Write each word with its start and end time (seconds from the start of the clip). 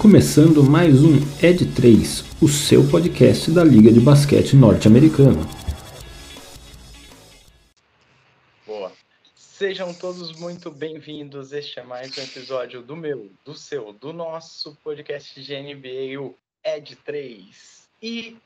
começando 0.00 0.64
mais 0.64 1.04
um 1.04 1.16
Ed 1.42 1.74
3, 1.74 2.24
o 2.40 2.48
seu 2.48 2.88
podcast 2.90 3.50
da 3.50 3.62
Liga 3.62 3.92
de 3.92 4.00
Basquete 4.00 4.56
Norte-Americana. 4.56 5.46
Boa. 8.66 8.90
Sejam 9.34 9.92
todos 9.92 10.32
muito 10.40 10.70
bem-vindos. 10.70 11.52
Este 11.52 11.80
é 11.80 11.82
mais 11.82 12.16
um 12.16 12.22
episódio 12.22 12.80
do 12.80 12.96
meu, 12.96 13.30
do 13.44 13.54
seu, 13.54 13.92
do 13.92 14.10
nosso 14.10 14.74
podcast 14.82 15.38
de 15.38 15.54
NBA, 15.54 16.18
o 16.18 16.34
Ed 16.64 16.96
3. 16.96 17.86
E 18.02 18.38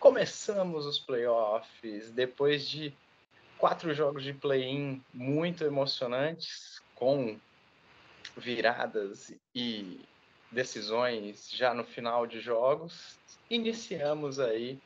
começamos 0.00 0.86
os 0.86 0.98
playoffs 0.98 2.10
depois 2.12 2.66
de 2.66 2.94
quatro 3.58 3.92
jogos 3.92 4.24
de 4.24 4.32
play-in 4.32 5.02
muito 5.12 5.64
emocionantes, 5.64 6.80
com 6.94 7.36
viradas 8.38 9.34
e 9.54 10.00
decisões 10.54 11.50
já 11.50 11.74
no 11.74 11.84
final 11.84 12.26
de 12.26 12.40
jogos, 12.40 13.18
iniciamos 13.50 14.40
aí 14.40 14.78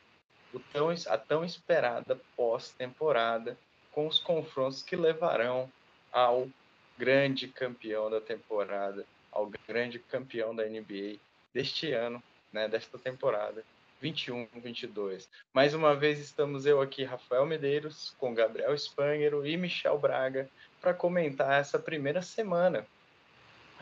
tão, 0.73 0.89
a 1.07 1.17
tão 1.17 1.45
esperada 1.45 2.19
pós-temporada 2.35 3.57
com 3.91 4.07
os 4.07 4.19
confrontos 4.19 4.81
que 4.81 4.95
levarão 4.95 5.71
ao 6.11 6.49
grande 6.97 7.47
campeão 7.47 8.09
da 8.09 8.19
temporada, 8.19 9.05
ao 9.31 9.49
grande 9.67 9.99
campeão 9.99 10.55
da 10.55 10.65
NBA 10.65 11.17
deste 11.53 11.93
ano, 11.93 12.21
né, 12.51 12.67
desta 12.67 12.97
temporada 12.97 13.63
21-22. 14.01 15.27
Mais 15.53 15.73
uma 15.73 15.95
vez 15.95 16.19
estamos 16.19 16.65
eu 16.65 16.81
aqui, 16.81 17.03
Rafael 17.03 17.45
Medeiros, 17.45 18.15
com 18.17 18.33
Gabriel 18.33 18.73
Spangero 18.77 19.45
e 19.45 19.57
Michel 19.57 19.99
Braga 19.99 20.49
para 20.81 20.93
comentar 20.93 21.59
essa 21.59 21.77
primeira 21.77 22.21
semana 22.21 22.87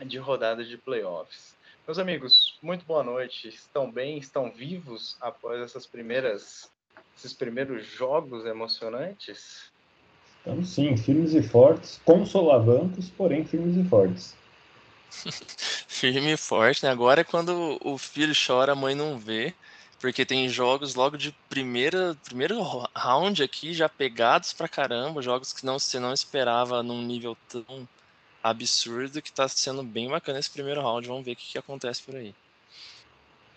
de 0.04 0.18
rodada 0.18 0.64
de 0.64 0.76
playoffs. 0.76 1.57
Meus 1.88 1.98
amigos, 1.98 2.58
muito 2.62 2.84
boa 2.84 3.02
noite. 3.02 3.48
Estão 3.48 3.90
bem? 3.90 4.18
Estão 4.18 4.52
vivos 4.52 5.16
após 5.22 5.58
essas 5.58 5.86
primeiras, 5.86 6.70
esses 7.16 7.32
primeiros 7.32 7.86
jogos 7.86 8.44
emocionantes? 8.44 9.72
Estamos 10.36 10.68
sim, 10.68 10.94
firmes 10.98 11.32
e 11.32 11.42
fortes, 11.42 11.98
com 12.04 12.26
solavancos, 12.26 13.08
porém 13.08 13.42
firmes 13.42 13.74
e 13.74 13.88
fortes. 13.88 14.36
Firme 15.88 16.34
e 16.34 16.36
forte, 16.36 16.84
né? 16.84 16.90
Agora 16.90 17.22
é 17.22 17.24
quando 17.24 17.78
o 17.82 17.96
filho 17.96 18.34
chora, 18.34 18.72
a 18.72 18.76
mãe 18.76 18.94
não 18.94 19.18
vê, 19.18 19.54
porque 19.98 20.26
tem 20.26 20.46
jogos 20.46 20.94
logo 20.94 21.16
de 21.16 21.34
primeira, 21.48 22.14
primeiro 22.22 22.60
round 22.94 23.42
aqui 23.42 23.72
já 23.72 23.88
pegados 23.88 24.52
pra 24.52 24.68
caramba, 24.68 25.22
jogos 25.22 25.54
que 25.54 25.64
não, 25.64 25.78
você 25.78 25.98
não 25.98 26.12
esperava 26.12 26.82
num 26.82 27.00
nível 27.00 27.34
tão 27.48 27.88
absurdo 28.42 29.22
que 29.22 29.30
está 29.30 29.48
sendo 29.48 29.82
bem 29.82 30.08
bacana 30.08 30.38
esse 30.38 30.50
primeiro 30.50 30.80
round. 30.80 31.06
Vamos 31.06 31.24
ver 31.24 31.32
o 31.32 31.36
que, 31.36 31.52
que 31.52 31.58
acontece 31.58 32.02
por 32.02 32.14
aí. 32.16 32.34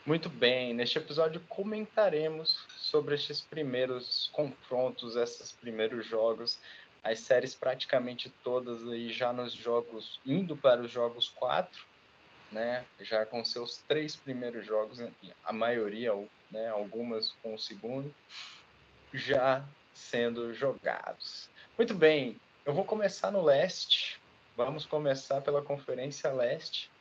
Muito 0.05 0.29
bem, 0.29 0.73
neste 0.73 0.97
episódio 0.97 1.39
comentaremos 1.47 2.65
sobre 2.75 3.13
estes 3.13 3.39
primeiros 3.39 4.31
confrontos, 4.33 5.15
esses 5.15 5.51
primeiros 5.51 6.07
jogos, 6.07 6.57
as 7.03 7.19
séries 7.19 7.53
praticamente 7.53 8.31
todas 8.43 8.87
aí 8.87 9.13
já 9.13 9.31
nos 9.31 9.53
jogos, 9.53 10.19
indo 10.25 10.57
para 10.57 10.81
os 10.81 10.91
jogos 10.91 11.29
4, 11.29 11.85
né, 12.51 12.83
já 12.99 13.25
com 13.25 13.45
seus 13.45 13.77
três 13.87 14.15
primeiros 14.15 14.65
jogos, 14.65 14.99
a 15.43 15.53
maioria, 15.53 16.13
né, 16.49 16.67
algumas 16.69 17.31
com 17.43 17.53
o 17.53 17.59
segundo, 17.59 18.13
já 19.13 19.63
sendo 19.93 20.53
jogados. 20.53 21.49
Muito 21.77 21.93
bem, 21.93 22.39
eu 22.65 22.73
vou 22.73 22.83
começar 22.83 23.31
no 23.31 23.43
leste, 23.43 24.20
Vamos 24.65 24.85
começar 24.85 25.41
pela 25.41 25.61
Conferência 25.63 26.31
Leste 26.31 26.91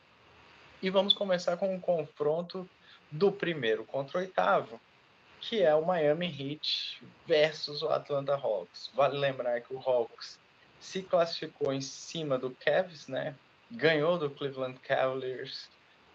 e 0.80 0.88
vamos 0.88 1.12
começar 1.12 1.58
com 1.58 1.74
um 1.74 1.78
confronto 1.78 2.68
do 3.10 3.30
primeiro 3.30 3.84
contra 3.84 4.16
o 4.16 4.20
oitavo, 4.22 4.80
que 5.42 5.62
é 5.62 5.74
o 5.74 5.84
Miami 5.84 6.26
Heat 6.26 7.02
versus 7.26 7.82
o 7.82 7.90
Atlanta 7.90 8.34
Hawks. 8.34 8.90
Vale 8.94 9.18
lembrar 9.18 9.60
que 9.60 9.74
o 9.74 9.78
Hawks 9.78 10.38
se 10.80 11.02
classificou 11.02 11.70
em 11.70 11.82
cima 11.82 12.38
do 12.38 12.50
Cavs, 12.50 13.06
né? 13.08 13.34
Ganhou 13.70 14.16
do 14.16 14.30
Cleveland 14.30 14.78
Cavaliers 14.80 15.68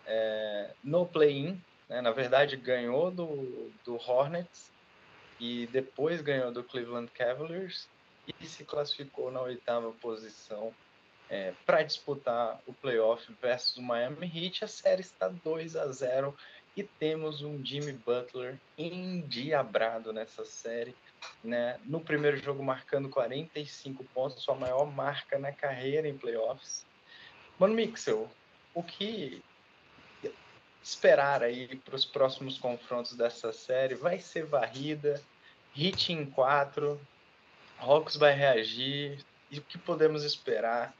é, 0.07 0.72
no 0.83 1.06
play-in, 1.06 1.62
né? 1.88 2.01
na 2.01 2.12
verdade 2.12 2.57
ganhou 2.57 3.12
do, 3.12 3.72
do 3.85 3.95
Hornets 3.97 4.72
e 5.39 5.67
depois 5.67 6.22
ganhou 6.22 6.51
do 6.51 6.63
Cleveland 6.63 7.12
Cavaliers 7.12 7.88
e 8.41 8.47
se 8.47 8.66
classificou 8.66 9.31
na 9.31 9.41
oitava 9.41 9.91
posição 9.91 10.73
é, 11.30 11.53
para 11.66 11.84
disputar 11.84 12.59
o 12.68 12.74
playoff 12.74 13.31
versus 13.41 13.78
o 13.78 13.81
Miami 13.81 14.31
Heat. 14.34 14.63
A 14.63 14.68
série 14.68 15.02
está 15.02 15.28
2 15.28 15.75
a 15.75 15.88
0 15.88 16.36
e 16.75 16.84
temos 16.84 17.41
um 17.41 17.63
Jimmy 17.63 17.94
Butler 17.94 18.59
endiabrado 18.78 20.12
nessa 20.12 20.46
série. 20.46 20.96
Né? 21.44 21.80
No 21.86 22.00
primeiro 22.00 22.38
jogo, 22.38 22.63
marcando 22.63 23.09
45 23.09 24.03
pontos, 24.13 24.44
sua 24.44 24.56
maior 24.56 24.86
marca 24.86 25.40
na 25.40 25.52
carreira 25.52 26.08
em 26.08 26.18
playoffs. 26.18 26.86
Mano 27.57 27.74
Mixel, 27.74 28.30
o 28.74 28.84
que 28.84 29.42
esperar 30.84 31.42
aí 31.42 31.78
para 31.78 31.96
os 31.96 32.06
próximos 32.06 32.59
confrontos 32.59 33.16
dessa 33.16 33.52
série? 33.52 33.96
Vai 33.96 34.19
ser 34.19 34.46
varrida, 34.46 35.19
hit 35.74 36.12
em 36.12 36.25
4, 36.25 37.00
Hawks 37.80 38.18
vai 38.18 38.34
reagir, 38.34 39.25
e 39.50 39.59
o 39.59 39.62
que 39.62 39.78
podemos 39.78 40.24
esperar 40.24 40.94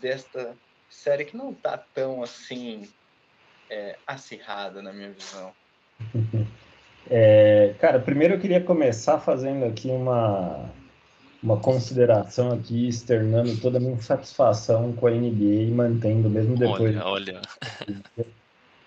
desta 0.00 0.54
série 0.88 1.24
que 1.24 1.36
não 1.36 1.54
tá 1.54 1.78
tão 1.94 2.22
assim 2.22 2.88
é, 3.70 3.96
acirrada 4.06 4.82
na 4.82 4.92
minha 4.92 5.10
visão. 5.10 5.52
É, 7.12 7.74
cara, 7.80 7.98
primeiro 7.98 8.34
eu 8.34 8.38
queria 8.38 8.60
começar 8.60 9.18
fazendo 9.18 9.64
aqui 9.64 9.88
uma, 9.88 10.70
uma 11.42 11.56
consideração 11.56 12.52
aqui, 12.52 12.86
externando 12.86 13.60
toda 13.60 13.78
a 13.78 13.80
minha 13.80 13.94
insatisfação 13.94 14.92
com 14.92 15.08
a 15.08 15.10
NBA 15.10 15.62
e 15.62 15.70
mantendo, 15.72 16.30
mesmo 16.30 16.56
depois. 16.56 16.96
Olha, 16.96 17.04
olha. 17.04 17.42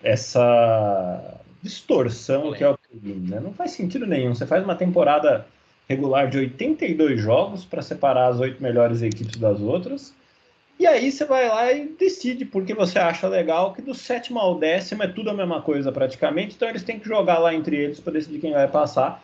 Essa 0.02 1.38
distorção 1.62 2.46
olha. 2.46 2.56
que 2.56 2.64
é 2.64 2.70
o 2.70 2.78
né? 3.02 3.40
Não 3.40 3.52
faz 3.52 3.72
sentido 3.72 4.06
nenhum. 4.06 4.34
Você 4.34 4.46
faz 4.46 4.64
uma 4.64 4.74
temporada 4.74 5.46
regular 5.86 6.30
de 6.30 6.38
82 6.38 7.20
jogos 7.20 7.64
para 7.66 7.82
separar 7.82 8.28
as 8.28 8.40
oito 8.40 8.62
melhores 8.62 9.02
equipes 9.02 9.36
das 9.36 9.60
outras 9.60 10.14
e 10.78 10.86
aí 10.86 11.10
você 11.10 11.24
vai 11.24 11.48
lá 11.48 11.72
e 11.72 11.88
decide, 11.88 12.44
porque 12.44 12.74
você 12.74 12.98
acha 12.98 13.28
legal 13.28 13.72
que 13.72 13.80
do 13.80 13.94
sétimo 13.94 14.38
ao 14.38 14.58
décimo 14.58 15.02
é 15.02 15.08
tudo 15.08 15.30
a 15.30 15.34
mesma 15.34 15.62
coisa 15.62 15.92
praticamente, 15.92 16.56
então 16.56 16.68
eles 16.68 16.82
têm 16.82 16.98
que 16.98 17.08
jogar 17.08 17.38
lá 17.38 17.54
entre 17.54 17.76
eles 17.76 18.00
para 18.00 18.14
decidir 18.14 18.40
quem 18.40 18.52
vai 18.52 18.66
passar. 18.66 19.22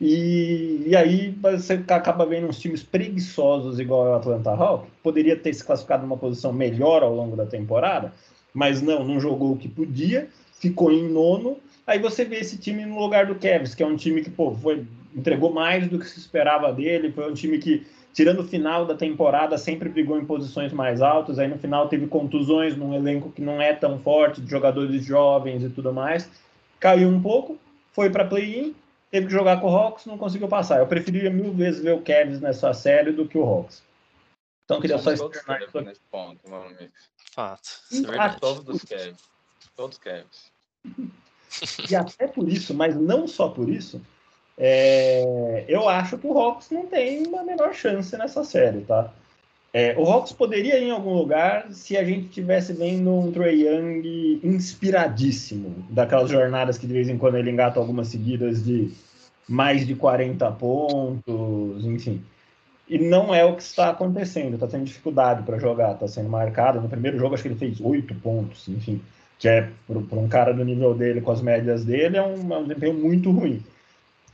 E, 0.00 0.82
e 0.86 0.96
aí 0.96 1.30
você 1.40 1.82
acaba 1.88 2.26
vendo 2.26 2.48
uns 2.48 2.58
times 2.58 2.82
preguiçosos 2.82 3.78
igual 3.78 4.06
o 4.06 4.14
Atlanta 4.14 4.50
Hawks, 4.50 4.88
poderia 5.02 5.36
ter 5.36 5.52
se 5.52 5.64
classificado 5.64 6.02
numa 6.02 6.16
posição 6.16 6.52
melhor 6.52 7.02
ao 7.02 7.14
longo 7.14 7.36
da 7.36 7.46
temporada, 7.46 8.12
mas 8.52 8.82
não, 8.82 9.04
não 9.04 9.20
jogou 9.20 9.52
o 9.52 9.56
que 9.56 9.68
podia, 9.68 10.28
ficou 10.60 10.92
em 10.92 11.08
nono. 11.08 11.58
Aí 11.86 11.98
você 11.98 12.24
vê 12.24 12.36
esse 12.36 12.56
time 12.58 12.84
no 12.84 12.98
lugar 12.98 13.26
do 13.26 13.34
Cavs, 13.34 13.74
que 13.74 13.82
é 13.82 13.86
um 13.86 13.96
time 13.96 14.22
que 14.22 14.30
pô, 14.30 14.52
foi, 14.54 14.84
entregou 15.14 15.52
mais 15.52 15.88
do 15.88 15.98
que 15.98 16.08
se 16.08 16.18
esperava 16.18 16.72
dele, 16.72 17.12
foi 17.12 17.30
um 17.30 17.34
time 17.34 17.58
que 17.58 17.86
tirando 18.14 18.38
o 18.38 18.46
final 18.46 18.86
da 18.86 18.94
temporada, 18.94 19.58
sempre 19.58 19.88
brigou 19.88 20.18
em 20.18 20.24
posições 20.24 20.72
mais 20.72 21.02
altas. 21.02 21.38
Aí 21.38 21.48
no 21.48 21.58
final 21.58 21.88
teve 21.88 22.06
contusões 22.06 22.76
num 22.76 22.94
elenco 22.94 23.30
que 23.30 23.42
não 23.42 23.60
é 23.60 23.74
tão 23.74 23.98
forte, 23.98 24.40
de 24.40 24.48
jogadores 24.48 25.04
jovens 25.04 25.62
e 25.64 25.68
tudo 25.68 25.92
mais. 25.92 26.30
Caiu 26.78 27.08
um 27.08 27.20
pouco, 27.20 27.58
foi 27.92 28.08
para 28.08 28.24
play-in, 28.24 28.74
teve 29.10 29.26
que 29.26 29.32
jogar 29.32 29.60
com 29.60 29.68
o 29.68 29.76
Hawks, 29.76 30.06
não 30.06 30.16
conseguiu 30.16 30.46
passar. 30.46 30.78
Eu 30.78 30.86
preferia 30.86 31.28
mil 31.28 31.52
vezes 31.52 31.82
ver 31.82 31.94
o 31.94 32.00
Cavs 32.00 32.40
nessa 32.40 32.72
série 32.72 33.10
do 33.10 33.26
que 33.26 33.36
o 33.36 33.42
Hawks. 33.42 33.82
Então 34.64 34.80
queria 34.80 34.96
Somos 34.98 35.18
só 35.18 35.26
externar 35.26 35.62
isso 35.62 35.80
nesse 35.80 36.00
ponto, 36.10 36.48
meu 36.48 36.62
amigo. 36.62 36.92
Fato. 37.32 37.68
Isso 37.90 38.12
é. 38.12 38.28
Todos 38.38 38.76
os 38.76 38.84
Cavs. 38.84 39.16
Todos 39.76 39.98
Cavs. 39.98 40.52
E 41.90 41.94
até 41.94 42.26
por 42.26 42.48
isso, 42.48 42.74
mas 42.74 42.96
não 42.96 43.26
só 43.26 43.48
por 43.48 43.68
isso, 43.68 44.00
é, 44.56 45.64
eu 45.66 45.88
acho 45.88 46.16
que 46.18 46.26
o 46.26 46.38
Hawks 46.38 46.70
não 46.70 46.86
tem 46.86 47.26
uma 47.26 47.42
menor 47.42 47.74
chance 47.74 48.16
nessa 48.16 48.44
série, 48.44 48.80
tá? 48.82 49.12
É, 49.72 49.96
o 49.98 50.04
Hawks 50.04 50.32
poderia 50.32 50.78
ir 50.78 50.84
em 50.84 50.90
algum 50.92 51.14
lugar 51.14 51.66
se 51.72 51.96
a 51.96 52.04
gente 52.04 52.28
tivesse 52.28 52.72
vendo 52.72 53.12
um 53.12 53.32
Trey 53.32 53.66
Young 53.66 54.40
inspiradíssimo, 54.44 55.84
daquelas 55.90 56.30
jornadas 56.30 56.78
que 56.78 56.86
de 56.86 56.92
vez 56.92 57.08
em 57.08 57.18
quando 57.18 57.36
ele 57.36 57.50
engata 57.50 57.80
algumas 57.80 58.06
seguidas 58.06 58.64
de 58.64 58.92
mais 59.48 59.84
de 59.84 59.96
40 59.96 60.48
pontos, 60.52 61.84
enfim. 61.84 62.22
E 62.88 62.98
não 62.98 63.34
é 63.34 63.44
o 63.44 63.56
que 63.56 63.62
está 63.62 63.90
acontecendo, 63.90 64.54
está 64.54 64.68
tendo 64.68 64.84
dificuldade 64.84 65.42
para 65.42 65.58
jogar, 65.58 65.94
está 65.94 66.06
sendo 66.06 66.28
marcado. 66.28 66.80
No 66.80 66.88
primeiro 66.88 67.18
jogo, 67.18 67.34
acho 67.34 67.42
que 67.42 67.48
ele 67.48 67.58
fez 67.58 67.80
8 67.80 68.14
pontos, 68.16 68.68
enfim, 68.68 69.00
que 69.40 69.48
é 69.48 69.70
para 69.88 70.18
um 70.18 70.28
cara 70.28 70.54
do 70.54 70.64
nível 70.64 70.94
dele, 70.94 71.20
com 71.20 71.32
as 71.32 71.42
médias 71.42 71.84
dele, 71.84 72.16
é 72.16 72.22
um, 72.22 72.54
é 72.54 72.58
um 72.58 72.62
desempenho 72.62 72.94
muito 72.94 73.32
ruim. 73.32 73.60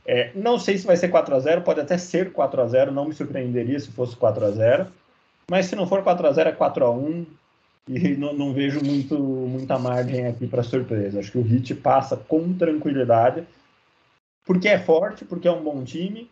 É, 0.05 0.31
não 0.35 0.57
sei 0.57 0.77
se 0.77 0.85
vai 0.85 0.97
ser 0.97 1.09
4 1.09 1.35
a 1.35 1.39
0 1.39 1.61
pode 1.61 1.79
até 1.79 1.97
ser 1.97 2.31
4 2.31 2.61
a 2.61 2.67
0 2.67 2.91
não 2.91 3.05
me 3.05 3.13
surpreenderia 3.13 3.79
se 3.79 3.91
fosse 3.91 4.15
4 4.15 4.45
a 4.45 4.51
0 4.51 4.87
mas 5.49 5.67
se 5.67 5.75
não 5.75 5.85
for 5.85 6.01
4 6.01 6.27
a 6.27 6.31
0 6.31 6.49
é 6.49 6.51
4 6.53 6.85
a 6.85 6.89
1 6.89 7.25
e 7.87 8.15
não, 8.17 8.33
não 8.33 8.53
vejo 8.53 8.83
muito, 8.83 9.17
muita 9.17 9.77
margem 9.77 10.27
aqui 10.27 10.47
para 10.47 10.63
surpresa. 10.63 11.19
Acho 11.19 11.31
que 11.31 11.37
o 11.37 11.45
Heat 11.45 11.75
passa 11.75 12.15
com 12.15 12.53
tranquilidade, 12.53 13.45
porque 14.45 14.67
é 14.67 14.79
forte, 14.79 15.25
porque 15.25 15.47
é 15.47 15.51
um 15.51 15.63
bom 15.63 15.83
time, 15.83 16.29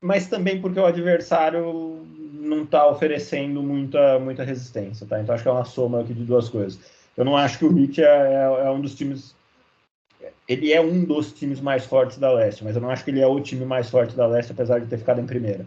mas 0.00 0.26
também 0.26 0.60
porque 0.60 0.80
o 0.80 0.86
adversário 0.86 2.04
não 2.32 2.64
está 2.64 2.86
oferecendo 2.86 3.62
muita, 3.62 4.18
muita 4.18 4.44
resistência, 4.44 5.06
tá? 5.06 5.20
Então 5.20 5.34
acho 5.34 5.44
que 5.44 5.48
é 5.48 5.52
uma 5.52 5.64
soma 5.64 6.00
aqui 6.00 6.12
de 6.12 6.24
duas 6.24 6.48
coisas. 6.48 6.80
Eu 7.16 7.24
não 7.24 7.36
acho 7.36 7.58
que 7.58 7.64
o 7.64 7.78
Heat 7.78 8.02
é, 8.02 8.04
é, 8.04 8.66
é 8.66 8.70
um 8.70 8.80
dos 8.80 8.94
times 8.94 9.34
ele 10.52 10.72
é 10.72 10.80
um 10.80 11.04
dos 11.04 11.32
times 11.32 11.60
mais 11.60 11.84
fortes 11.84 12.18
da 12.18 12.32
leste, 12.32 12.62
mas 12.62 12.76
eu 12.76 12.82
não 12.82 12.90
acho 12.90 13.04
que 13.04 13.10
ele 13.10 13.20
é 13.20 13.26
o 13.26 13.40
time 13.40 13.64
mais 13.64 13.88
forte 13.88 14.14
da 14.14 14.26
leste, 14.26 14.52
apesar 14.52 14.80
de 14.80 14.86
ter 14.86 14.98
ficado 14.98 15.20
em 15.20 15.26
primeira. 15.26 15.66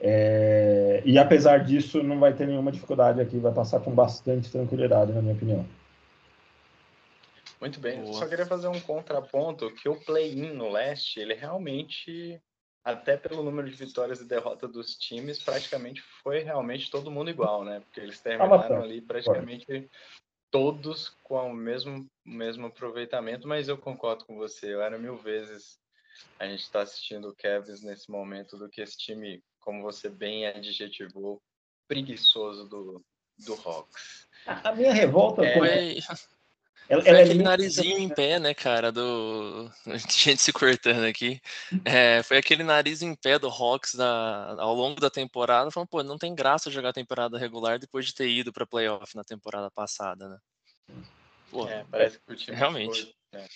É, 0.00 1.02
e 1.04 1.18
apesar 1.18 1.64
disso, 1.64 2.02
não 2.02 2.18
vai 2.18 2.32
ter 2.32 2.46
nenhuma 2.46 2.72
dificuldade 2.72 3.20
aqui, 3.20 3.38
vai 3.38 3.52
passar 3.52 3.80
com 3.80 3.90
bastante 3.90 4.50
tranquilidade, 4.50 5.12
na 5.12 5.20
minha 5.20 5.34
opinião. 5.34 5.66
Muito 7.60 7.78
bem, 7.78 8.00
Boa. 8.00 8.14
só 8.14 8.26
queria 8.26 8.46
fazer 8.46 8.68
um 8.68 8.80
contraponto 8.80 9.70
que 9.74 9.88
o 9.88 9.96
play-in 9.96 10.54
no 10.54 10.70
leste, 10.70 11.20
ele 11.20 11.34
realmente, 11.34 12.40
até 12.82 13.18
pelo 13.18 13.42
número 13.42 13.68
de 13.68 13.76
vitórias 13.76 14.20
e 14.20 14.24
derrotas 14.26 14.72
dos 14.72 14.94
times, 14.96 15.42
praticamente 15.42 16.00
foi 16.22 16.38
realmente 16.38 16.90
todo 16.90 17.10
mundo 17.10 17.28
igual, 17.28 17.62
né? 17.62 17.80
Porque 17.80 18.00
eles 18.00 18.18
terminaram 18.18 18.82
ali 18.82 19.02
praticamente 19.02 19.90
todos 20.50 21.10
com 21.22 21.50
o 21.50 21.54
mesmo, 21.54 22.06
mesmo 22.24 22.66
aproveitamento, 22.66 23.46
mas 23.46 23.68
eu 23.68 23.78
concordo 23.78 24.24
com 24.24 24.36
você, 24.36 24.74
eu 24.74 24.82
era 24.82 24.98
mil 24.98 25.16
vezes 25.16 25.78
a 26.38 26.46
gente 26.46 26.60
está 26.60 26.82
assistindo 26.82 27.28
o 27.28 27.34
Cavs 27.34 27.82
nesse 27.82 28.10
momento 28.10 28.56
do 28.56 28.68
que 28.68 28.80
esse 28.80 28.96
time 28.96 29.42
como 29.60 29.82
você 29.82 30.08
bem 30.08 30.46
adjetivou, 30.46 31.40
preguiçoso 31.86 32.68
do, 32.68 33.04
do 33.38 33.54
Hawks. 33.54 34.26
A, 34.46 34.72
minha 34.72 34.92
revolta 34.92 35.44
é, 35.44 35.58
foi... 35.58 35.98
Ela, 36.90 37.02
ela 37.06 37.18
é 37.20 37.22
aquele 37.22 37.40
é 37.40 37.44
narizinho 37.44 37.98
em 37.98 38.08
pé, 38.08 38.40
né, 38.40 38.52
cara, 38.52 38.90
do... 38.90 39.70
Gente 40.10 40.42
se 40.42 40.52
cortando 40.52 41.04
aqui. 41.04 41.40
É, 41.84 42.20
foi 42.24 42.36
aquele 42.36 42.64
nariz 42.64 43.00
em 43.00 43.14
pé 43.14 43.38
do 43.38 43.46
Hawks 43.46 43.94
da... 43.94 44.56
ao 44.58 44.74
longo 44.74 45.00
da 45.00 45.08
temporada, 45.08 45.70
falando, 45.70 45.88
pô, 45.88 46.02
não 46.02 46.18
tem 46.18 46.34
graça 46.34 46.68
jogar 46.68 46.92
temporada 46.92 47.38
regular 47.38 47.78
depois 47.78 48.06
de 48.06 48.14
ter 48.14 48.28
ido 48.28 48.52
para 48.52 48.66
playoff 48.66 49.14
na 49.14 49.22
temporada 49.22 49.70
passada, 49.70 50.28
né? 50.28 50.38
Pô, 51.48 51.68
é, 51.68 51.84
parece 51.88 52.18
que 52.18 52.32
o 52.32 52.36
time 52.36 52.56
realmente. 52.56 53.02
Foi, 53.02 53.40
né? 53.40 53.46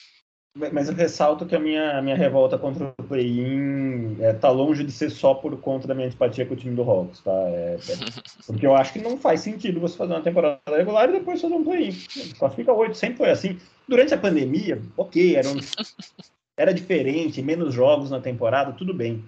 Mas 0.57 0.89
eu 0.89 0.95
ressalto 0.95 1.45
que 1.47 1.57
a 1.57 1.59
minha, 1.59 1.99
a 1.99 2.03
minha 2.03 2.15
revolta 2.15 2.57
contra 2.57 2.95
o 2.97 3.03
play-in 3.03 4.17
é, 4.21 4.33
tá 4.33 4.51
longe 4.51 4.85
de 4.85 4.93
ser 4.93 5.11
só 5.11 5.35
por 5.35 5.61
conta 5.61 5.89
da 5.89 5.95
minha 5.97 6.07
antipatia 6.07 6.47
com 6.47 6.55
o 6.55 6.57
time 6.57 6.77
do 6.77 6.89
Hawks, 6.89 7.21
tá? 7.23 7.33
É, 7.33 7.77
é, 7.77 7.97
porque 8.47 8.65
eu 8.65 8.73
acho 8.77 8.93
que 8.93 9.01
não 9.01 9.19
faz 9.19 9.41
sentido 9.41 9.81
você 9.81 9.97
fazer 9.97 10.13
uma 10.13 10.23
temporada 10.23 10.61
regular 10.69 11.09
e 11.09 11.13
depois 11.15 11.41
fazer 11.41 11.55
um 11.55 11.65
play-in. 11.65 11.93
Classifica 12.39 12.73
oito, 12.73 12.97
sempre 12.97 13.17
foi 13.17 13.31
assim. 13.31 13.59
Durante 13.89 14.15
a 14.15 14.19
pandemia, 14.19 14.81
ok, 14.97 15.35
era, 15.35 15.49
um, 15.49 15.57
era 16.57 16.73
diferente, 16.73 17.43
menos 17.43 17.75
jogos 17.75 18.09
na 18.11 18.21
temporada, 18.21 18.73
tudo 18.73 18.95
bem. 18.95 19.25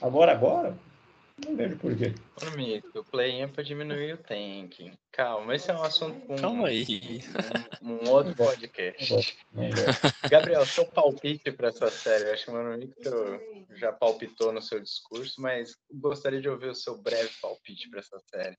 Agora, 0.00 0.32
agora, 0.32 0.74
não 1.46 1.56
vejo 1.56 1.76
por 1.76 1.96
quê. 1.96 2.14
Ô, 2.94 2.98
o 2.98 3.04
play-in 3.04 3.42
é 3.42 3.46
pra 3.46 3.62
diminuir 3.62 4.14
o 4.14 4.18
tanking. 4.18 4.92
Calma, 5.12 5.54
esse 5.54 5.70
é 5.70 5.74
um 5.74 5.82
assunto 5.82 6.20
com 6.26 6.36
Calma 6.36 6.68
aí. 6.68 7.22
Um, 7.82 8.06
um 8.06 8.10
outro 8.10 8.34
podcast. 8.34 9.38
Gabriel, 10.30 10.64
seu 10.66 10.86
palpite 10.86 11.50
para 11.52 11.68
essa 11.68 11.90
série. 11.90 12.24
Eu 12.24 12.34
acho 12.34 12.44
que 12.44 12.50
o 12.50 12.54
meu 12.54 12.78
Victor 12.78 13.40
já 13.76 13.92
palpitou 13.92 14.52
no 14.52 14.62
seu 14.62 14.80
discurso, 14.80 15.40
mas 15.40 15.76
gostaria 15.92 16.40
de 16.40 16.48
ouvir 16.48 16.68
o 16.68 16.74
seu 16.74 16.96
breve 16.96 17.30
palpite 17.40 17.88
para 17.88 18.00
essa 18.00 18.18
série. 18.30 18.56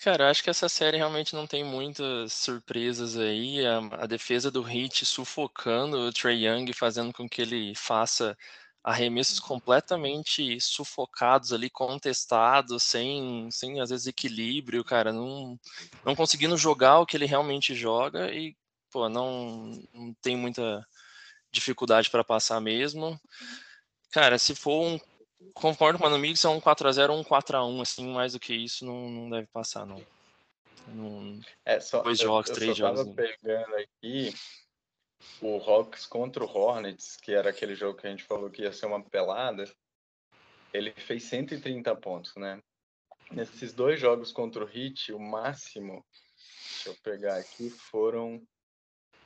Cara, 0.00 0.30
acho 0.30 0.44
que 0.44 0.50
essa 0.50 0.68
série 0.68 0.96
realmente 0.96 1.34
não 1.34 1.46
tem 1.46 1.64
muitas 1.64 2.32
surpresas 2.32 3.16
aí. 3.16 3.66
A, 3.66 3.78
a 4.02 4.06
defesa 4.06 4.50
do 4.50 4.68
Heat 4.68 5.04
sufocando 5.04 5.98
o 5.98 6.12
Trey 6.12 6.46
Young, 6.46 6.72
fazendo 6.72 7.12
com 7.12 7.28
que 7.28 7.42
ele 7.42 7.74
faça 7.74 8.36
arremessos 8.88 9.38
completamente 9.38 10.58
sufocados 10.60 11.52
ali, 11.52 11.68
contestados, 11.68 12.82
sem, 12.84 13.50
sem 13.50 13.82
às 13.82 13.90
vezes 13.90 14.06
equilíbrio, 14.06 14.82
cara, 14.82 15.12
não, 15.12 15.58
não 16.04 16.16
conseguindo 16.16 16.56
jogar 16.56 16.98
o 16.98 17.04
que 17.04 17.14
ele 17.14 17.26
realmente 17.26 17.74
joga 17.74 18.32
e, 18.32 18.56
pô, 18.90 19.06
não, 19.10 19.70
não 19.92 20.14
tem 20.22 20.38
muita 20.38 20.82
dificuldade 21.52 22.08
para 22.08 22.24
passar 22.24 22.62
mesmo. 22.62 23.20
Cara, 24.10 24.38
se 24.38 24.54
for 24.54 24.82
um. 24.82 24.98
Concordo 25.52 25.98
com 25.98 26.06
o 26.06 26.10
Mano 26.10 26.36
se 26.36 26.46
é 26.46 26.48
um 26.48 26.60
4x0 26.60 27.10
ou 27.10 27.20
um 27.20 27.24
4x1, 27.24 27.82
assim, 27.82 28.08
mais 28.08 28.32
do 28.32 28.40
que 28.40 28.54
isso, 28.54 28.84
não, 28.84 29.08
não 29.08 29.30
deve 29.30 29.46
passar, 29.48 29.86
não. 29.86 30.02
não 30.88 31.40
é, 31.64 31.78
só, 31.78 32.02
dois 32.02 32.18
jogos, 32.18 32.48
eu, 32.48 32.54
eu 32.54 32.58
três 32.58 32.76
jogos. 32.76 33.00
Eu 33.00 33.14
pegando 33.14 33.74
aqui 33.76 34.34
o 35.40 35.58
Hawks 35.58 36.06
contra 36.06 36.44
o 36.44 36.48
Hornets, 36.48 37.16
que 37.16 37.32
era 37.32 37.50
aquele 37.50 37.74
jogo 37.74 37.98
que 37.98 38.06
a 38.06 38.10
gente 38.10 38.24
falou 38.24 38.50
que 38.50 38.62
ia 38.62 38.72
ser 38.72 38.86
uma 38.86 39.02
pelada, 39.02 39.64
ele 40.72 40.92
fez 40.92 41.24
130 41.24 41.94
pontos, 41.96 42.34
né? 42.36 42.62
Nesses 43.30 43.72
dois 43.72 44.00
jogos 44.00 44.32
contra 44.32 44.64
o 44.64 44.68
Heat, 44.68 45.12
o 45.12 45.18
máximo, 45.18 46.04
deixa 46.70 46.90
eu 46.90 46.96
pegar 47.02 47.36
aqui, 47.36 47.70
foram 47.70 48.42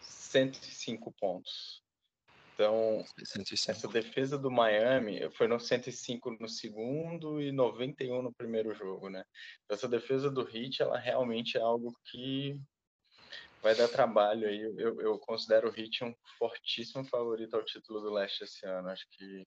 105 0.00 1.12
pontos. 1.12 1.82
Então, 2.54 3.04
105. 3.24 3.70
essa 3.70 3.88
defesa 3.88 4.38
do 4.38 4.50
Miami 4.50 5.28
foi 5.32 5.48
no 5.48 5.58
105 5.58 6.36
no 6.38 6.48
segundo 6.48 7.40
e 7.40 7.50
91 7.50 8.22
no 8.22 8.32
primeiro 8.32 8.74
jogo, 8.74 9.08
né? 9.08 9.24
Essa 9.70 9.88
defesa 9.88 10.30
do 10.30 10.42
Heat, 10.42 10.82
ela 10.82 10.98
realmente 10.98 11.56
é 11.56 11.60
algo 11.60 11.96
que 12.04 12.60
vai 13.62 13.74
dar 13.74 13.88
trabalho 13.88 14.46
aí. 14.46 14.60
Eu, 14.76 15.00
eu 15.00 15.18
considero 15.18 15.70
o 15.70 15.80
Heat 15.80 16.04
um 16.04 16.14
fortíssimo 16.38 17.04
favorito 17.04 17.54
ao 17.54 17.64
título 17.64 18.00
do 18.00 18.12
Leste 18.12 18.44
esse 18.44 18.66
ano. 18.66 18.88
Acho 18.88 19.06
que 19.10 19.46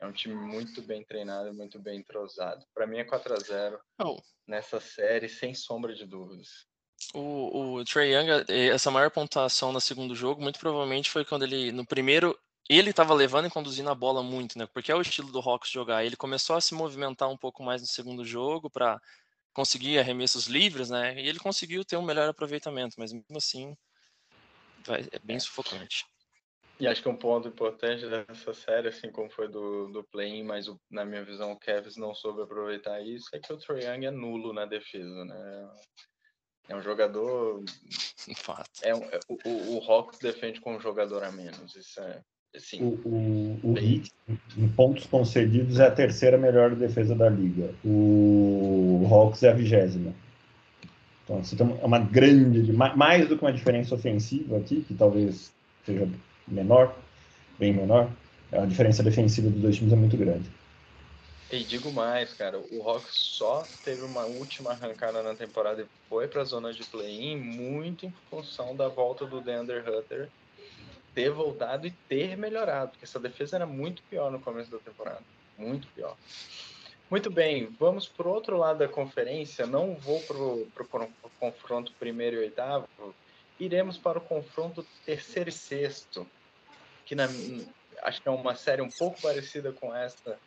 é 0.00 0.06
um 0.06 0.12
time 0.12 0.34
muito 0.34 0.80
bem 0.80 1.04
treinado, 1.04 1.52
muito 1.52 1.78
bem 1.78 1.98
entrosado. 1.98 2.64
Para 2.72 2.86
mim 2.86 2.98
é 2.98 3.04
4 3.04 3.34
a 3.34 3.38
0 3.38 3.80
oh. 4.00 4.16
nessa 4.46 4.78
série, 4.78 5.28
sem 5.28 5.54
sombra 5.54 5.94
de 5.94 6.06
dúvidas. 6.06 6.66
O, 7.14 7.74
o 7.76 7.84
Trey 7.84 8.14
Young, 8.14 8.44
eh, 8.48 8.68
essa 8.68 8.90
maior 8.90 9.10
pontuação 9.10 9.72
no 9.72 9.80
segundo 9.80 10.14
jogo, 10.14 10.40
muito 10.40 10.58
provavelmente 10.58 11.10
foi 11.10 11.24
quando 11.24 11.44
ele, 11.44 11.72
no 11.72 11.86
primeiro, 11.86 12.38
ele 12.68 12.90
estava 12.90 13.14
levando 13.14 13.46
e 13.46 13.50
conduzindo 13.50 13.88
a 13.88 13.94
bola 13.94 14.22
muito, 14.22 14.58
né? 14.58 14.66
Porque 14.66 14.92
é 14.92 14.94
o 14.94 15.00
estilo 15.00 15.32
do 15.32 15.40
Hawks 15.40 15.70
jogar. 15.70 16.04
Ele 16.04 16.16
começou 16.16 16.54
a 16.56 16.60
se 16.60 16.74
movimentar 16.74 17.28
um 17.28 17.36
pouco 17.36 17.62
mais 17.62 17.80
no 17.80 17.86
segundo 17.86 18.24
jogo 18.24 18.68
para 18.68 19.00
conseguir 19.58 19.98
arremessos 19.98 20.46
livres, 20.46 20.88
né? 20.88 21.20
E 21.20 21.28
ele 21.28 21.40
conseguiu 21.40 21.84
ter 21.84 21.96
um 21.96 22.02
melhor 22.02 22.28
aproveitamento, 22.28 22.94
mas 22.96 23.12
mesmo 23.12 23.36
assim 23.36 23.76
é 24.88 25.18
bem 25.18 25.40
sufocante. 25.40 26.06
E 26.78 26.86
acho 26.86 27.02
que 27.02 27.08
um 27.08 27.16
ponto 27.16 27.48
importante 27.48 28.06
dessa 28.08 28.54
série, 28.54 28.86
assim 28.86 29.10
como 29.10 29.28
foi 29.28 29.48
do, 29.48 29.88
do 29.88 30.04
play-in, 30.04 30.44
mas 30.44 30.68
o, 30.68 30.80
na 30.88 31.04
minha 31.04 31.24
visão 31.24 31.50
o 31.50 31.58
Kevs 31.58 31.96
não 31.96 32.14
soube 32.14 32.40
aproveitar 32.40 33.00
isso, 33.00 33.28
é 33.34 33.40
que 33.40 33.52
o 33.52 33.56
Trae 33.56 33.82
Young 33.82 34.06
é 34.06 34.10
nulo 34.12 34.52
na 34.52 34.64
defesa, 34.64 35.24
né? 35.24 35.70
É 36.68 36.76
um 36.76 36.82
jogador. 36.82 37.60
Fato. 38.36 38.70
É, 38.82 38.94
um, 38.94 39.02
é 39.10 39.18
o, 39.28 39.76
o 39.76 39.90
Hawks 39.90 40.20
defende 40.20 40.60
com 40.60 40.76
um 40.76 40.80
jogador 40.80 41.24
a 41.24 41.32
menos. 41.32 41.74
Isso 41.74 42.00
é. 42.00 42.22
Assim, 42.56 42.82
o, 42.82 42.98
o, 43.04 43.60
o 43.62 43.78
em 43.78 44.68
pontos 44.68 45.06
concedidos, 45.06 45.78
é 45.78 45.86
a 45.86 45.90
terceira 45.90 46.38
melhor 46.38 46.74
defesa 46.74 47.14
da 47.14 47.28
liga. 47.28 47.74
O 47.84 49.06
Hawks 49.10 49.42
é 49.42 49.50
a 49.50 49.54
vigésima. 49.54 50.12
Então, 51.24 51.44
você 51.44 51.54
tem 51.54 51.66
uma 51.82 51.98
grande, 51.98 52.72
mais 52.72 53.28
do 53.28 53.36
que 53.36 53.44
uma 53.44 53.52
diferença 53.52 53.94
ofensiva 53.94 54.56
aqui, 54.56 54.82
que 54.82 54.94
talvez 54.94 55.52
seja 55.84 56.08
menor, 56.46 56.96
bem 57.58 57.72
menor, 57.72 58.10
a 58.50 58.64
diferença 58.64 59.02
defensiva 59.02 59.50
dos 59.50 59.60
dois 59.60 59.76
times 59.76 59.92
é 59.92 59.96
muito 59.96 60.16
grande. 60.16 60.48
E 61.50 61.64
digo 61.64 61.90
mais, 61.92 62.32
cara, 62.34 62.58
o 62.58 62.82
Hawks 62.82 63.14
só 63.14 63.64
teve 63.84 64.02
uma 64.02 64.24
última 64.24 64.70
arrancada 64.70 65.22
na 65.22 65.34
temporada 65.34 65.82
e 65.82 65.86
foi 66.08 66.28
para 66.28 66.42
a 66.42 66.44
zona 66.44 66.72
de 66.72 66.84
play-in 66.84 67.36
muito 67.36 68.06
em 68.06 68.12
função 68.30 68.76
da 68.76 68.88
volta 68.88 69.26
do 69.26 69.40
Deandre 69.40 69.80
Hunter 69.80 70.28
ter 71.18 71.30
voltado 71.30 71.84
e 71.84 71.90
ter 71.90 72.36
melhorado, 72.36 72.92
porque 72.92 73.04
essa 73.04 73.18
defesa 73.18 73.56
era 73.56 73.66
muito 73.66 74.04
pior 74.04 74.30
no 74.30 74.38
começo 74.38 74.70
da 74.70 74.78
temporada. 74.78 75.20
Muito 75.56 75.88
pior. 75.88 76.16
Muito 77.10 77.28
bem, 77.28 77.66
vamos 77.76 78.06
para 78.06 78.28
o 78.28 78.30
outro 78.30 78.56
lado 78.56 78.78
da 78.78 78.86
conferência. 78.86 79.66
Não 79.66 79.96
vou 79.96 80.20
para 80.20 80.36
o 80.36 81.30
confronto 81.40 81.92
primeiro 81.98 82.36
e 82.36 82.38
oitavo. 82.38 82.86
Iremos 83.58 83.98
para 83.98 84.18
o 84.18 84.20
confronto 84.20 84.86
terceiro 85.04 85.48
e 85.48 85.52
sexto, 85.52 86.24
que 87.04 87.16
na, 87.16 87.24
acho 88.02 88.22
que 88.22 88.28
é 88.28 88.30
uma 88.30 88.54
série 88.54 88.80
um 88.80 88.90
pouco 88.90 89.20
parecida 89.20 89.72
com 89.72 89.92
essa 89.92 90.38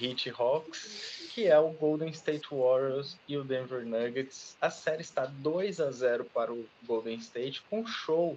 Heat 0.00 0.32
Hawks, 0.36 1.30
que 1.32 1.46
é 1.46 1.60
o 1.60 1.70
Golden 1.70 2.10
State 2.10 2.48
Warriors 2.50 3.16
e 3.28 3.36
o 3.36 3.44
Denver 3.44 3.86
Nuggets. 3.86 4.56
A 4.60 4.68
série 4.68 5.02
está 5.02 5.26
2 5.26 5.80
a 5.80 5.92
0 5.92 6.24
para 6.24 6.52
o 6.52 6.66
Golden 6.84 7.18
State, 7.18 7.62
com 7.70 7.86
show 7.86 8.36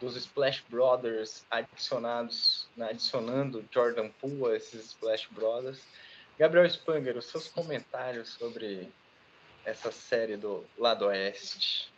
dos 0.00 0.16
Splash 0.16 0.62
Brothers 0.68 1.44
adicionados, 1.50 2.66
né, 2.76 2.90
adicionando 2.90 3.64
Jordan 3.70 4.08
Poole 4.20 4.54
a 4.54 4.56
esses 4.56 4.86
Splash 4.86 5.26
Brothers. 5.30 5.80
Gabriel 6.38 6.70
Spanger, 6.70 7.16
os 7.16 7.26
seus 7.26 7.48
comentários 7.48 8.30
sobre 8.30 8.88
essa 9.64 9.90
série 9.90 10.36
do 10.36 10.64
lado 10.78 11.06
oeste. 11.06 11.90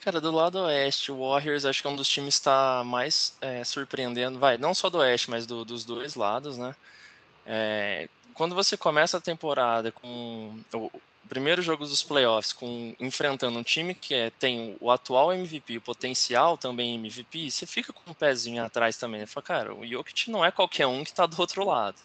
Cara, 0.00 0.20
do 0.20 0.30
lado 0.30 0.60
oeste, 0.60 1.10
o 1.10 1.18
Warriors 1.18 1.64
acho 1.64 1.80
que 1.80 1.88
é 1.88 1.90
um 1.90 1.96
dos 1.96 2.08
times 2.08 2.34
que 2.36 2.40
está 2.40 2.84
mais 2.84 3.36
é, 3.40 3.64
surpreendendo, 3.64 4.38
vai, 4.38 4.56
não 4.56 4.74
só 4.74 4.88
do 4.88 4.98
oeste, 4.98 5.30
mas 5.30 5.46
do, 5.46 5.64
dos 5.64 5.84
dois 5.84 6.14
lados, 6.14 6.56
né? 6.56 6.76
É, 7.44 8.08
quando 8.34 8.54
você 8.54 8.76
começa 8.76 9.16
a 9.16 9.20
temporada 9.20 9.90
com 9.90 10.60
primeiro 11.28 11.62
jogo 11.62 11.86
dos 11.86 12.02
playoffs, 12.02 12.52
com 12.52 12.94
enfrentando 12.98 13.58
um 13.58 13.62
time 13.62 13.94
que 13.94 14.14
é, 14.14 14.30
tem 14.30 14.76
o 14.80 14.90
atual 14.90 15.32
MVP, 15.32 15.78
o 15.78 15.80
potencial 15.80 16.56
também 16.56 16.94
MVP, 16.94 17.50
você 17.50 17.66
fica 17.66 17.92
com 17.92 18.10
um 18.10 18.14
pezinho 18.14 18.64
atrás 18.64 18.96
também. 18.96 19.20
Você 19.20 19.26
fala, 19.26 19.44
cara, 19.46 19.74
o 19.74 19.86
Jokic 19.86 20.30
não 20.30 20.44
é 20.44 20.50
qualquer 20.50 20.86
um 20.86 21.04
que 21.04 21.10
está 21.10 21.26
do 21.26 21.38
outro 21.40 21.64
lado. 21.64 21.98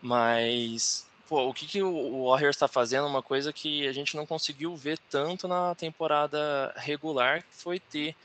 Mas 0.00 1.06
pô, 1.28 1.48
o 1.48 1.54
que, 1.54 1.66
que 1.66 1.82
o 1.82 2.26
Warriors 2.28 2.56
está 2.56 2.66
fazendo, 2.66 3.06
uma 3.06 3.22
coisa 3.22 3.52
que 3.52 3.86
a 3.86 3.92
gente 3.92 4.16
não 4.16 4.24
conseguiu 4.24 4.74
ver 4.74 4.98
tanto 5.10 5.46
na 5.46 5.74
temporada 5.74 6.72
regular, 6.76 7.42
que 7.42 7.54
foi 7.54 7.78
ter 7.78 8.16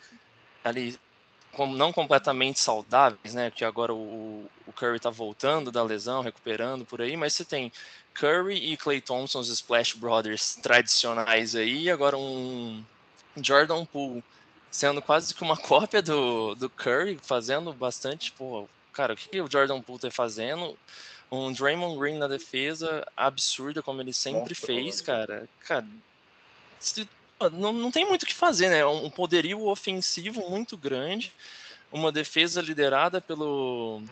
ali, 0.64 0.98
não 1.76 1.94
completamente 1.94 2.60
saudáveis, 2.60 3.34
né? 3.34 3.52
Que 3.52 3.64
agora 3.64 3.94
o, 3.94 4.50
o 4.68 4.74
Curry 4.74 4.98
está 4.98 5.10
voltando 5.10 5.72
da 5.72 5.84
lesão, 5.84 6.22
recuperando 6.22 6.86
por 6.86 7.02
aí, 7.02 7.16
mas 7.16 7.34
você 7.34 7.46
tem 7.46 7.72
Curry 8.14 8.56
e 8.56 8.78
Clay 8.78 9.02
Thompson, 9.02 9.40
os 9.40 9.50
Splash 9.50 9.94
Brothers 9.94 10.56
tradicionais 10.56 11.56
aí, 11.56 11.84
e 11.84 11.92
agora 11.92 12.18
um 12.18 12.84
Jordan 13.38 13.86
Poole 13.86 14.24
sendo 14.72 15.02
quase 15.02 15.34
que 15.34 15.44
uma 15.44 15.58
cópia 15.58 16.02
do, 16.02 16.56
do 16.56 16.70
Curry, 16.70 17.20
fazendo 17.22 17.72
bastante, 17.74 18.32
pô, 18.32 18.68
cara, 18.92 19.14
o 19.14 19.16
que, 19.16 19.30
que 19.30 19.42
o 19.42 19.50
Jordan 19.50 19.82
Poole 19.82 20.00
tá 20.00 20.12
fazendo? 20.12 20.78
um 21.34 21.52
Draymond 21.52 21.98
Green 21.98 22.18
na 22.18 22.28
defesa 22.28 23.04
absurda, 23.18 23.82
como 23.82 24.00
ele 24.02 24.14
sempre 24.14 24.54
Nossa, 24.54 24.66
fez, 24.68 25.02
cara. 25.02 25.50
Cara, 25.62 25.88
se, 26.80 27.10
não, 27.50 27.74
não 27.74 27.92
tem 27.92 28.06
muito 28.06 28.24
o 28.24 28.26
que 28.26 28.34
fazer, 28.34 28.70
né? 28.70 28.86
Um 28.86 29.10
poderio 29.10 29.68
ofensivo 29.68 30.50
muito 30.50 30.78
grande, 30.78 31.34
uma 31.92 32.12
defesa 32.12 32.62
liderada 32.62 33.22
pelo 33.22 34.04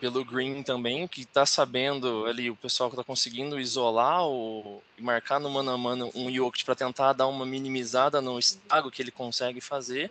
pelo 0.00 0.24
Green 0.24 0.62
também, 0.62 1.08
que 1.08 1.24
tá 1.24 1.44
sabendo 1.44 2.26
ali, 2.26 2.50
o 2.50 2.56
pessoal 2.56 2.90
que 2.90 2.96
tá 2.96 3.02
conseguindo 3.02 3.58
isolar 3.58 4.22
ou 4.22 4.82
marcar 4.98 5.40
no 5.40 5.50
mano 5.50 5.70
a 5.70 5.78
mano 5.78 6.10
um 6.14 6.30
Jokic 6.30 6.64
para 6.64 6.74
tentar 6.74 7.12
dar 7.12 7.26
uma 7.26 7.44
minimizada 7.44 8.20
no 8.20 8.38
estrago 8.38 8.90
que 8.90 9.02
ele 9.02 9.10
consegue 9.10 9.60
fazer. 9.60 10.10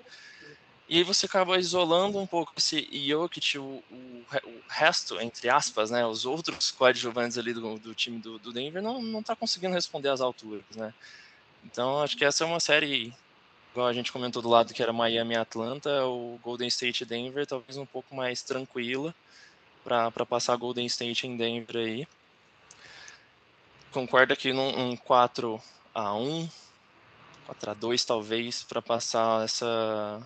E 0.90 0.98
aí 0.98 1.04
você 1.04 1.26
acaba 1.26 1.58
isolando 1.58 2.18
um 2.18 2.26
pouco 2.26 2.54
esse 2.58 2.88
Jokic, 3.08 3.58
o, 3.58 3.84
o, 3.92 4.26
o, 4.46 4.62
resto, 4.70 5.20
entre 5.20 5.50
aspas, 5.50 5.92
né, 5.92 6.06
os 6.06 6.26
outros 6.26 6.72
coadjuvantes 6.72 7.38
ali 7.38 7.54
do, 7.54 7.78
do 7.78 7.94
time 7.94 8.20
do, 8.20 8.40
do, 8.40 8.54
Denver 8.54 8.82
não, 8.82 9.02
não 9.02 9.22
tá 9.22 9.36
conseguindo 9.36 9.74
responder 9.74 10.10
às 10.10 10.22
alturas, 10.22 10.64
né. 10.76 10.94
Então 11.72 12.02
acho 12.02 12.16
que 12.16 12.24
essa 12.24 12.44
é 12.44 12.48
uma 12.48 12.62
série, 12.62 13.14
igual 13.72 13.88
a 13.88 13.94
gente 13.94 14.12
comentou 14.12 14.42
do 14.42 14.50
lado 14.50 14.74
que 14.74 14.82
era 14.82 14.94
Miami 14.94 15.34
e 15.34 15.38
Atlanta, 15.38 16.06
o 16.06 16.40
Golden 16.42 16.68
State 16.70 17.04
e 17.04 17.06
Denver 17.06 17.46
talvez 17.46 17.78
um 17.78 17.86
pouco 17.86 18.16
mais 18.16 18.42
tranquila 18.42 19.14
para 19.84 20.26
passar 20.26 20.56
Golden 20.56 20.86
State 20.86 21.28
em 21.28 21.36
Denver 21.36 21.76
aí. 21.76 22.08
Concorda 23.92 24.36
que 24.36 24.54
num 24.54 24.92
um 24.92 24.96
4 24.96 25.62
a 25.94 26.14
1 26.14 26.50
4 27.46 27.72
a 27.72 27.74
2 27.74 28.06
talvez 28.06 28.64
para 28.64 28.82
passar 28.82 29.44
essa 29.44 30.22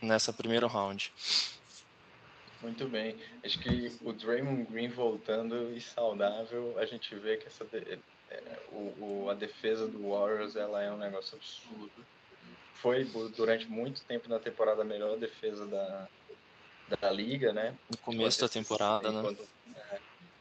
nessa 0.00 0.32
primeiro 0.32 0.68
round. 0.68 1.12
Muito 2.62 2.88
bem. 2.88 3.16
Acho 3.44 3.58
que 3.58 3.92
o 4.00 4.12
Draymond 4.12 4.64
Green 4.64 4.88
voltando 4.88 5.76
e 5.76 5.80
saudável, 5.80 6.76
a 6.78 6.84
gente 6.86 7.14
vê 7.16 7.36
que 7.36 7.46
essa 7.46 7.64
é, 8.30 8.58
o, 8.70 9.24
o, 9.24 9.30
a 9.30 9.34
defesa 9.34 9.86
do 9.86 10.10
Warriors 10.10 10.56
ela 10.56 10.82
é 10.82 10.90
um 10.90 10.98
negócio 10.98 11.36
absurdo. 11.36 12.06
Foi 12.74 13.04
durante 13.36 13.66
muito 13.66 14.02
tempo 14.04 14.28
na 14.28 14.38
temporada 14.38 14.82
a 14.82 14.84
melhor 14.84 15.16
defesa 15.18 15.66
da, 15.66 16.08
da 17.00 17.10
liga, 17.10 17.52
né? 17.52 17.74
No 17.90 17.96
começo 17.98 18.40
da 18.40 18.48
temporada, 18.48 19.10
né? 19.10 19.18
enquanto, 19.18 19.48
né? 19.66 19.76
É, 19.92 19.98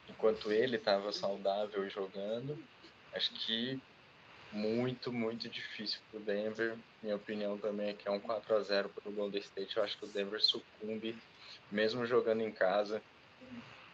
enquanto 0.09 0.51
ele 0.51 0.75
estava 0.75 1.11
saudável 1.11 1.85
e 1.85 1.89
jogando, 1.89 2.57
acho 3.13 3.31
que 3.33 3.81
muito, 4.51 5.11
muito 5.11 5.49
difícil 5.49 5.99
para 6.09 6.19
o 6.19 6.23
Denver. 6.23 6.75
Minha 7.01 7.15
opinião 7.15 7.57
também 7.57 7.89
é 7.89 7.93
que 7.93 8.07
é 8.07 8.11
um 8.11 8.19
4 8.19 8.55
a 8.55 8.61
0 8.61 8.89
para 8.89 9.09
o 9.09 9.13
Golden 9.13 9.41
State. 9.41 9.77
Eu 9.77 9.83
acho 9.83 9.97
que 9.97 10.05
o 10.05 10.09
Denver 10.09 10.41
sucumbe, 10.41 11.17
mesmo 11.71 12.05
jogando 12.05 12.41
em 12.41 12.51
casa, 12.51 13.01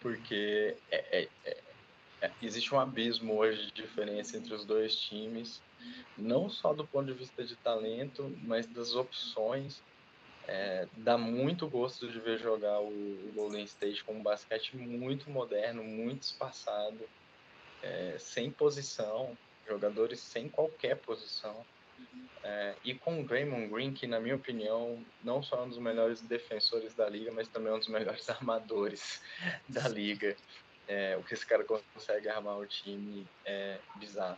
porque 0.02 0.76
é, 0.92 1.22
é, 1.22 1.30
é, 1.46 1.58
existe 2.42 2.74
um 2.74 2.80
abismo 2.80 3.36
hoje 3.36 3.66
de 3.68 3.82
diferença 3.82 4.38
entre 4.38 4.54
os 4.54 4.66
dois 4.66 4.96
times, 4.96 5.62
não 6.18 6.50
só 6.50 6.74
do 6.74 6.86
ponto 6.86 7.08
de 7.08 7.14
vista 7.14 7.44
de 7.44 7.56
talento, 7.58 8.36
mas 8.44 8.66
das 8.68 8.96
opções. 8.96 9.82
É, 10.46 10.90
dá 10.98 11.18
muito 11.18 11.70
gosto 11.70 12.06
de 12.06 12.20
ver 12.20 12.38
jogar 12.38 12.82
o, 12.82 12.90
o, 12.90 13.32
Golden 13.34 13.64
State 13.64 14.04
com 14.04 14.14
um 14.14 14.22
basquete 14.22 14.76
muito 14.76 15.30
moderno, 15.30 15.82
muito 15.82 16.24
espaçado, 16.24 17.00
é, 17.82 18.18
sem 18.20 18.52
posição 18.52 19.38
jogadores 19.68 20.20
sem 20.20 20.50
qualquer 20.50 20.98
posição. 20.98 21.66
É, 22.44 22.76
e 22.84 22.94
com 22.94 23.22
o 23.22 23.26
Draymond 23.26 23.70
Green, 23.70 23.94
que 23.94 24.06
na 24.06 24.20
minha 24.20 24.36
opinião 24.36 25.04
não 25.24 25.42
só 25.42 25.58
é 25.58 25.62
um 25.62 25.70
dos 25.70 25.78
melhores 25.78 26.22
defensores 26.22 26.94
da 26.94 27.08
liga, 27.08 27.32
mas 27.32 27.48
também 27.48 27.72
é 27.72 27.76
um 27.76 27.80
dos 27.80 27.88
melhores 27.88 28.28
armadores 28.30 29.22
da 29.68 29.88
liga. 29.88 30.36
É, 30.88 31.18
o 31.18 31.24
que 31.24 31.34
esse 31.34 31.46
cara 31.46 31.64
consegue 31.64 32.28
armar 32.28 32.58
o 32.58 32.66
time 32.66 33.26
é 33.46 33.78
bizarro. 33.96 34.38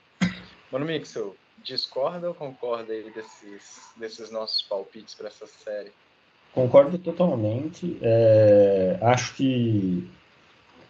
Mano 0.72 0.86
Mixel, 0.86 1.36
discorda 1.64 2.28
ou 2.28 2.36
concorda 2.36 2.94
aí 2.94 3.10
desses, 3.12 3.92
desses 3.96 4.32
nossos 4.32 4.62
palpites 4.62 5.16
para 5.16 5.28
essa 5.28 5.46
série? 5.46 5.92
Concordo 6.54 6.98
totalmente. 6.98 7.98
É, 8.02 8.98
acho 9.02 9.36
que 9.36 10.10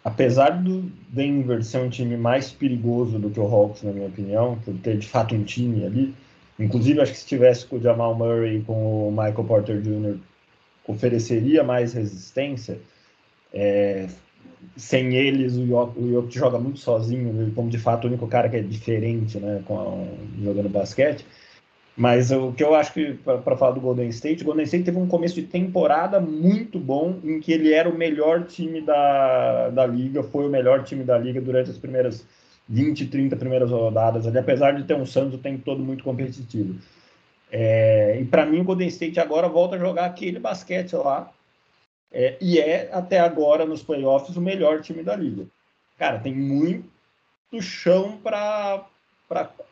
apesar 0.04 0.62
do 0.62 0.82
Denver 1.08 1.64
ser 1.64 1.78
um 1.78 1.90
time 1.90 2.16
mais 2.16 2.52
perigoso 2.52 3.18
do 3.18 3.28
que 3.28 3.40
o 3.40 3.46
Hawks, 3.46 3.82
na 3.82 3.92
minha 3.92 4.06
opinião, 4.06 4.56
por 4.64 4.72
ter 4.78 4.98
de 4.98 5.08
fato 5.08 5.34
um 5.34 5.42
time 5.42 5.84
ali, 5.84 6.14
inclusive 6.60 7.00
acho 7.00 7.10
que 7.10 7.18
se 7.18 7.26
tivesse 7.26 7.66
com 7.66 7.76
o 7.76 7.82
Jamal 7.82 8.14
Murray 8.14 8.58
e 8.58 8.62
com 8.62 9.08
o 9.08 9.10
Michael 9.10 9.44
Porter 9.44 9.80
Jr., 9.80 10.18
ofereceria 10.86 11.64
mais 11.64 11.92
resistência. 11.92 12.78
É, 13.52 14.06
sem 14.76 15.14
eles, 15.14 15.56
o 15.56 15.66
Jokic 15.66 16.38
joga 16.38 16.58
muito 16.58 16.78
sozinho, 16.78 17.52
como 17.54 17.68
de 17.68 17.78
fato 17.78 18.04
o 18.04 18.08
único 18.08 18.26
cara 18.26 18.48
que 18.48 18.56
é 18.56 18.62
diferente 18.62 19.38
né, 19.38 19.62
com 19.64 20.08
jogando 20.42 20.68
basquete. 20.68 21.24
Mas 21.96 22.30
o 22.30 22.52
que 22.52 22.62
eu 22.62 22.74
acho 22.74 22.92
que, 22.92 23.14
para 23.14 23.56
falar 23.56 23.72
do 23.72 23.80
Golden 23.80 24.08
State, 24.10 24.42
o 24.42 24.46
Golden 24.46 24.64
State 24.64 24.84
teve 24.84 24.98
um 24.98 25.06
começo 25.06 25.34
de 25.34 25.44
temporada 25.44 26.20
muito 26.20 26.78
bom, 26.78 27.18
em 27.24 27.40
que 27.40 27.52
ele 27.52 27.72
era 27.72 27.88
o 27.88 27.96
melhor 27.96 28.44
time 28.44 28.82
da, 28.82 29.70
da 29.70 29.86
liga, 29.86 30.22
foi 30.22 30.46
o 30.46 30.50
melhor 30.50 30.84
time 30.84 31.04
da 31.04 31.16
liga 31.16 31.40
durante 31.40 31.70
as 31.70 31.78
primeiras 31.78 32.26
20, 32.68 33.06
30 33.06 33.36
primeiras 33.36 33.70
rodadas, 33.70 34.26
ali, 34.26 34.38
apesar 34.38 34.72
de 34.72 34.84
ter 34.84 34.94
um 34.94 35.06
Santos 35.06 35.34
o 35.36 35.38
tempo 35.38 35.62
todo 35.64 35.82
muito 35.82 36.04
competitivo. 36.04 36.74
É, 37.50 38.18
e 38.20 38.24
para 38.24 38.44
mim, 38.44 38.60
o 38.60 38.64
Golden 38.64 38.88
State 38.88 39.18
agora 39.18 39.48
volta 39.48 39.76
a 39.76 39.78
jogar 39.78 40.04
aquele 40.04 40.38
basquete 40.38 40.94
lá, 40.94 41.30
é, 42.12 42.36
e 42.40 42.58
é 42.58 42.88
até 42.92 43.18
agora 43.20 43.64
nos 43.64 43.82
playoffs 43.82 44.36
o 44.36 44.40
melhor 44.40 44.80
time 44.80 45.02
da 45.02 45.16
liga. 45.16 45.46
Cara, 45.98 46.18
tem 46.18 46.34
muito 46.34 46.86
chão 47.60 48.18
para 48.22 48.86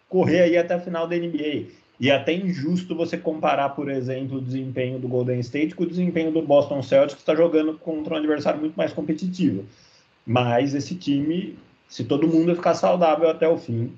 correr 0.09 0.43
aí 0.43 0.57
até 0.57 0.75
a 0.75 0.81
final 0.81 1.07
da 1.07 1.17
NBA. 1.17 1.67
E 1.99 2.11
até 2.11 2.33
injusto 2.33 2.95
você 2.95 3.17
comparar, 3.17 3.71
por 3.71 3.89
exemplo, 3.89 4.39
o 4.39 4.43
desempenho 4.43 4.99
do 4.99 5.07
Golden 5.07 5.39
State 5.41 5.75
com 5.75 5.85
o 5.85 5.89
desempenho 5.89 6.33
do 6.33 6.43
Boston 6.43 6.83
Celtics, 6.83 7.15
que 7.15 7.21
está 7.21 7.35
jogando 7.35 7.79
contra 7.79 8.15
um 8.15 8.17
adversário 8.17 8.61
muito 8.61 8.75
mais 8.75 8.93
competitivo. 8.93 9.65
Mas 10.27 10.75
esse 10.75 10.97
time, 10.97 11.57
se 11.89 12.05
todo 12.05 12.27
mundo 12.27 12.55
ficar 12.57 12.75
saudável 12.75 13.29
até 13.29 13.47
o 13.47 13.57
fim, 13.57 13.95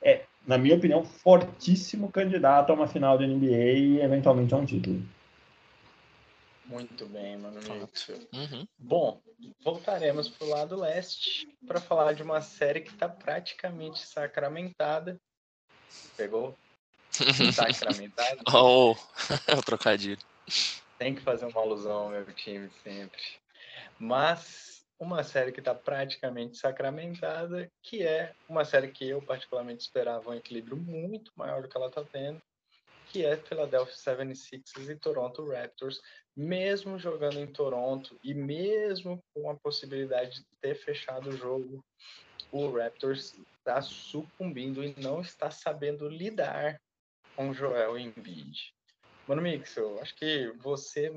é, 0.00 0.20
na 0.46 0.56
minha 0.56 0.76
opinião, 0.76 1.04
fortíssimo 1.04 2.10
candidato 2.10 2.70
a 2.70 2.74
uma 2.74 2.86
final 2.86 3.18
de 3.18 3.26
NBA 3.26 3.72
e 3.72 4.00
eventualmente 4.00 4.54
a 4.54 4.58
um 4.58 4.64
título. 4.64 5.02
Muito 6.66 7.06
bem, 7.06 7.36
mano. 7.36 7.60
Uhum. 8.32 8.66
Bom, 8.78 9.20
voltaremos 9.62 10.28
para 10.28 10.46
o 10.46 10.50
lado 10.50 10.76
leste 10.76 11.48
para 11.66 11.80
falar 11.80 12.12
de 12.14 12.22
uma 12.22 12.40
série 12.40 12.80
que 12.80 12.90
está 12.90 13.08
praticamente 13.08 14.00
sacramentada. 14.06 15.20
Pegou? 16.16 16.56
Sacramentado. 17.52 18.42
oh, 18.54 18.92
o 19.58 19.62
trocadilho. 19.62 20.18
Tem 20.98 21.14
que 21.14 21.20
fazer 21.20 21.44
uma 21.46 21.60
alusão 21.60 22.04
ao 22.04 22.08
meu 22.08 22.24
time 22.32 22.70
sempre. 22.82 23.20
Mas 23.98 24.82
uma 24.98 25.22
série 25.24 25.52
que 25.52 25.58
está 25.58 25.74
praticamente 25.74 26.56
sacramentada, 26.56 27.68
que 27.82 28.02
é 28.02 28.32
uma 28.48 28.64
série 28.64 28.88
que 28.88 29.08
eu 29.08 29.20
particularmente 29.20 29.82
esperava 29.82 30.30
um 30.30 30.34
equilíbrio 30.34 30.76
muito 30.76 31.32
maior 31.36 31.60
do 31.60 31.68
que 31.68 31.76
ela 31.76 31.88
está 31.88 32.04
tendo, 32.04 32.40
que 33.12 33.26
é 33.26 33.36
Philadelphia 33.36 33.94
76ers 33.94 34.88
e 34.88 34.96
Toronto 34.96 35.46
Raptors, 35.46 36.00
mesmo 36.34 36.98
jogando 36.98 37.38
em 37.38 37.46
Toronto 37.46 38.18
e 38.24 38.32
mesmo 38.32 39.22
com 39.34 39.50
a 39.50 39.56
possibilidade 39.56 40.40
de 40.40 40.46
ter 40.62 40.74
fechado 40.74 41.28
o 41.28 41.36
jogo, 41.36 41.84
o 42.50 42.70
Raptors 42.70 43.34
está 43.58 43.82
sucumbindo 43.82 44.82
e 44.82 44.98
não 44.98 45.20
está 45.20 45.50
sabendo 45.50 46.08
lidar 46.08 46.80
com 47.36 47.52
Joel 47.52 47.98
Embiid. 47.98 48.72
Mano 49.28 49.42
Mixel, 49.42 50.00
acho 50.00 50.14
que 50.14 50.50
você 50.62 51.12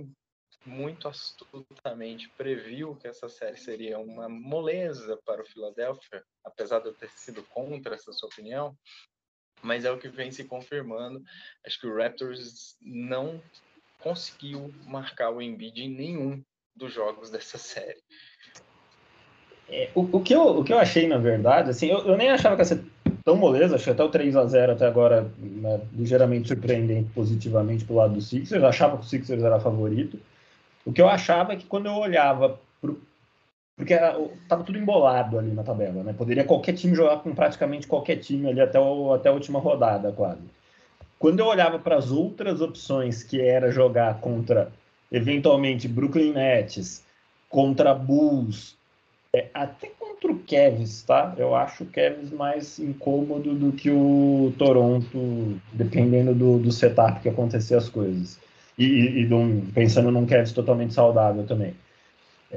muito 0.66 1.08
astutamente 1.08 2.28
previu 2.32 2.96
que 2.96 3.08
essa 3.08 3.30
série 3.30 3.58
seria 3.58 4.00
uma 4.00 4.28
moleza 4.28 5.18
para 5.26 5.42
o 5.42 5.46
Philadelphia, 5.46 6.24
apesar 6.44 6.80
de 6.80 6.88
eu 6.88 6.94
ter 6.94 7.10
sido 7.12 7.44
contra 7.44 7.96
essa 7.96 8.12
sua 8.12 8.28
opinião, 8.28 8.76
mas 9.66 9.84
é 9.84 9.92
o 9.92 9.98
que 9.98 10.08
vem 10.08 10.32
se 10.32 10.44
confirmando. 10.44 11.22
Acho 11.66 11.80
que 11.80 11.88
o 11.88 11.98
Raptors 11.98 12.78
não 12.82 13.42
conseguiu 14.00 14.74
marcar 14.86 15.32
o 15.32 15.42
Embiid 15.42 15.82
em 15.82 15.90
nenhum 15.90 16.44
dos 16.76 16.94
jogos 16.94 17.30
dessa 17.32 17.58
série. 17.58 18.00
É, 19.68 19.90
o, 19.96 20.02
o, 20.18 20.22
que 20.22 20.34
eu, 20.34 20.60
o 20.60 20.64
que 20.64 20.72
eu 20.72 20.78
achei, 20.78 21.08
na 21.08 21.18
verdade, 21.18 21.72
assim, 21.72 21.88
eu, 21.88 22.06
eu 22.08 22.16
nem 22.16 22.30
achava 22.30 22.56
que 22.56 22.62
ia 22.62 22.66
ser 22.66 22.86
tão 23.24 23.36
moleza, 23.36 23.80
que 23.80 23.90
até 23.90 24.04
o 24.04 24.10
3 24.10 24.36
a 24.36 24.46
0 24.46 24.74
até 24.74 24.86
agora, 24.86 25.32
né, 25.40 25.82
ligeiramente 25.92 26.48
surpreendente 26.48 27.10
positivamente 27.16 27.84
pro 27.84 27.96
lado 27.96 28.14
do 28.14 28.22
Sixers, 28.22 28.62
eu 28.62 28.70
achava 28.70 28.98
que 28.98 29.04
o 29.04 29.08
Sixers 29.08 29.42
era 29.42 29.60
favorito. 29.60 30.20
O 30.86 30.94
que 30.94 31.02
eu 31.02 31.10
achava 31.10 31.54
é 31.54 31.56
que 31.56 31.66
quando 31.66 31.88
eu 31.88 31.94
olhava 31.94 32.60
porque 33.76 33.94
era, 33.94 34.18
tava 34.48 34.64
tudo 34.64 34.78
embolado 34.78 35.38
ali 35.38 35.52
na 35.52 35.64
tabela, 35.64 36.04
né? 36.04 36.14
Poderia 36.14 36.44
qualquer 36.44 36.74
time 36.74 36.96
jogar 36.96 37.18
com 37.18 37.36
praticamente 37.36 37.88
qualquer 37.88 38.18
time 38.18 38.50
ali 38.50 38.62
até, 38.62 38.80
o, 38.80 39.14
até 39.14 39.30
a 39.30 39.34
última 39.34 39.60
rodada, 39.60 40.12
quase. 40.12 40.42
Quando 41.20 41.40
eu 41.40 41.46
olhava 41.46 41.78
para 41.80 41.98
as 41.98 42.12
outras 42.12 42.62
opções, 42.62 43.24
que 43.24 43.42
era 43.42 43.72
jogar 43.72 44.20
contra, 44.20 44.72
eventualmente, 45.12 45.88
Brooklyn 45.88 46.34
Nets, 46.34 47.04
contra 47.50 47.94
Bulls, 47.94 48.78
é, 49.34 49.48
até 49.54 49.88
contra 50.00 50.32
o 50.32 50.40
Cavs, 50.40 51.04
tá? 51.04 51.34
Eu 51.38 51.54
acho 51.54 51.84
o 51.84 51.88
Cavs 51.88 52.32
mais 52.32 52.80
incômodo 52.80 53.54
do 53.54 53.74
que 53.74 53.92
o 53.92 54.54
Toronto, 54.58 55.60
dependendo 55.74 56.34
do, 56.34 56.60
do 56.60 56.72
setup 56.72 57.20
que 57.20 57.28
acontecer 57.28 57.76
as 57.76 57.90
coisas. 57.90 58.40
E, 58.78 58.86
e, 58.86 59.24
e 59.24 59.72
pensando 59.74 60.12
num 60.12 60.26
Cavs 60.26 60.54
totalmente 60.54 60.94
saudável 60.94 61.46
também. 61.46 61.74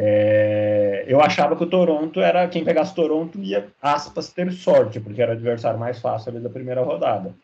É, 0.01 1.05
eu 1.09 1.21
achava 1.21 1.57
que 1.57 1.65
o 1.65 1.67
Toronto 1.67 2.21
era 2.21 2.47
quem 2.47 2.65
pegasse 2.65 2.95
Toronto 2.95 3.37
ia, 3.41 3.67
aspas, 3.83 4.33
ter 4.33 4.53
sorte, 4.53 5.01
porque 5.01 5.21
era 5.21 5.33
o 5.33 5.35
adversário 5.35 5.81
mais 5.81 5.99
fácil 5.99 6.31
ali 6.31 6.41
da 6.41 6.49
primeira 6.49 6.85
rodada. 6.85 7.35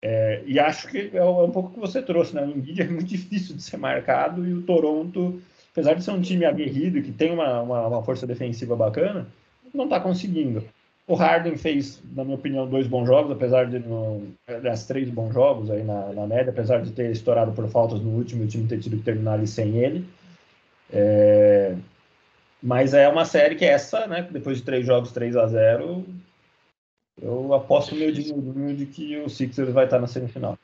É, 0.00 0.42
e 0.46 0.60
acho 0.60 0.86
que 0.86 1.10
é 1.12 1.24
um 1.24 1.50
pouco 1.50 1.70
o 1.70 1.72
que 1.72 1.80
você 1.80 2.00
trouxe, 2.00 2.32
né? 2.32 2.42
O 2.42 2.50
Embiid 2.50 2.80
é 2.80 2.86
muito 2.86 3.06
difícil 3.08 3.56
de 3.56 3.62
ser 3.62 3.76
marcado 3.76 4.46
e 4.46 4.52
o 4.52 4.62
Toronto, 4.62 5.42
apesar 5.72 5.94
de 5.94 6.04
ser 6.04 6.12
um 6.12 6.20
time 6.20 6.44
aguerrido 6.44 7.02
que 7.02 7.10
tem 7.10 7.32
uma, 7.32 7.60
uma, 7.62 7.88
uma 7.88 8.02
força 8.04 8.24
defensiva 8.24 8.76
bacana, 8.76 9.26
não 9.74 9.84
está 9.84 9.98
conseguindo. 9.98 10.62
O 11.08 11.14
Harden 11.14 11.56
fez, 11.56 12.00
na 12.14 12.22
minha 12.22 12.36
opinião, 12.36 12.68
dois 12.68 12.86
bons 12.86 13.06
jogos, 13.06 13.32
apesar 13.32 13.66
de, 13.66 13.80
no, 13.80 14.28
aliás, 14.46 14.86
três 14.86 15.10
bons 15.10 15.34
jogos 15.34 15.68
aí 15.70 15.82
na, 15.82 16.12
na 16.12 16.26
média, 16.26 16.50
apesar 16.50 16.80
de 16.82 16.92
ter 16.92 17.10
estourado 17.10 17.50
por 17.50 17.68
faltas 17.68 18.00
no 18.00 18.10
último 18.10 18.42
e 18.42 18.46
o 18.46 18.48
time 18.48 18.68
ter 18.68 18.78
tido 18.78 18.96
que 18.96 19.02
terminar 19.02 19.32
ali 19.32 19.46
sem 19.46 19.76
ele. 19.78 20.06
É, 20.92 21.76
mas 22.62 22.94
é 22.94 23.08
uma 23.08 23.24
série 23.24 23.56
que 23.56 23.64
essa, 23.64 24.06
né, 24.06 24.22
depois 24.22 24.58
de 24.58 24.64
três 24.64 24.86
jogos 24.86 25.12
3 25.12 25.36
a 25.36 25.46
0 25.46 26.06
eu 27.20 27.54
aposto 27.54 27.94
meu 27.94 28.10
dinheirinho 28.10 28.76
de 28.76 28.86
que 28.86 29.16
o 29.18 29.28
Sixers 29.28 29.72
vai 29.72 29.84
estar 29.84 30.00
na 30.00 30.06
semifinal. 30.06 30.58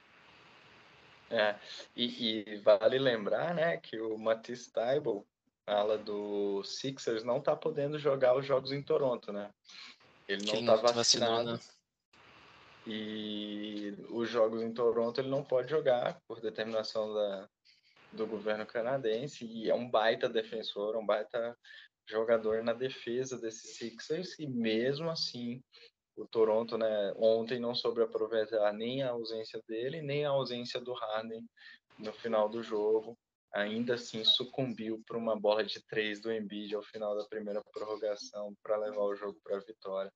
É, 1.30 1.54
e, 1.94 2.44
e 2.48 2.56
vale 2.56 2.98
lembrar, 2.98 3.54
né, 3.54 3.76
que 3.76 4.00
o 4.00 4.18
Matisse 4.18 4.72
Taibo, 4.72 5.24
ala 5.66 5.96
do 5.96 6.64
Sixers, 6.64 7.22
não 7.22 7.38
está 7.38 7.54
podendo 7.54 7.98
jogar 7.98 8.36
os 8.36 8.44
jogos 8.44 8.72
em 8.72 8.82
Toronto, 8.82 9.32
né? 9.32 9.50
Ele 10.26 10.44
não 10.44 10.54
está 10.54 10.78
tá 10.78 10.92
vacinado. 10.92 11.52
Né? 11.52 11.60
E 12.86 13.94
os 14.08 14.28
jogos 14.28 14.62
em 14.62 14.72
Toronto 14.72 15.20
ele 15.20 15.28
não 15.28 15.44
pode 15.44 15.70
jogar 15.70 16.20
por 16.26 16.40
determinação 16.40 17.12
da, 17.14 17.48
do 18.12 18.26
governo 18.26 18.66
canadense 18.66 19.44
e 19.44 19.70
é 19.70 19.74
um 19.74 19.88
baita 19.88 20.28
defensor, 20.28 20.96
um 20.96 21.06
baita 21.06 21.56
jogador 22.08 22.62
na 22.62 22.72
defesa 22.72 23.40
desses 23.40 23.76
Sixers 23.76 24.38
e 24.38 24.46
mesmo 24.46 25.08
assim 25.08 25.62
o 26.16 26.26
Toronto, 26.26 26.76
né, 26.76 27.12
ontem 27.16 27.58
não 27.58 27.74
soube 27.74 28.02
aproveitar 28.02 28.72
nem 28.72 29.02
a 29.02 29.10
ausência 29.10 29.62
dele, 29.66 30.02
nem 30.02 30.24
a 30.24 30.30
ausência 30.30 30.80
do 30.80 30.92
Harden 30.92 31.48
no 31.98 32.12
final 32.12 32.48
do 32.48 32.62
jogo. 32.62 33.16
Ainda 33.52 33.94
assim 33.94 34.22
sucumbiu 34.22 35.02
para 35.06 35.18
uma 35.18 35.38
bola 35.38 35.64
de 35.64 35.84
três 35.86 36.20
do 36.20 36.32
Embiid 36.32 36.74
ao 36.74 36.82
final 36.82 37.16
da 37.16 37.26
primeira 37.26 37.62
prorrogação 37.72 38.54
para 38.62 38.76
levar 38.76 39.02
o 39.02 39.16
jogo 39.16 39.40
para 39.42 39.56
a 39.56 39.60
vitória. 39.60 40.12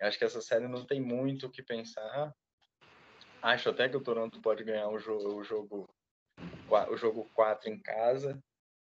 Eu 0.00 0.08
acho 0.08 0.18
que 0.18 0.24
essa 0.24 0.40
série 0.42 0.68
não 0.68 0.84
tem 0.84 1.00
muito 1.00 1.46
o 1.46 1.50
que 1.50 1.62
pensar. 1.62 2.34
Acho 3.40 3.70
até 3.70 3.88
que 3.88 3.96
o 3.96 4.02
Toronto 4.02 4.40
pode 4.42 4.64
ganhar 4.64 4.88
o 4.88 4.98
jogo, 4.98 5.34
o 5.34 5.44
jogo, 5.44 5.88
o 6.68 6.96
jogo 6.96 7.28
4 7.34 7.70
em 7.70 7.78
casa, 7.78 8.38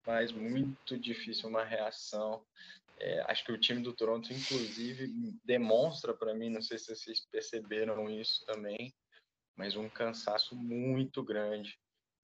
mas 0.05 0.31
muito 0.31 0.97
difícil 0.97 1.49
uma 1.49 1.63
reação 1.63 2.43
é, 3.01 3.19
acho 3.21 3.43
que 3.43 3.51
o 3.51 3.57
time 3.57 3.81
do 3.81 3.93
Toronto, 3.93 4.31
inclusive, 4.31 5.07
demonstra 5.43 6.13
para 6.13 6.35
mim, 6.35 6.51
não 6.51 6.61
sei 6.61 6.77
se 6.77 6.95
vocês 6.95 7.25
perceberam 7.31 8.07
isso 8.11 8.45
também, 8.45 8.93
mas 9.57 9.75
um 9.75 9.89
cansaço 9.89 10.55
muito 10.55 11.23
grande, 11.23 11.79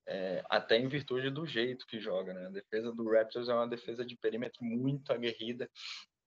é, 0.08 0.44
até 0.48 0.78
em 0.78 0.88
virtude 0.88 1.32
do 1.32 1.48
jeito 1.48 1.88
que 1.88 2.00
joga. 2.00 2.32
Né? 2.32 2.46
A 2.46 2.52
defesa 2.52 2.92
do 2.92 3.10
Raptors 3.10 3.50
é 3.50 3.56
uma 3.56 3.68
defesa 3.68 4.06
de 4.06 4.16
perímetro 4.16 4.64
muito 4.64 5.12
aguerrida, 5.12 5.68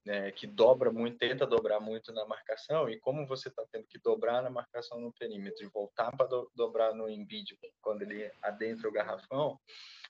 né, 0.05 0.31
que 0.33 0.47
dobra 0.47 0.91
muito, 0.91 1.19
tenta 1.19 1.47
dobrar 1.47 1.81
muito 1.81 2.13
na 2.13 2.25
marcação, 2.25 2.89
e 2.89 2.99
como 2.99 3.27
você 3.27 3.49
está 3.49 3.65
tendo 3.71 3.87
que 3.87 3.99
dobrar 3.99 4.43
na 4.43 4.51
marcação 4.51 5.01
no 5.01 5.13
perímetro 5.13 5.65
e 5.65 5.69
voltar 5.69 6.11
para 6.17 6.27
do, 6.27 6.51
dobrar 6.55 6.95
no 6.95 7.09
Embiid 7.09 7.59
quando 7.81 8.03
ele 8.03 8.31
adentra 8.43 8.89
o 8.89 8.93
garrafão, 8.93 9.59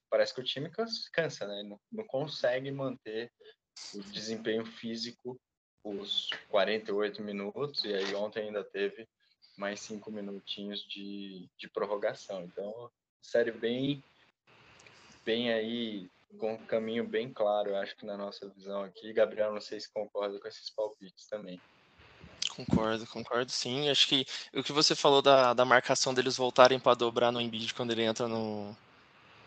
parece 0.09 0.35
que 0.35 0.41
o 0.41 0.45
time 0.45 0.71
cansa, 1.13 1.47
né? 1.47 1.63
Não, 1.63 1.81
não 1.91 2.05
consegue 2.05 2.71
manter 2.71 3.33
o 3.95 4.03
desempenho 4.03 4.65
físico 4.65 5.41
os 5.83 6.29
48 6.49 7.23
minutos, 7.23 7.85
e 7.85 7.95
aí 7.95 8.15
ontem 8.15 8.45
ainda 8.45 8.63
teve 8.63 9.09
mais 9.57 9.81
cinco 9.81 10.11
minutinhos 10.11 10.81
de, 10.83 11.49
de 11.57 11.69
prorrogação. 11.69 12.43
Então, 12.45 12.91
série 13.21 13.51
bem, 13.51 14.03
bem 15.25 15.53
aí, 15.53 16.11
com 16.39 16.55
um 16.55 16.67
caminho 16.67 17.07
bem 17.07 17.33
claro, 17.33 17.77
acho 17.77 17.97
que 17.97 18.07
na 18.07 18.17
nossa 18.17 18.49
visão 18.49 18.83
aqui. 18.83 19.13
Gabriel, 19.13 19.53
não 19.53 19.61
sei 19.61 19.81
se 19.81 19.93
concorda 19.93 20.39
com 20.39 20.49
esses 20.49 20.71
palpites 20.71 21.27
também. 21.27 21.61
Concordo, 22.57 23.07
concordo 23.07 23.51
sim. 23.51 23.89
Acho 23.89 24.07
que 24.09 24.27
o 24.55 24.63
que 24.63 24.73
você 24.73 24.95
falou 24.95 25.23
da, 25.23 25.55
da 25.55 25.65
marcação 25.65 26.13
deles 26.13 26.37
voltarem 26.37 26.79
para 26.79 26.95
dobrar 26.95 27.33
no 27.33 27.41
Embiid 27.41 27.75
quando 27.75 27.93
ele 27.93 28.03
entra 28.03 28.27
no, 28.27 28.77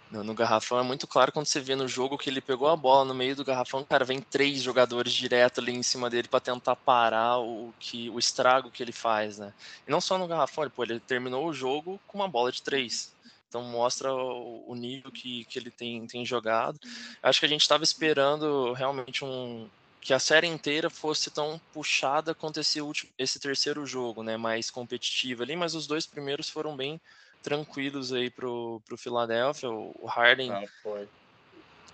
no, 0.09 0.23
no, 0.23 0.33
garrafão 0.33 0.79
é 0.79 0.83
muito 0.83 1.07
claro 1.07 1.31
quando 1.31 1.45
você 1.45 1.59
vê 1.59 1.75
no 1.75 1.87
jogo 1.87 2.17
que 2.17 2.29
ele 2.29 2.41
pegou 2.41 2.67
a 2.67 2.75
bola 2.75 3.05
no 3.05 3.13
meio 3.13 3.35
do 3.35 3.43
garrafão, 3.43 3.83
cara, 3.83 4.05
vem 4.05 4.21
três 4.21 4.61
jogadores 4.61 5.11
direto 5.13 5.59
ali 5.59 5.73
em 5.73 5.83
cima 5.83 6.09
dele 6.09 6.27
para 6.27 6.39
tentar 6.39 6.75
parar 6.75 7.39
o 7.39 7.73
que 7.79 8.09
o 8.09 8.19
estrago 8.19 8.71
que 8.71 8.81
ele 8.81 8.91
faz, 8.91 9.37
né? 9.37 9.53
E 9.87 9.91
não 9.91 9.99
só 9.99 10.17
no 10.17 10.27
garrafão, 10.27 10.63
ele, 10.63 10.71
pô, 10.71 10.83
ele 10.83 10.99
terminou 10.99 11.47
o 11.47 11.53
jogo 11.53 11.99
com 12.07 12.17
uma 12.17 12.27
bola 12.27 12.51
de 12.51 12.61
três. 12.61 13.13
Então 13.53 13.61
mostra 13.61 14.11
o, 14.11 14.63
o 14.67 14.73
nível 14.73 15.11
que, 15.11 15.45
que 15.45 15.59
ele 15.59 15.69
tem, 15.69 16.07
tem 16.07 16.25
jogado. 16.25 16.79
Acho 17.21 17.39
que 17.39 17.45
a 17.45 17.49
gente 17.49 17.61
estava 17.61 17.83
esperando 17.83 18.73
realmente 18.73 19.23
um 19.23 19.69
que 20.01 20.11
a 20.11 20.19
série 20.19 20.47
inteira 20.47 20.89
fosse 20.89 21.29
tão 21.29 21.61
puxada 21.71 22.33
quanto 22.33 22.59
esse 22.59 22.81
último, 22.81 23.09
esse 23.17 23.39
terceiro 23.39 23.85
jogo, 23.85 24.21
né, 24.21 24.35
mais 24.35 24.69
competitivo 24.69 25.43
ali, 25.43 25.55
mas 25.55 25.75
os 25.75 25.87
dois 25.87 26.05
primeiros 26.05 26.49
foram 26.49 26.75
bem 26.75 26.99
tranquilos 27.41 28.11
aí 28.11 28.29
pro, 28.29 28.81
pro 28.85 28.97
Philadelphia. 28.97 29.69
O 29.69 30.05
Harden 30.07 30.51
ah, 30.51 30.63
foi. 30.81 31.07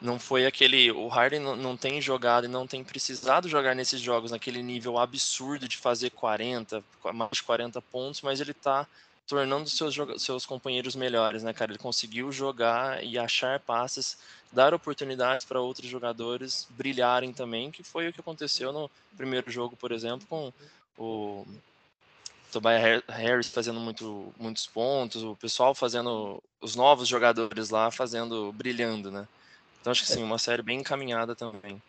não 0.01 0.17
foi 0.17 0.45
aquele. 0.45 0.91
O 0.91 1.09
Harden 1.09 1.41
não, 1.41 1.55
não 1.57 1.77
tem 1.77 2.01
jogado 2.01 2.45
e 2.45 2.47
não 2.47 2.65
tem 2.65 2.85
precisado 2.85 3.49
jogar 3.49 3.75
nesses 3.75 3.99
jogos 3.99 4.31
naquele 4.31 4.63
nível 4.63 4.97
absurdo 4.97 5.67
de 5.67 5.75
fazer 5.75 6.09
40, 6.11 6.81
mais 7.13 7.31
de 7.33 7.43
40 7.43 7.81
pontos, 7.81 8.21
mas 8.21 8.39
ele 8.39 8.53
tá 8.53 8.87
tornando 9.29 9.69
seus, 9.69 9.95
seus 10.17 10.43
companheiros 10.43 10.95
melhores, 10.95 11.43
né, 11.43 11.53
cara? 11.53 11.71
Ele 11.71 11.77
conseguiu 11.77 12.31
jogar 12.31 13.03
e 13.03 13.17
achar 13.17 13.59
passes, 13.59 14.17
dar 14.51 14.73
oportunidades 14.73 15.45
para 15.45 15.61
outros 15.61 15.87
jogadores 15.87 16.67
brilharem 16.71 17.31
também, 17.31 17.69
que 17.69 17.83
foi 17.83 18.09
o 18.09 18.13
que 18.13 18.19
aconteceu 18.19 18.73
no 18.73 18.89
primeiro 19.15 19.51
jogo, 19.51 19.77
por 19.77 19.91
exemplo, 19.91 20.25
com 20.27 20.51
o 20.97 21.45
Tobias 22.51 23.03
Harris 23.07 23.49
fazendo 23.49 23.79
muito, 23.79 24.33
muitos 24.39 24.65
pontos, 24.65 25.23
o 25.23 25.35
pessoal 25.35 25.75
fazendo, 25.75 26.41
os 26.59 26.75
novos 26.75 27.07
jogadores 27.07 27.69
lá 27.69 27.91
fazendo, 27.91 28.51
brilhando, 28.53 29.11
né? 29.11 29.27
Então 29.79 29.91
acho 29.91 30.01
que 30.01 30.11
sim, 30.11 30.23
uma 30.23 30.39
série 30.39 30.63
bem 30.63 30.79
encaminhada 30.79 31.35
também. 31.35 31.79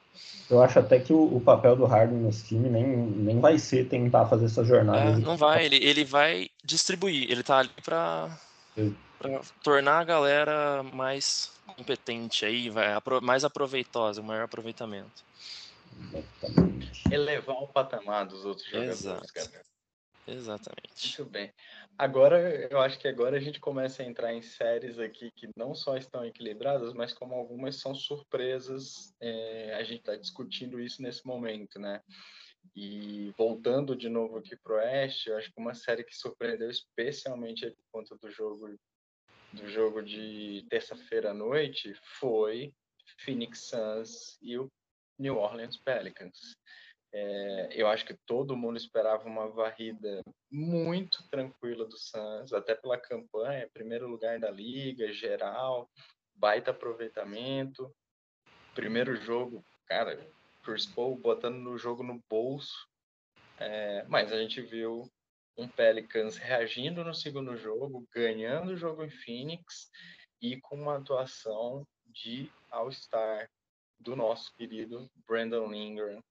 Eu 0.51 0.61
acho 0.61 0.81
até 0.81 0.99
que 0.99 1.13
o, 1.13 1.37
o 1.37 1.41
papel 1.41 1.77
do 1.77 1.85
Harden 1.85 2.19
nesse 2.19 2.45
time 2.45 2.69
nem, 2.69 2.85
nem 2.85 3.41
vai 3.41 3.57
ser 3.57 3.89
tentar 3.89 4.27
fazer 4.27 4.47
essa 4.47 4.65
jornada. 4.65 5.11
É, 5.11 5.17
não 5.19 5.37
vai, 5.37 5.65
ele, 5.65 5.77
ele 5.77 6.05
vai 6.05 6.51
distribuir, 6.65 7.31
ele 7.31 7.45
tá 7.45 7.59
ali 7.59 7.71
para 7.85 8.37
tornar 9.63 10.01
a 10.01 10.05
galera 10.05 10.83
mais 10.83 11.53
competente 11.77 12.45
aí, 12.45 12.69
vai, 12.69 12.89
mais 13.23 13.45
aproveitosa, 13.45 14.21
o 14.21 14.25
maior 14.25 14.45
aproveitamento. 14.45 15.23
Elevar 17.11 17.57
o 17.63 17.69
patamar 17.69 18.27
dos 18.27 18.45
outros 18.45 18.67
jogadores, 18.69 19.05
Exato. 19.05 19.71
Exatamente. 20.27 21.19
Muito 21.19 21.31
bem. 21.31 21.53
Agora, 21.99 22.69
eu 22.71 22.81
acho 22.81 22.99
que 22.99 23.09
agora 23.09 23.37
a 23.37 23.41
gente 23.41 23.59
começa 23.61 24.03
a 24.03 24.07
entrar 24.07 24.33
em 24.33 24.43
séries 24.43 24.99
aqui 24.99 25.31
que 25.33 25.49
não 25.57 25.75
só 25.75 25.97
estão 25.97 26.25
equilibradas, 26.25 26.95
mas 26.95 27.13
como 27.13 27.35
algumas 27.35 27.77
são 27.77 27.95
surpresas. 27.95 29.15
É, 29.21 29.75
a 29.75 29.83
gente 29.83 30.01
está 30.01 30.17
discutindo 30.17 30.81
isso 30.81 31.03
nesse 31.03 31.27
momento, 31.27 31.79
né? 31.79 32.01
E 32.77 33.33
voltando 33.37 33.97
de 33.97 34.09
novo 34.09 34.39
aqui 34.39 34.57
para 34.57 34.75
o 34.75 34.77
Oeste, 34.77 35.31
eu 35.31 35.37
acho 35.37 35.53
que 35.53 35.61
uma 35.61 35.75
série 35.75 36.05
que 36.05 36.17
surpreendeu 36.17 36.71
especialmente 36.71 37.71
por 37.71 37.85
conta 37.91 38.17
do 38.17 38.31
jogo 38.31 38.79
do 39.53 39.67
jogo 39.67 40.01
de 40.01 40.65
terça-feira 40.71 41.33
à 41.33 41.35
noite 41.35 41.93
foi 42.21 42.73
Phoenix 43.19 43.69
Suns 43.69 44.39
e 44.41 44.57
o 44.57 44.71
New 45.19 45.37
Orleans 45.37 45.77
Pelicans. 45.77 46.55
É, 47.13 47.71
eu 47.73 47.89
acho 47.89 48.05
que 48.05 48.15
todo 48.25 48.57
mundo 48.57 48.77
esperava 48.77 49.29
uma 49.29 49.49
varrida 49.49 50.23
muito 50.51 51.29
tranquila 51.29 51.85
do 51.85 51.99
Suns, 51.99 52.53
até 52.53 52.75
pela 52.75 52.97
campanha, 52.97 53.69
primeiro 53.73 54.09
lugar 54.09 54.39
da 54.39 54.51
liga, 54.51 55.13
geral, 55.13 55.91
baita 56.35 56.71
aproveitamento. 56.71 57.93
Primeiro 58.75 59.17
jogo, 59.17 59.65
cara, 59.87 60.25
Chris 60.65 60.87
Paul 60.87 61.17
botando 61.17 61.57
no 61.57 61.77
jogo 61.77 62.03
no 62.05 62.23
bolso, 62.29 62.87
é, 63.59 64.05
mas 64.09 64.33
a 64.33 64.39
gente 64.39 64.61
viu 64.61 65.11
um 65.57 65.69
Pelicans 65.69 66.37
reagindo 66.37 67.05
no 67.05 67.15
segundo 67.15 67.57
jogo, 67.57 68.07
ganhando 68.15 68.71
o 68.71 68.77
jogo 68.77 69.05
em 69.05 69.11
Phoenix 69.11 69.91
e 70.41 70.59
com 70.61 70.77
uma 70.77 70.97
atuação 70.97 71.87
de 72.07 72.51
All-Star 72.71 73.51
do 73.99 74.17
nosso 74.17 74.55
querido 74.55 75.11
Brandon 75.27 75.73
Ingram, 75.75 76.23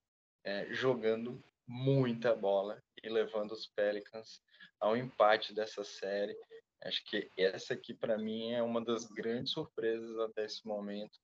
é, 0.44 0.66
jogando 0.74 1.44
muita 1.68 2.36
bola 2.36 2.82
e 3.04 3.10
levando 3.10 3.52
os 3.52 3.68
Pelicans 3.68 4.42
ao 4.80 4.98
empate 4.98 5.54
dessa 5.54 5.84
série. 5.84 6.36
Acho 6.82 7.04
que 7.06 7.30
essa 7.38 7.74
aqui, 7.74 7.94
para 7.94 8.18
mim, 8.18 8.54
é 8.54 8.64
uma 8.64 8.84
das 8.84 9.06
grandes 9.06 9.52
surpresas 9.52 10.18
até 10.20 10.46
esse 10.46 10.66
momento. 10.66 11.20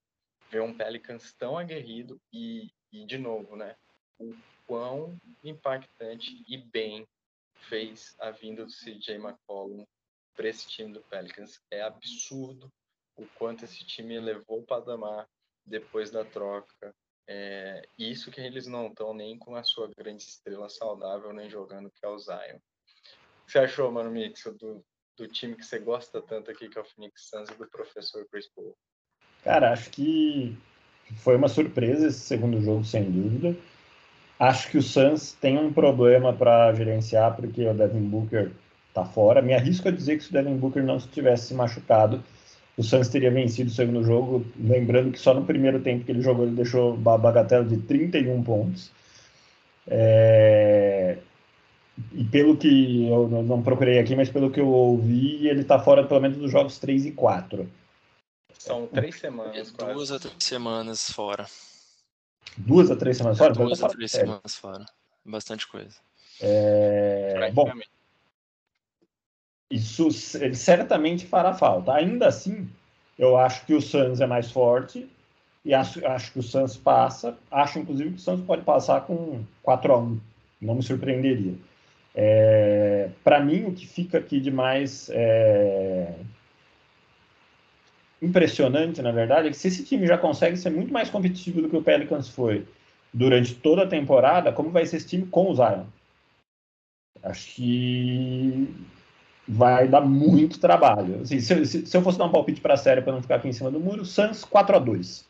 Ver 0.50 0.62
um 0.62 0.76
Pelicans 0.76 1.34
tão 1.34 1.58
aguerrido 1.58 2.22
e, 2.32 2.70
e 2.92 3.06
de 3.06 3.18
novo, 3.18 3.56
né? 3.56 3.76
O 4.20 4.36
quão 4.68 5.18
impactante 5.44 6.44
e 6.48 6.58
bem 6.58 7.08
fez 7.70 8.16
a 8.20 8.32
vinda 8.32 8.66
do 8.66 8.72
CJ 8.72 9.16
McCollum 9.16 9.86
para 10.36 10.50
esse 10.50 10.68
time 10.68 10.94
do 10.94 11.02
Pelicans. 11.02 11.60
É 11.72 11.82
absurdo 11.82 12.72
o 13.16 13.26
quanto 13.36 13.64
esse 13.64 13.86
time 13.86 14.16
elevou 14.16 14.60
o 14.60 14.66
patamar 14.66 15.28
depois 15.66 16.12
da 16.12 16.24
troca. 16.24 16.94
É, 17.28 17.82
isso 17.98 18.30
que 18.30 18.40
eles 18.40 18.68
não 18.68 18.88
estão 18.88 19.14
nem 19.14 19.38
com 19.38 19.56
a 19.56 19.64
sua 19.64 19.90
grande 19.98 20.24
estrela 20.24 20.70
saudável, 20.70 21.34
nem 21.34 21.50
jogando, 21.50 21.90
que 21.90 22.06
é 22.06 22.10
o 22.10 22.20
Zion. 22.20 22.58
O 22.58 23.46
que 23.46 23.52
você 23.52 23.60
achou, 23.60 23.92
Mano 23.92 24.12
Mix, 24.12 24.44
do, 24.60 24.84
do 25.18 25.28
time 25.28 25.56
que 25.56 25.66
você 25.66 25.80
gosta 25.80 26.22
tanto 26.22 26.52
aqui, 26.52 26.70
que 26.70 26.78
é 26.78 26.82
o 26.82 26.86
Phoenix 26.86 27.30
Suns, 27.30 27.50
e 27.50 27.56
do 27.56 27.68
professor 27.68 28.28
Chris 28.30 28.48
Paul? 28.54 28.76
Cara, 29.44 29.72
acho 29.72 29.90
que 29.90 30.58
foi 31.18 31.36
uma 31.36 31.48
surpresa 31.48 32.08
esse 32.08 32.20
segundo 32.20 32.62
jogo, 32.62 32.84
sem 32.84 33.10
dúvida. 33.10 33.56
Acho 34.40 34.70
que 34.70 34.78
o 34.78 34.84
Suns 34.84 35.34
tem 35.34 35.58
um 35.58 35.72
problema 35.72 36.34
para 36.34 36.74
gerenciar, 36.74 37.36
porque 37.36 37.66
o 37.66 37.74
Devin 37.74 38.08
Booker 38.10 38.52
tá 38.94 39.06
fora. 39.06 39.42
Me 39.42 39.54
arrisco 39.54 39.88
a 39.88 39.92
dizer 39.92 40.18
que 40.18 40.24
se 40.24 40.30
o 40.30 40.34
Devin 40.34 40.58
Booker 40.58 40.84
não 40.84 40.98
tivesse 40.98 41.48
se 41.48 41.54
machucado, 41.54 42.24
o 42.78 42.84
Suns 42.84 43.08
teria 43.08 43.32
vencido 43.32 43.70
o 43.70 43.74
segundo 43.74 44.04
jogo. 44.04 44.46
Lembrando 44.60 45.12
que 45.12 45.20
só 45.20 45.34
no 45.34 45.46
primeiro 45.46 45.80
tempo 45.82 46.04
que 46.04 46.12
ele 46.12 46.22
jogou, 46.22 46.46
ele 46.46 46.56
deixou 46.56 46.96
uma 46.96 47.18
bagatela 47.18 47.64
de 47.64 47.78
31 47.78 48.44
pontos. 48.44 48.92
É... 49.88 51.18
E 52.12 52.24
pelo 52.26 52.58
que 52.58 53.08
eu 53.08 53.28
não 53.28 53.62
procurei 53.62 54.00
aqui, 54.00 54.16
mas 54.16 54.30
pelo 54.30 54.52
que 54.52 54.60
eu 54.60 54.68
ouvi, 54.68 55.48
ele 55.48 55.62
está 55.62 55.80
fora 55.80 56.06
pelo 56.06 56.20
menos 56.20 56.38
dos 56.38 56.52
jogos 56.52 56.78
3 56.78 57.06
e 57.06 57.12
4. 57.12 57.70
São 58.60 58.88
três 58.88 59.20
semanas. 59.20 59.74
É 59.78 59.94
duas 59.94 60.12
a 60.12 60.20
três 60.20 60.44
semanas 60.44 61.12
fora. 61.12 61.46
Duas 62.58 62.92
a 62.92 62.96
três 62.96 63.18
semanas 63.18 63.38
fora? 63.38 63.54
Duas 63.54 63.84
a 63.84 63.90
três 63.90 64.12
semanas 64.12 64.56
fora. 64.56 64.86
Bastante 65.24 65.68
coisa. 65.68 65.96
É... 66.42 67.52
Bom, 67.54 67.72
isso 69.70 70.10
ele 70.36 70.56
certamente 70.56 71.26
fará 71.26 71.54
falta. 71.54 71.94
Ainda 71.94 72.28
assim, 72.28 72.70
eu 73.18 73.38
acho 73.38 73.66
que 73.66 73.74
o 73.74 73.82
Suns 73.82 74.22
é 74.22 74.28
mais 74.28 74.52
forte 74.52 75.10
e 75.64 75.74
acho, 75.74 76.06
acho 76.06 76.32
que 76.32 76.40
o 76.40 76.44
Suns 76.44 76.78
passa. 76.78 77.38
Acho, 77.50 77.80
inclusive, 77.80 78.12
que 78.12 78.18
o 78.18 78.20
Suns 78.20 78.42
pode 78.42 78.62
passar 78.64 79.02
com 79.02 79.44
4 79.64 79.94
a 79.94 79.98
1 79.98 80.20
Não 80.62 80.76
me 80.76 80.84
surpreenderia. 80.84 81.56
É, 82.14 83.10
Para 83.24 83.40
mim, 83.44 83.66
o 83.66 83.74
que 83.74 83.88
fica 83.88 84.20
aqui 84.20 84.40
de 84.40 84.52
mais 84.52 85.10
é, 85.12 86.14
impressionante, 88.22 89.02
na 89.02 89.12
verdade, 89.12 89.48
é 89.48 89.52
que 89.52 89.58
se 89.58 89.68
esse 89.68 89.84
time 89.84 90.08
já 90.08 90.18
consegue 90.18 90.56
ser 90.58 90.70
muito 90.70 90.94
mais 90.94 91.10
competitivo 91.10 91.62
do 91.62 91.70
que 91.70 91.76
o 91.76 91.84
Pelicans 91.84 92.30
foi 92.30 92.66
durante 93.14 93.56
toda 93.56 93.84
a 93.84 93.88
temporada, 93.88 94.52
como 94.52 94.70
vai 94.70 94.86
ser 94.86 94.98
esse 94.98 95.08
time 95.08 95.26
com 95.26 95.50
o 95.50 95.56
Zion? 95.56 95.86
Acho 97.24 97.56
que 97.56 98.68
vai 99.48 99.88
dar 99.88 100.02
muito 100.02 100.60
trabalho. 100.60 101.22
Assim, 101.22 101.40
se, 101.40 101.66
se, 101.66 101.86
se, 101.86 101.98
eu 101.98 102.02
fosse 102.02 102.18
dar 102.18 102.26
um 102.26 102.32
palpite 102.32 102.62
para 102.62 102.74
a 102.74 102.78
série 102.78 103.02
para 103.02 103.14
não 103.14 103.22
ficar 103.22 103.36
aqui 103.36 103.48
em 103.48 103.54
cima 103.54 103.72
do 103.72 103.80
muro, 103.80 104.06
Suns 104.06 104.44
4 104.44 104.76
a 104.76 104.80
2 104.80 105.26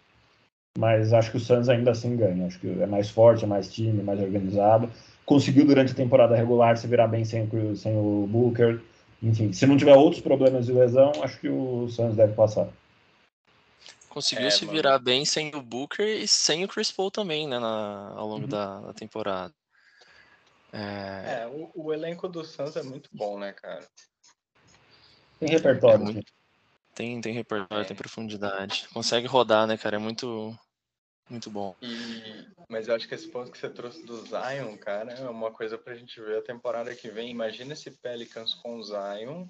Mas 0.77 1.13
acho 1.13 1.31
que 1.31 1.37
o 1.37 1.39
Suns 1.39 1.69
ainda 1.69 1.91
assim 1.91 2.15
ganha. 2.15 2.47
Acho 2.47 2.59
que 2.59 2.81
é 2.81 2.85
mais 2.85 3.09
forte, 3.09 3.43
é 3.43 3.47
mais 3.47 3.71
time, 3.71 4.01
mais 4.01 4.19
organizado. 4.19 4.89
Conseguiu 5.25 5.65
durante 5.65 5.91
a 5.91 5.95
temporada 5.95 6.35
regular 6.35 6.77
se 6.77 6.87
virar 6.87 7.07
bem 7.07 7.25
sem, 7.25 7.49
sem 7.75 7.97
o 7.97 8.27
Booker. 8.29 8.81
Enfim, 9.21 9.51
se 9.51 9.65
não 9.65 9.77
tiver 9.77 9.95
outros 9.95 10.21
problemas 10.21 10.65
de 10.65 10.71
lesão, 10.71 11.11
acho 11.23 11.39
que 11.39 11.49
o 11.49 11.87
Suns 11.89 12.15
deve 12.15 12.33
passar. 12.33 12.67
Conseguiu 14.15 14.47
é, 14.47 14.49
se 14.49 14.65
virar 14.65 14.91
mano. 14.91 15.03
bem 15.03 15.25
sem 15.25 15.53
o 15.53 15.61
Booker 15.61 16.07
e 16.07 16.25
sem 16.25 16.63
o 16.63 16.69
Chris 16.69 16.89
Paul 16.89 17.11
também, 17.11 17.49
né, 17.49 17.59
na, 17.59 18.13
ao 18.15 18.25
longo 18.25 18.43
uhum. 18.43 18.47
da, 18.47 18.79
da, 18.79 18.93
temporada. 18.93 19.53
É, 20.75 21.43
é 21.43 21.47
o, 21.47 21.71
o, 21.73 21.93
elenco 21.93 22.27
do 22.27 22.43
Suns 22.43 22.75
é 22.75 22.83
muito 22.83 23.09
bom, 23.13 23.39
né, 23.39 23.53
cara? 23.53 23.87
Tem 25.39 25.49
repertório. 25.49 26.01
É 26.01 26.11
muito... 26.11 26.33
Tem, 26.93 27.21
tem 27.21 27.33
repertório, 27.33 27.83
é. 27.83 27.87
tem 27.87 27.95
profundidade. 27.95 28.85
Consegue 28.93 29.25
rodar, 29.25 29.65
né, 29.67 29.77
cara? 29.77 29.95
É 29.95 29.99
muito, 29.99 30.53
muito 31.29 31.49
bom. 31.49 31.73
E... 31.81 32.45
Mas 32.69 32.89
eu 32.89 32.95
acho 32.95 33.07
que 33.07 33.15
esse 33.15 33.29
ponto 33.29 33.51
que 33.51 33.57
você 33.57 33.69
trouxe 33.69 34.05
do 34.05 34.17
Zion, 34.25 34.77
cara, 34.77 35.13
é 35.13 35.29
uma 35.29 35.51
coisa 35.51 35.77
pra 35.77 35.95
gente 35.95 36.19
ver 36.19 36.39
a 36.39 36.43
temporada 36.43 36.93
que 36.93 37.09
vem. 37.09 37.29
Imagina 37.29 37.71
esse 37.71 37.91
Pelicans 37.91 38.53
com 38.55 38.75
o 38.75 38.83
Zion 38.83 39.47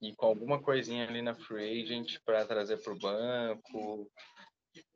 e 0.00 0.14
com 0.14 0.26
alguma 0.26 0.62
coisinha 0.62 1.08
ali 1.08 1.22
na 1.22 1.34
free 1.34 1.82
agent 1.82 2.18
para 2.24 2.44
trazer 2.44 2.76
para 2.76 2.92
o 2.92 2.98
banco, 2.98 4.10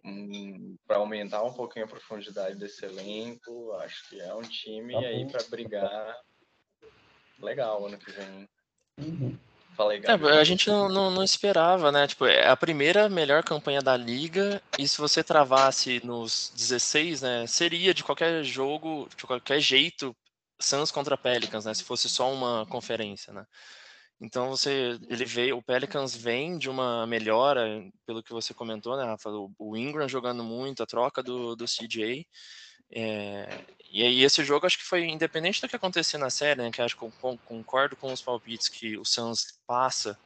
um, 0.04 0.76
para 0.86 0.96
aumentar 0.96 1.42
um 1.42 1.52
pouquinho 1.52 1.84
a 1.84 1.88
profundidade 1.88 2.56
desse 2.56 2.84
elenco. 2.84 3.72
Acho 3.80 4.08
que 4.08 4.20
é 4.20 4.34
um 4.34 4.42
time 4.42 4.94
tá 4.94 5.00
aí 5.00 5.26
para 5.26 5.44
brigar 5.44 6.16
legal 7.40 7.86
ano 7.86 7.98
que 7.98 8.10
vem. 8.10 8.48
Uhum. 8.98 9.38
Falei, 9.76 10.02
é, 10.04 10.38
a 10.38 10.44
gente 10.44 10.68
não, 10.68 10.88
não, 10.88 11.10
não, 11.10 11.24
esperava, 11.24 11.90
né? 11.90 12.06
Tipo, 12.06 12.26
é 12.26 12.48
a 12.48 12.56
primeira 12.56 13.08
melhor 13.08 13.42
campanha 13.42 13.80
da 13.80 13.96
liga, 13.96 14.60
e 14.78 14.86
se 14.86 14.98
você 14.98 15.24
travasse 15.24 16.04
nos 16.04 16.52
16, 16.54 17.22
né? 17.22 17.46
Seria 17.46 17.94
de 17.94 18.04
qualquer 18.04 18.42
jogo, 18.44 19.08
de 19.16 19.24
qualquer 19.24 19.60
jeito, 19.60 20.14
Suns 20.58 20.90
contra 20.90 21.16
Pelicans, 21.16 21.64
né? 21.64 21.72
Se 21.72 21.82
fosse 21.82 22.08
só 22.08 22.30
uma 22.30 22.66
conferência, 22.66 23.32
né? 23.32 23.46
Então 24.20 24.50
você, 24.50 24.98
ele 25.08 25.24
veio, 25.24 25.56
o 25.56 25.62
Pelicans 25.62 26.14
vem 26.14 26.58
de 26.58 26.68
uma 26.68 27.06
melhora, 27.06 27.82
pelo 28.04 28.22
que 28.22 28.32
você 28.32 28.52
comentou, 28.52 28.96
né, 28.96 29.04
Rafa? 29.04 29.30
O, 29.58 29.76
Ingram 29.76 30.06
jogando 30.06 30.44
muito, 30.44 30.82
a 30.82 30.86
troca 30.86 31.22
do, 31.22 31.56
do 31.56 31.64
CJ. 31.64 32.26
É, 32.92 33.64
e 33.90 34.02
aí 34.02 34.22
esse 34.22 34.44
jogo 34.44 34.66
acho 34.66 34.76
que 34.76 34.84
foi 34.84 35.06
independente 35.06 35.60
do 35.60 35.68
que 35.68 35.76
acontecer 35.76 36.18
na 36.18 36.28
série, 36.28 36.60
né? 36.60 36.70
Que 36.70 36.82
acho 36.82 36.96
que 36.96 37.10
concordo 37.46 37.96
com 37.96 38.12
os 38.12 38.20
palpites 38.20 38.68
que 38.68 38.98
o 38.98 39.04
Suns 39.04 39.58
passa 39.66 40.18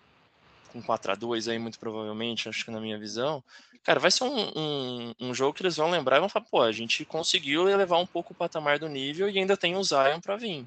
com 0.73 0.83
4 0.83 1.13
a 1.13 1.15
2 1.15 1.47
aí 1.47 1.59
muito 1.59 1.79
provavelmente, 1.79 2.49
acho 2.49 2.65
que 2.65 2.71
na 2.73 2.81
minha 2.81 2.99
visão. 2.99 3.45
Cara, 3.85 4.01
vai 4.01 4.11
ser 4.11 4.25
um, 4.25 4.51
um, 4.57 5.15
um 5.21 5.35
jogo 5.35 5.55
que 5.55 5.63
eles 5.63 5.77
vão 5.77 5.91
lembrar 5.91 6.17
e 6.17 6.21
vão 6.21 6.29
falar, 6.29 6.47
pô, 6.47 6.63
a 6.63 6.73
gente 6.73 7.05
conseguiu 7.05 7.69
elevar 7.69 8.01
um 8.01 8.07
pouco 8.07 8.33
o 8.33 8.37
patamar 8.37 8.79
do 8.79 8.89
nível 8.89 9.31
e 9.31 9.39
ainda 9.39 9.57
tem 9.57 9.77
o 9.77 9.85
Zion 9.85 10.21
para 10.21 10.37
vir. 10.37 10.67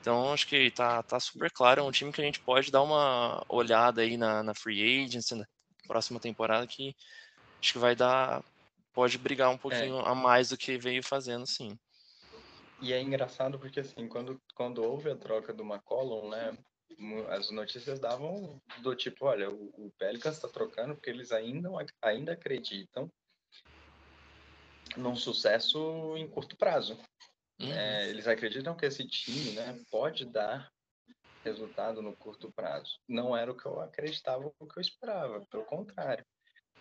Então, 0.00 0.32
acho 0.32 0.46
que 0.46 0.70
tá, 0.70 1.02
tá 1.02 1.20
super 1.20 1.50
claro. 1.50 1.80
É 1.80 1.84
um 1.84 1.90
time 1.90 2.12
que 2.12 2.20
a 2.20 2.24
gente 2.24 2.40
pode 2.40 2.70
dar 2.70 2.82
uma 2.82 3.44
olhada 3.48 4.00
aí 4.00 4.16
na, 4.16 4.42
na 4.42 4.54
Free 4.54 5.04
Agency, 5.04 5.34
na 5.34 5.44
próxima 5.86 6.18
temporada, 6.18 6.66
que 6.66 6.96
acho 7.60 7.72
que 7.72 7.78
vai 7.78 7.94
dar. 7.94 8.42
Pode 8.92 9.18
brigar 9.18 9.50
um 9.50 9.54
é. 9.54 9.58
pouquinho 9.58 10.00
é. 10.00 10.08
a 10.08 10.14
mais 10.14 10.48
do 10.48 10.56
que 10.56 10.78
veio 10.78 11.02
fazendo, 11.02 11.46
sim. 11.46 11.78
E 12.80 12.94
é 12.94 13.00
engraçado 13.00 13.58
porque, 13.58 13.80
assim, 13.80 14.08
quando, 14.08 14.40
quando 14.54 14.82
houve 14.82 15.10
a 15.10 15.16
troca 15.16 15.52
do 15.52 15.62
McCollum, 15.62 16.30
né, 16.30 16.56
as 17.28 17.50
notícias 17.50 18.00
davam 18.00 18.60
do 18.78 18.94
tipo, 18.94 19.26
olha, 19.26 19.50
o, 19.50 19.70
o 19.76 19.92
Pelicans 19.98 20.36
está 20.36 20.48
trocando 20.48 20.94
porque 20.94 21.10
eles 21.10 21.30
ainda, 21.30 21.68
ainda 22.02 22.32
acreditam 22.32 23.10
num 24.96 25.14
sucesso 25.14 26.16
em 26.16 26.26
curto 26.26 26.56
prazo. 26.56 26.98
Uhum. 27.60 27.72
É, 27.72 28.08
eles 28.08 28.26
acreditam 28.26 28.76
que 28.76 28.86
esse 28.86 29.06
time 29.06 29.52
né, 29.52 29.78
pode 29.90 30.24
dar 30.24 30.72
resultado 31.44 32.02
no 32.02 32.16
curto 32.16 32.50
prazo. 32.52 32.98
Não 33.08 33.36
era 33.36 33.50
o 33.50 33.56
que 33.56 33.66
eu 33.66 33.80
acreditava, 33.80 34.52
o 34.58 34.66
que 34.66 34.78
eu 34.78 34.80
esperava, 34.80 35.44
pelo 35.46 35.64
contrário. 35.64 36.24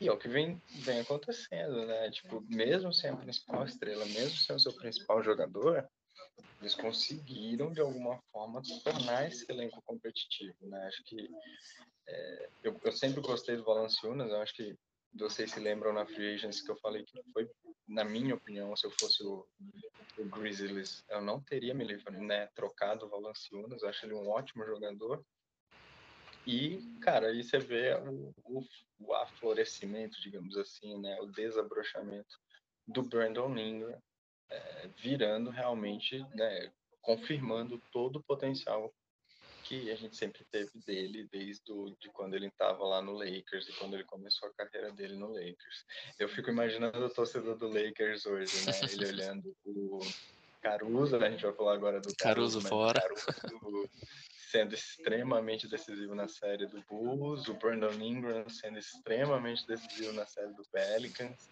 E 0.02 0.08
é 0.08 0.12
o 0.12 0.18
que 0.18 0.30
vem, 0.30 0.62
vem 0.86 1.02
acontecendo, 1.02 1.86
né? 1.86 2.10
Tipo, 2.12 2.42
mesmo 2.50 2.94
sem 2.94 3.10
a 3.10 3.18
principal 3.18 3.66
estrela, 3.66 4.06
mesmo 4.06 4.38
sem 4.38 4.56
o 4.56 4.60
seu 4.60 4.74
principal 4.74 5.22
jogador, 5.22 5.86
eles 6.62 6.76
conseguiram, 6.76 7.72
de 7.74 7.82
alguma 7.82 8.18
forma, 8.32 8.62
tornar 8.84 9.28
esse 9.28 9.46
elenco 9.50 9.82
competitivo, 9.82 10.56
né? 10.62 10.88
Acho 10.88 11.04
que 11.04 11.30
é, 12.08 12.50
eu, 12.64 12.80
eu 12.84 12.92
sempre 12.94 13.22
gostei 13.22 13.58
do 13.58 13.64
Valanciunas, 13.64 14.30
eu 14.30 14.42
acho 14.42 14.54
que 14.54 14.78
vocês 15.14 15.52
se 15.52 15.60
lembram 15.60 15.92
na 15.92 16.06
Free 16.06 16.36
Agents 16.36 16.62
que 16.62 16.72
eu 16.72 16.78
falei 16.78 17.04
que 17.04 17.22
foi, 17.34 17.50
na 17.88 18.04
minha 18.06 18.36
opinião, 18.36 18.76
se 18.76 18.86
eu 18.86 18.92
fosse 18.92 19.24
o, 19.24 19.46
o 20.20 20.26
Grizzlies, 20.26 21.04
eu 21.10 21.22
não 21.22 21.42
teria 21.42 21.74
me 21.74 21.86
né, 22.12 22.48
trocado 22.48 23.06
o 23.06 23.10
Valanciunas, 23.10 23.84
acho 23.84 24.06
ele 24.06 24.14
um 24.14 24.30
ótimo 24.30 24.66
jogador. 24.66 25.24
E, 26.46 26.80
cara, 27.02 27.28
aí 27.28 27.44
você 27.44 27.60
vê 27.60 27.94
o, 27.96 28.34
o, 28.44 28.64
o 29.00 29.14
aflorescimento, 29.14 30.20
digamos 30.22 30.58
assim, 30.58 31.00
né, 31.00 31.20
o 31.22 31.28
desabrochamento 31.28 32.40
do 32.88 33.04
Brandon 33.04 33.56
Ingram, 33.58 34.02
é, 34.50 34.88
virando 34.98 35.50
realmente, 35.50 36.20
né, 36.36 36.72
confirmando 37.02 37.82
todo 37.92 38.18
o 38.18 38.24
potencial 38.24 38.94
que 39.70 39.92
a 39.92 39.96
gente 39.96 40.18
sempre 40.18 40.44
teve 40.52 40.72
dele 40.84 41.30
desde 41.32 41.72
o, 41.72 41.96
de 42.00 42.10
quando 42.10 42.34
ele 42.34 42.48
estava 42.48 42.84
lá 42.84 43.04
no 43.04 43.14
Lakers 43.14 43.70
e 43.70 43.74
quando 43.74 43.94
ele 43.94 44.04
começou 44.04 44.50
a 44.50 44.54
carreira 44.54 44.92
dele 44.92 45.14
no 45.14 45.28
Lakers. 45.28 45.86
Eu 46.18 46.28
fico 46.28 46.50
imaginando 46.50 47.06
o 47.06 47.10
torcedor 47.10 47.56
do 47.56 47.68
Lakers 47.68 48.26
hoje, 48.26 48.66
né? 48.66 48.74
Ele 48.92 49.06
olhando 49.14 49.56
o 49.64 50.00
Caruso, 50.60 51.20
né? 51.20 51.28
a 51.28 51.32
gente 51.32 51.44
vai 51.44 51.54
falar 51.54 51.74
agora 51.76 52.02
do 52.02 52.12
Caruso, 52.16 52.58
Caruso 52.58 52.62
fora. 52.68 53.00
Caruso 53.00 53.90
sendo 54.50 54.74
extremamente 54.74 55.68
decisivo 55.68 56.16
na 56.16 56.28
série 56.28 56.66
do 56.66 56.84
Bulls, 56.90 57.48
o 57.48 57.54
Brandon 57.54 57.94
Ingram 57.94 58.50
sendo 58.50 58.80
extremamente 58.80 59.68
decisivo 59.68 60.12
na 60.14 60.26
série 60.26 60.52
do 60.54 60.64
Pelicans, 60.72 61.48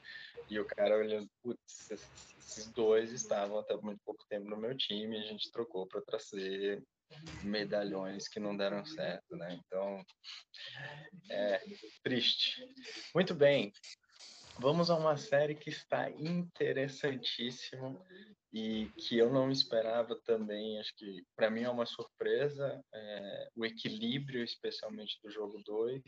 e 0.50 0.60
o 0.60 0.66
cara 0.66 0.98
olhando, 0.98 1.30
putz, 1.44 1.92
esses 1.92 2.66
dois 2.72 3.12
estavam 3.12 3.60
até 3.60 3.76
muito 3.76 4.02
pouco 4.04 4.26
tempo 4.28 4.50
no 4.50 4.58
meu 4.58 4.76
time, 4.76 5.20
a 5.20 5.28
gente 5.28 5.52
trocou 5.52 5.86
para 5.86 6.02
trazer 6.02 6.84
medalhões 7.44 8.28
que 8.28 8.40
não 8.40 8.56
deram 8.56 8.86
certo, 8.86 9.36
né? 9.36 9.60
Então, 9.66 10.04
é 11.30 11.62
triste. 12.04 12.66
Muito 13.14 13.34
bem, 13.34 13.72
vamos 14.60 14.90
a 14.90 14.96
uma 14.96 15.18
série 15.18 15.56
que 15.56 15.70
está 15.70 16.10
interessantíssima 16.12 18.00
e 18.54 18.90
que 18.98 19.18
eu 19.18 19.32
não 19.32 19.52
esperava 19.52 20.16
também. 20.26 20.80
Acho 20.80 20.96
que 20.96 21.24
para 21.36 21.50
mim 21.50 21.64
é 21.64 21.70
uma 21.70 21.86
surpresa 21.86 22.84
é, 22.94 23.50
o 23.56 23.66
equilíbrio, 23.66 24.44
especialmente 24.44 25.20
do 25.24 25.30
jogo 25.30 25.62
2, 25.66 26.02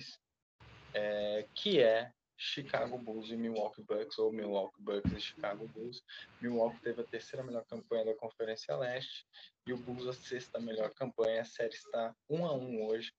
é, 0.93 1.47
que 1.53 1.79
é 1.79 2.11
Chicago 2.41 2.97
Bulls 2.97 3.29
e 3.29 3.35
Milwaukee 3.35 3.83
Bucks, 3.83 4.17
ou 4.17 4.31
Milwaukee 4.31 4.81
Bucks 4.81 5.11
e 5.11 5.19
Chicago 5.19 5.67
Bulls. 5.67 6.01
Milwaukee 6.41 6.79
teve 6.81 7.01
a 7.01 7.05
terceira 7.05 7.43
melhor 7.43 7.65
campanha 7.65 8.05
da 8.05 8.15
Conferência 8.15 8.75
Leste 8.77 9.25
e 9.69 9.73
o 9.73 9.77
Bulls 9.77 10.07
a 10.07 10.13
sexta 10.13 10.59
melhor 10.59 10.89
campanha. 10.91 11.41
A 11.41 11.45
série 11.45 11.75
está 11.75 12.15
1 12.29 12.45
a 12.45 12.53
1 12.53 12.85
hoje, 12.87 13.13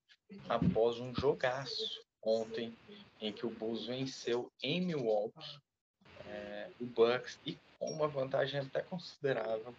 após 0.48 0.98
um 0.98 1.14
jogaço 1.14 2.04
ontem, 2.22 2.76
em 3.20 3.32
que 3.32 3.46
o 3.46 3.50
Bulls 3.50 3.86
venceu 3.86 4.50
em 4.62 4.80
Milwaukee 4.80 5.60
é, 6.26 6.70
o 6.80 6.86
Bucks 6.86 7.38
e 7.46 7.56
com 7.78 7.90
uma 7.90 8.08
vantagem 8.08 8.60
até 8.60 8.82
considerável. 8.82 9.74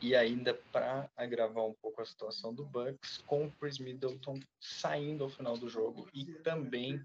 E 0.00 0.14
ainda 0.14 0.54
para 0.70 1.10
agravar 1.16 1.64
um 1.64 1.74
pouco 1.74 2.00
a 2.00 2.06
situação 2.06 2.54
do 2.54 2.64
Bucks, 2.64 3.18
com 3.26 3.46
o 3.46 3.50
Chris 3.52 3.78
Middleton 3.78 4.38
saindo 4.60 5.24
ao 5.24 5.30
final 5.30 5.56
do 5.56 5.68
jogo 5.68 6.08
e 6.14 6.24
também 6.24 7.02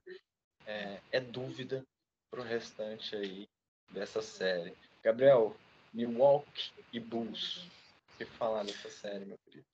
é, 0.68 1.00
é 1.12 1.20
dúvida 1.20 1.84
para 2.30 2.42
o 2.42 2.44
restante 2.44 3.16
aí 3.16 3.48
dessa 3.92 4.22
série. 4.22 4.76
Gabriel, 5.02 5.56
Milwaukee 5.94 6.72
e 6.92 7.00
Bulls. 7.00 7.66
O 8.14 8.18
que 8.18 8.26
falar 8.26 8.64
dessa 8.64 8.90
série, 8.90 9.26
meu 9.26 9.38
querido? 9.46 9.66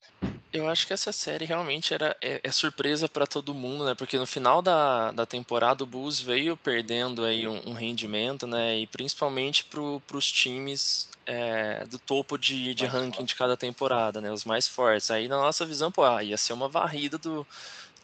Eu 0.52 0.68
acho 0.68 0.84
que 0.84 0.92
essa 0.92 1.12
série 1.12 1.44
realmente 1.44 1.94
era 1.94 2.16
é, 2.20 2.40
é 2.42 2.50
surpresa 2.50 3.08
para 3.08 3.26
todo 3.26 3.54
mundo, 3.54 3.84
né? 3.84 3.94
Porque 3.94 4.18
no 4.18 4.26
final 4.26 4.60
da, 4.60 5.12
da 5.12 5.24
temporada 5.24 5.84
o 5.84 5.86
Bulls 5.86 6.20
veio 6.20 6.56
perdendo 6.56 7.24
aí 7.24 7.46
um, 7.46 7.68
um 7.68 7.72
rendimento, 7.72 8.48
né? 8.48 8.78
E 8.78 8.86
principalmente 8.88 9.64
para 9.64 10.16
os 10.16 10.32
times 10.32 11.08
é, 11.24 11.84
do 11.86 12.00
topo 12.00 12.36
de, 12.36 12.74
de 12.74 12.84
ranking 12.84 13.24
de 13.24 13.36
cada 13.36 13.56
temporada, 13.56 14.20
né? 14.20 14.32
Os 14.32 14.44
mais 14.44 14.66
fortes. 14.66 15.10
Aí 15.12 15.28
na 15.28 15.36
nossa 15.36 15.64
visão, 15.64 15.92
pô, 15.92 16.02
ah, 16.02 16.24
ia 16.24 16.36
ser 16.36 16.52
uma 16.52 16.68
varrida 16.68 17.16
do, 17.16 17.46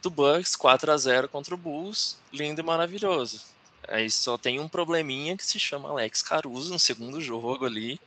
do 0.00 0.10
Bucks 0.10 0.54
4 0.54 0.92
a 0.92 0.96
0 0.96 1.28
contra 1.28 1.52
o 1.52 1.58
Bulls, 1.58 2.16
lindo 2.32 2.60
e 2.60 2.64
maravilhoso. 2.64 3.42
Aí 3.88 4.08
só 4.08 4.38
tem 4.38 4.60
um 4.60 4.68
probleminha 4.68 5.36
que 5.36 5.44
se 5.44 5.58
chama 5.58 5.88
Alex 5.90 6.22
Caruso 6.22 6.72
no 6.72 6.78
segundo 6.78 7.20
jogo 7.20 7.66
ali, 7.66 7.98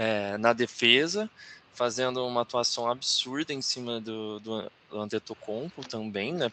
é, 0.00 0.38
na 0.38 0.54
defesa, 0.54 1.28
fazendo 1.74 2.26
uma 2.26 2.40
atuação 2.40 2.90
absurda 2.90 3.52
em 3.52 3.60
cima 3.60 4.00
do, 4.00 4.40
do, 4.40 4.72
do 4.88 4.98
Antetokounmpo 4.98 5.86
também, 5.86 6.32
né? 6.32 6.50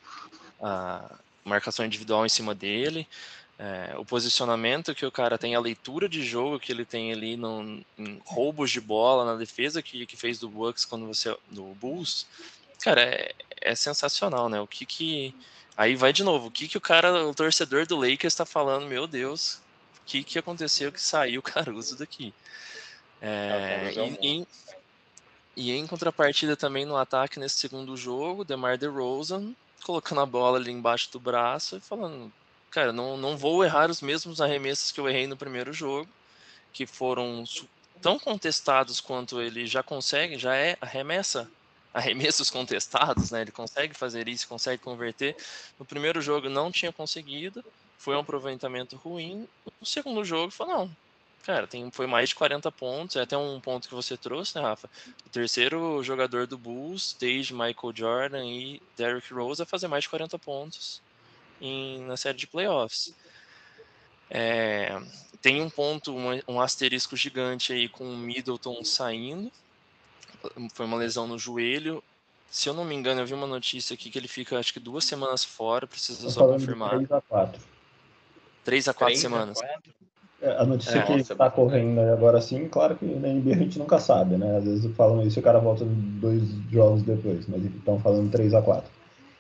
A 0.62 1.10
marcação 1.46 1.86
individual 1.86 2.26
em 2.26 2.30
cima 2.30 2.54
dele, 2.54 3.08
é, 3.58 3.96
o 3.98 4.04
posicionamento 4.04 4.94
que 4.94 5.06
o 5.06 5.12
cara 5.12 5.38
tem, 5.38 5.56
a 5.56 5.62
leitura 5.62 6.10
de 6.10 6.22
jogo 6.22 6.60
que 6.60 6.74
ele 6.74 6.84
tem 6.84 7.14
ali 7.14 7.38
no, 7.38 7.82
em 7.98 8.22
roubos 8.26 8.70
de 8.70 8.82
bola 8.82 9.24
na 9.24 9.36
defesa 9.36 9.82
que, 9.82 10.06
que 10.06 10.18
fez 10.18 10.38
do 10.40 10.50
Bucks 10.50 10.84
quando 10.84 11.08
você 11.08 11.34
do 11.50 11.64
Bulls, 11.76 12.28
cara, 12.82 13.02
é, 13.02 13.34
é 13.62 13.76
sensacional, 13.76 14.50
né? 14.50 14.60
O 14.60 14.68
que 14.68 14.86
que. 14.86 15.34
Aí 15.78 15.96
vai 15.96 16.12
de 16.12 16.24
novo, 16.24 16.48
o 16.48 16.52
que 16.52 16.68
que 16.68 16.78
o 16.78 16.82
cara, 16.82 17.26
o 17.26 17.34
torcedor 17.34 17.88
do 17.88 17.96
Lakers 17.96 18.34
está 18.34 18.46
falando, 18.46 18.88
meu 18.88 19.08
Deus, 19.08 19.62
o 20.02 20.06
que 20.06 20.22
que 20.22 20.38
aconteceu 20.38 20.92
que 20.92 21.02
saiu 21.02 21.40
o 21.40 21.44
Caruso 21.44 21.96
daqui? 21.96 22.34
É, 23.22 23.94
é 23.96 24.08
e, 24.22 24.28
em, 24.28 24.48
e 25.56 25.72
em 25.72 25.88
contrapartida 25.88 26.56
também 26.56 26.86
no 26.86 26.98
ataque 26.98 27.40
nesse 27.40 27.56
segundo 27.58 27.98
jogo, 27.98 28.46
DeMar 28.46 28.78
DeRozan 28.78 29.54
colocando 29.84 30.22
a 30.22 30.26
bola 30.26 30.58
ali 30.58 30.72
embaixo 30.72 31.12
do 31.12 31.20
braço 31.20 31.78
e 31.78 31.80
falando, 31.80 32.32
cara, 32.70 32.92
não, 32.92 33.16
não 33.16 33.38
vou 33.38 33.64
errar 33.64 33.90
os 33.90 34.02
mesmos 34.02 34.42
arremessos 34.42 34.92
que 34.92 35.00
eu 35.00 35.08
errei 35.08 35.28
no 35.28 35.38
primeiro 35.38 35.72
jogo, 35.72 36.10
que 36.74 36.86
foram 36.86 37.44
tão 38.02 38.20
contestados 38.20 39.00
quanto 39.00 39.42
ele 39.42 39.66
já 39.66 39.82
consegue, 39.82 40.38
já 40.38 40.56
é 40.56 40.78
arremessa 40.82 41.50
arremessos 41.94 42.50
contestados, 42.52 43.32
né? 43.32 43.42
Ele 43.42 43.52
consegue 43.52 43.94
fazer 43.94 44.28
isso, 44.28 44.48
consegue 44.48 44.84
converter. 44.84 45.36
No 45.80 45.86
primeiro 45.86 46.22
jogo 46.22 46.50
não 46.50 46.72
tinha 46.72 46.92
conseguido, 46.92 47.64
foi 47.98 48.16
um 48.16 48.20
aproveitamento 48.20 48.96
ruim. 48.98 49.48
No 49.80 49.88
segundo 49.88 50.24
jogo, 50.24 50.52
falou, 50.52 50.78
não, 50.78 50.96
cara, 51.44 51.68
tem, 51.68 51.90
foi 51.92 52.08
mais 52.08 52.30
de 52.30 52.36
40 52.36 52.72
pontos, 52.72 53.16
é 53.16 53.22
até 53.22 53.38
um 53.38 53.60
ponto 53.60 53.88
que 53.88 53.94
você 53.94 54.18
trouxe, 54.18 54.56
né, 54.56 54.62
Rafa? 54.62 54.90
O 55.26 55.30
terceiro 55.30 56.04
jogador 56.04 56.46
do 56.46 56.58
Bulls, 56.58 57.16
desde 57.20 57.54
Michael 57.54 57.94
Jordan 57.96 58.46
e 58.46 58.82
Derrick 58.96 59.34
Rose, 59.34 59.62
a 59.62 59.66
fazer 59.66 59.88
mais 59.88 60.04
de 60.04 60.10
40 60.10 60.38
pontos 60.40 61.02
em, 61.62 62.02
na 62.02 62.18
série 62.18 62.38
de 62.38 62.48
playoffs. 62.48 63.14
É, 64.30 65.00
tem 65.42 65.62
um 65.62 65.70
ponto, 65.70 66.14
um, 66.14 66.42
um 66.48 66.60
asterisco 66.60 67.16
gigante 67.16 67.72
aí 67.72 67.88
com 67.88 68.04
o 68.04 68.18
Middleton 68.18 68.84
saindo, 68.84 69.52
foi 70.74 70.86
uma 70.86 70.98
lesão 70.98 71.28
no 71.28 71.40
joelho. 71.40 72.04
Se 72.50 72.70
eu 72.70 72.74
não 72.74 72.86
me 72.86 72.96
engano, 72.96 73.22
eu 73.22 73.26
vi 73.26 73.34
uma 73.34 73.48
notícia 73.48 73.94
aqui 73.94 74.10
que 74.10 74.18
ele 74.18 74.28
fica 74.28 74.58
acho 74.58 74.74
que 74.74 74.80
duas 74.80 75.06
semanas 75.06 75.44
fora, 75.44 75.86
precisa 75.86 76.30
só 76.30 76.48
confirmar. 76.48 76.92
3 76.92 77.12
a 77.12 77.22
4. 77.22 77.62
3 78.64 78.88
a 78.88 78.94
4 78.94 79.16
semanas. 79.18 79.62
A, 79.62 79.66
é, 79.66 79.78
a 80.44 80.66
notícia 80.66 81.00
é, 81.00 81.02
que 81.02 81.14
está 81.14 81.50
correndo 81.50 82.00
agora 82.00 82.40
sim, 82.40 82.68
claro 82.68 82.96
que 82.96 83.06
na 83.06 83.30
NBA 83.30 83.52
a 83.56 83.58
gente 83.58 83.80
nunca 83.80 84.00
sabe, 84.00 84.38
né? 84.38 84.58
Às 84.58 84.66
vezes 84.66 84.96
falam 84.96 85.26
isso 85.26 85.40
e 85.40 85.42
o 85.42 85.44
cara 85.44 85.60
volta 85.60 85.84
dois 85.86 86.44
jogos 86.72 87.02
depois, 87.02 87.48
mas 87.48 87.66
estão 87.66 88.00
falando 88.00 88.32
3 88.32 88.54
a 88.54 88.62
4 88.62 88.90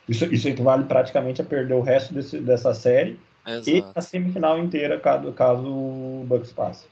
Isso, 0.09 0.25
isso 0.33 0.49
equivale 0.49 0.85
praticamente 0.85 1.41
a 1.41 1.45
perder 1.45 1.75
o 1.75 1.81
resto 1.81 2.13
desse, 2.13 2.39
dessa 2.39 2.73
série 2.73 3.19
Exato. 3.45 3.69
e 3.69 3.85
a 3.93 4.01
semifinal 4.01 4.57
inteira 4.57 4.99
caso, 4.99 5.31
caso 5.33 5.67
o 5.67 6.25
Bucks 6.27 6.51
passe. 6.51 6.87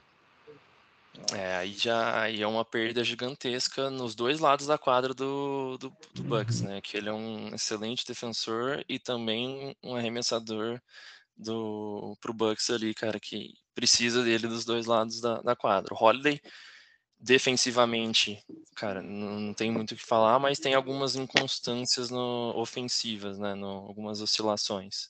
É, 1.33 1.55
aí 1.55 1.73
já 1.73 2.21
aí 2.21 2.41
é 2.41 2.47
uma 2.47 2.63
perda 2.63 3.03
gigantesca 3.03 3.89
nos 3.89 4.13
dois 4.13 4.39
lados 4.39 4.67
da 4.67 4.77
quadra 4.77 5.13
do, 5.13 5.77
do, 5.77 5.91
do 6.13 6.23
Bucks, 6.23 6.61
né? 6.61 6.79
Que 6.81 6.97
ele 6.97 7.09
é 7.09 7.13
um 7.13 7.55
excelente 7.55 8.05
defensor 8.05 8.83
e 8.87 8.99
também 8.99 9.75
um 9.83 9.95
arremessador 9.95 10.79
do 11.35 12.15
pro 12.21 12.33
Bucks 12.33 12.69
ali, 12.69 12.93
cara, 12.93 13.19
que 13.19 13.53
precisa 13.75 14.23
dele 14.23 14.47
dos 14.47 14.65
dois 14.65 14.85
lados 14.85 15.21
da, 15.21 15.41
da 15.41 15.55
quadra. 15.55 15.93
O 15.93 16.03
Holiday 16.03 16.41
defensivamente, 17.19 18.43
cara, 18.75 19.01
não, 19.01 19.39
não 19.39 19.53
tem 19.53 19.71
muito 19.71 19.91
o 19.91 19.95
que 19.95 20.05
falar, 20.05 20.39
mas 20.39 20.59
tem 20.59 20.73
algumas 20.73 21.15
inconstâncias 21.15 22.09
no, 22.09 22.53
ofensivas, 22.55 23.37
né? 23.37 23.53
No, 23.53 23.85
algumas 23.87 24.21
oscilações. 24.21 25.09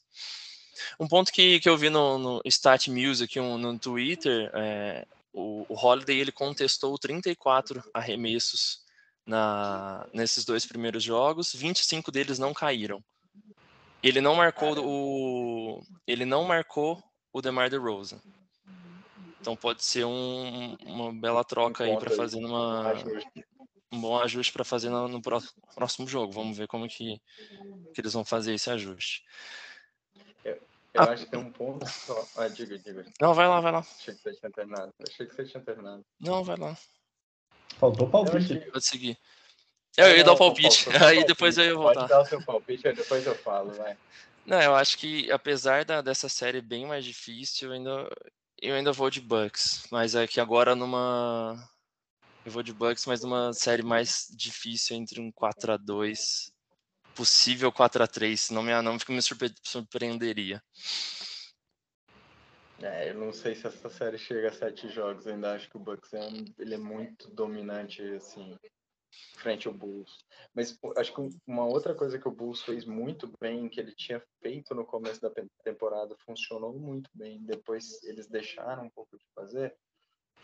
Um 0.99 1.07
ponto 1.07 1.31
que, 1.31 1.59
que 1.59 1.69
eu 1.69 1.77
vi 1.77 1.89
no, 1.89 2.17
no 2.17 2.41
Stat 2.45 2.89
Music 2.89 3.39
um, 3.39 3.57
no 3.57 3.79
Twitter 3.79 4.51
é, 4.53 5.05
o, 5.35 5.65
o 5.67 5.75
Holiday 5.75 6.19
ele 6.19 6.31
contestou 6.31 6.97
34 6.97 7.83
arremessos 7.93 8.79
na, 9.25 10.07
nesses 10.13 10.45
dois 10.45 10.65
primeiros 10.65 11.03
jogos, 11.03 11.53
25 11.53 12.11
deles 12.11 12.39
não 12.39 12.53
caíram. 12.53 13.03
Ele 14.01 14.21
não 14.21 14.35
marcou 14.35 14.75
o 14.79 15.83
ele 16.07 16.25
não 16.25 16.43
marcou 16.45 17.03
o 17.33 17.41
DeMar 17.41 17.69
DeRozan. 17.69 18.21
Então 19.45 19.55
pode 19.55 19.83
ser 19.83 20.03
um, 20.03 20.75
uma 20.87 21.13
bela 21.13 21.43
troca 21.43 21.83
aí 21.83 21.95
para 21.99 22.09
fazer 22.09 22.39
numa 22.39 22.95
um 23.91 24.01
bom 24.01 24.19
ajuste 24.19 24.51
para 24.51 24.63
fazer 24.65 24.89
no, 24.89 25.07
no, 25.07 25.21
próximo 25.21 26.07
jogo. 26.07 26.33
Vamos 26.33 26.57
ver 26.57 26.67
como 26.67 26.87
que, 26.87 27.21
que 27.93 28.01
eles 28.01 28.13
vão 28.13 28.25
fazer 28.25 28.55
esse 28.55 28.71
ajuste. 28.71 29.23
Eu, 30.43 30.53
eu 30.55 30.61
ah, 30.95 31.11
acho 31.11 31.25
que 31.25 31.29
tem 31.29 31.39
um 31.39 31.51
ponto 31.51 31.87
só. 31.87 32.27
Ah, 32.37 32.47
diga, 32.47 32.79
diga. 32.79 33.05
Não, 33.21 33.35
vai 33.35 33.47
lá, 33.47 33.59
vai 33.59 33.71
lá. 33.71 33.79
Achei 33.81 34.15
que 34.15 34.21
você 34.23 34.33
tinha 34.33 34.51
terminado. 34.51 34.91
Achei 35.07 35.27
que 35.27 35.35
você 35.35 35.45
tinha 35.45 35.61
terminado. 35.61 36.03
Não, 36.19 36.43
vai 36.43 36.57
lá. 36.57 36.75
Faltou 37.77 38.09
palpite. 38.09 38.59
Pode 38.71 38.87
seguir. 38.87 39.15
Eu, 39.95 40.07
eu 40.07 40.17
ia 40.17 40.23
dar 40.23 40.33
o 40.33 40.37
palpite, 40.37 40.89
aí 41.05 41.23
depois 41.23 41.55
eu 41.59 41.65
ia 41.65 41.75
voltar. 41.75 41.99
Pode 41.99 42.09
dar 42.09 42.21
o 42.21 42.25
seu 42.25 42.43
palpite, 42.43 42.91
depois 42.93 43.23
eu 43.27 43.35
falo, 43.35 43.71
vai. 43.73 43.95
Não, 44.43 44.59
eu 44.59 44.73
acho 44.73 44.97
que 44.97 45.31
apesar 45.31 45.85
da, 45.85 46.01
dessa 46.01 46.27
série 46.27 46.61
bem 46.61 46.87
mais 46.87 47.05
difícil, 47.05 47.69
eu 47.69 47.75
ainda, 47.75 48.09
eu 48.61 48.75
ainda 48.75 48.91
vou 48.91 49.09
de 49.09 49.21
Bucks. 49.21 49.87
Mas 49.91 50.15
é 50.15 50.27
que 50.27 50.39
agora 50.39 50.75
numa. 50.75 51.55
Eu 52.45 52.51
vou 52.51 52.63
de 52.63 52.73
Bucks, 52.73 53.05
mas 53.05 53.21
numa 53.23 53.53
série 53.53 53.83
mais 53.83 54.27
difícil 54.35 54.95
entre 54.95 55.19
um 55.19 55.31
4 55.31 55.73
a 55.73 55.77
2 55.77 56.53
possível 57.15 57.71
4 57.71 58.03
a 58.03 58.07
3 58.07 58.49
não 58.49 58.61
me, 58.61 58.81
não 58.81 58.93
me 58.93 59.21
surpreenderia. 59.63 60.61
É, 62.81 63.09
eu 63.09 63.15
não 63.15 63.31
sei 63.31 63.55
se 63.55 63.65
essa 63.65 63.89
série 63.89 64.17
chega 64.17 64.49
a 64.49 64.51
sete 64.51 64.89
jogos, 64.89 65.25
ainda 65.25 65.55
acho 65.55 65.69
que 65.69 65.77
o 65.77 65.79
Bucks 65.79 66.13
é, 66.13 66.21
um, 66.21 66.45
ele 66.59 66.75
é 66.75 66.77
muito 66.77 67.33
dominante, 67.33 68.01
assim, 68.15 68.57
frente 69.37 69.67
ao 69.67 69.73
Bulls. 69.73 70.17
Mas 70.53 70.77
acho 70.97 71.13
que 71.13 71.29
uma 71.47 71.65
outra 71.65 71.93
coisa 71.93 72.19
que 72.19 72.27
o 72.27 72.31
Bulls 72.31 72.61
fez 72.61 72.85
muito 72.85 73.31
bem, 73.39 73.69
que 73.69 73.79
ele 73.79 73.93
tinha 73.93 74.21
feito 74.41 74.73
no 74.73 74.85
começo 74.85 75.21
da 75.21 75.31
temporada, 75.63 76.15
funcionou 76.25 76.73
muito 76.73 77.09
bem, 77.13 77.41
depois 77.43 78.03
eles 78.03 78.27
deixaram 78.27 78.85
um 78.85 78.89
pouco 78.89 79.17
de 79.17 79.25
fazer, 79.33 79.75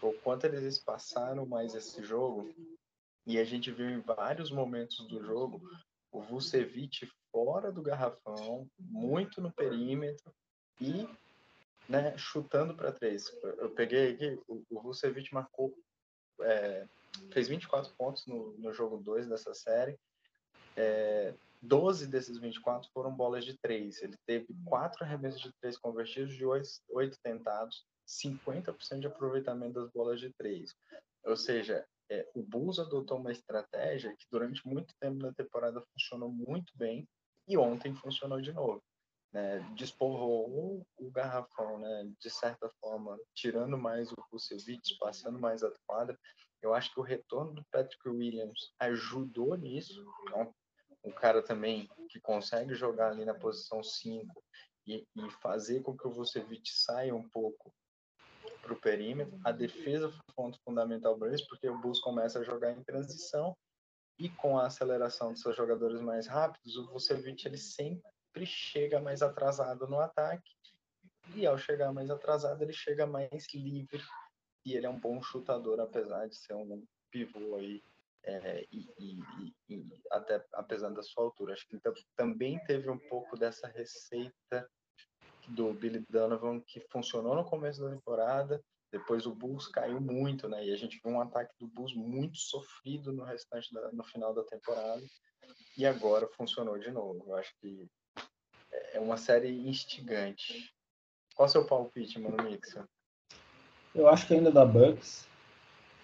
o 0.02 0.14
quanto 0.14 0.46
eles 0.46 0.64
espaçaram 0.64 1.46
mais 1.46 1.76
esse 1.76 2.04
jogo, 2.04 2.54
e 3.26 3.38
a 3.40 3.44
gente 3.44 3.72
viu 3.72 3.90
em 3.90 4.02
vários 4.02 4.52
momentos 4.52 5.08
do 5.08 5.24
jogo 5.24 5.62
o 6.12 6.22
Vucevic 6.22 7.08
fora 7.32 7.72
do 7.72 7.82
garrafão, 7.82 8.68
muito 8.78 9.40
no 9.40 9.52
perímetro, 9.52 10.34
e 10.80 11.08
né, 11.88 12.18
chutando 12.18 12.76
para 12.76 12.92
três. 12.92 13.32
Eu 13.44 13.70
peguei 13.70 14.14
aqui, 14.14 14.40
o, 14.48 14.64
o 14.70 14.82
Vucevic 14.82 15.34
marcou, 15.34 15.74
é, 16.42 16.88
fez 17.32 17.48
24 17.48 17.94
pontos 17.98 18.26
no, 18.26 18.58
no 18.58 18.74
jogo 18.74 18.98
2 18.98 19.28
dessa 19.28 19.54
série. 19.54 19.98
É, 20.76 21.34
12 21.62 22.08
desses 22.08 22.38
24 22.38 22.90
foram 22.94 23.14
bolas 23.14 23.46
de 23.46 23.58
três. 23.60 24.02
Ele 24.02 24.16
teve 24.26 24.48
quatro 24.66 25.04
arremessos 25.04 25.42
de 25.42 25.52
três 25.60 25.78
convertidos 25.78 26.36
de 26.36 26.46
oito 26.46 27.18
tentados, 27.24 27.86
50% 28.08 29.00
de 29.00 29.08
aproveitamento 29.08 29.74
das 29.74 29.92
bolas 29.92 30.20
de 30.20 30.34
três. 30.34 30.74
Ou 31.24 31.36
seja, 31.36 31.86
é, 32.10 32.28
o 32.34 32.42
Bulls 32.42 32.80
adotou 32.80 33.18
uma 33.18 33.32
estratégia 33.32 34.16
que 34.18 34.26
durante 34.32 34.68
muito 34.68 34.94
tempo 35.00 35.18
na 35.22 35.34
temporada 35.34 35.84
funcionou 35.94 36.32
muito 36.32 36.76
bem 36.76 37.08
e 37.48 37.58
ontem 37.58 37.94
funcionou 37.94 38.42
de 38.42 38.52
novo 38.52 38.82
né, 39.32 39.60
despovoou 39.76 40.86
o 40.98 41.12
garrafão, 41.12 41.80
né, 41.80 42.12
de 42.20 42.30
certa 42.30 42.70
forma, 42.82 43.18
tirando 43.34 43.78
mais 43.78 44.12
o 44.12 44.16
Vucevic, 44.32 44.98
passando 45.00 45.40
mais 45.40 45.64
a 45.64 45.72
quadra. 45.88 46.18
Eu 46.62 46.74
acho 46.74 46.94
que 46.94 47.00
o 47.00 47.04
retorno 47.04 47.54
do 47.54 47.66
Patrick 47.72 48.08
Williams 48.08 48.74
ajudou 48.80 49.56
nisso. 49.56 50.06
Então, 50.24 50.54
um 51.04 51.12
cara 51.12 51.42
também 51.42 51.90
que 52.10 52.20
consegue 52.20 52.74
jogar 52.76 53.12
ali 53.12 53.26
na 53.26 53.34
posição 53.34 53.84
5 53.84 54.44
e, 54.86 55.06
e 55.16 55.30
fazer 55.42 55.82
com 55.82 55.98
que 55.98 56.08
o 56.08 56.12
Vucevic 56.12 56.70
saia 56.72 57.16
um 57.16 57.28
pouco 57.30 57.74
para 58.62 58.74
o 58.74 58.80
perímetro. 58.80 59.40
A 59.44 59.52
defesa 59.52 60.10
foi 60.10 60.20
um 60.30 60.34
ponto 60.36 60.60
fundamental 60.64 61.18
para 61.18 61.34
isso, 61.34 61.48
porque 61.48 61.68
o 61.68 61.80
Bulls 61.80 62.00
começa 62.00 62.40
a 62.40 62.44
jogar 62.44 62.72
em 62.72 62.84
transição 62.84 63.58
e 64.20 64.30
com 64.30 64.58
a 64.60 64.68
aceleração 64.68 65.32
dos 65.32 65.42
seus 65.42 65.56
jogadores 65.56 66.00
mais 66.00 66.28
rápidos, 66.28 66.76
o 66.78 66.86
Vucevic 66.92 67.48
ele 67.48 67.58
sempre 67.58 68.08
sempre 68.32 68.46
chega 68.46 69.02
mais 69.02 69.22
atrasado 69.22 69.88
no 69.88 70.00
ataque. 70.00 70.50
E 71.36 71.46
ao 71.46 71.58
chegar 71.58 71.94
mais 71.94 72.10
atrasado, 72.10 72.62
ele 72.62 72.74
chega 72.74 73.06
mais 73.06 73.46
livre. 73.54 74.02
E 74.66 74.74
ele 74.76 74.86
é 74.86 74.90
um 74.90 75.00
bom 75.00 75.22
chutador, 75.22 75.80
apesar 75.80 76.28
de 76.28 76.36
ser 76.36 76.54
um 76.54 76.86
pivô 77.10 77.56
aí. 77.56 77.82
É, 78.24 78.68
e, 78.72 78.88
e, 79.00 79.54
e, 79.68 80.02
até 80.12 80.46
apesar 80.54 80.90
da 80.92 81.02
sua 81.02 81.24
altura. 81.24 81.54
Acho 81.54 81.68
que 81.68 81.80
também 82.16 82.64
teve 82.66 82.90
um 82.90 83.00
pouco 83.10 83.36
dessa 83.36 83.68
receita 83.68 84.70
do 85.48 85.74
Billy 85.74 86.06
Donovan 86.08 86.62
que 86.62 86.80
funcionou 86.92 87.36
no 87.36 87.44
começo 87.44 87.82
da 87.82 87.90
temporada. 87.90 88.64
Depois 88.92 89.26
o 89.26 89.34
Bulls 89.34 89.68
caiu 89.68 90.02
muito, 90.02 90.48
né? 90.50 90.66
E 90.66 90.72
a 90.72 90.78
gente 90.78 91.00
viu 91.04 91.14
um 91.14 91.22
ataque 91.22 91.54
do 91.60 91.68
Bulls 91.68 91.96
muito 91.96 92.38
sofrido 92.38 93.12
no 93.12 93.24
restante 93.24 93.74
da, 93.74 93.92
no 93.92 94.04
final 94.04 94.34
da 94.34 94.44
temporada. 94.44 95.02
E 95.78 95.86
agora 95.86 96.28
funcionou 96.36 96.78
de 96.78 96.92
novo. 96.92 97.24
Eu 97.26 97.36
acho 97.36 97.54
que 97.60 97.90
é 98.94 99.00
uma 99.00 99.18
série 99.18 99.50
instigante. 99.68 100.74
Qual 101.36 101.48
é 101.48 101.50
o 101.50 101.52
seu 101.52 101.66
palpite, 101.66 102.20
mano, 102.20 102.44
Mixon? 102.44 102.86
Eu 103.94 104.08
acho 104.08 104.28
que 104.28 104.34
ainda 104.34 104.52
dá 104.52 104.66
Bucks. 104.66 105.30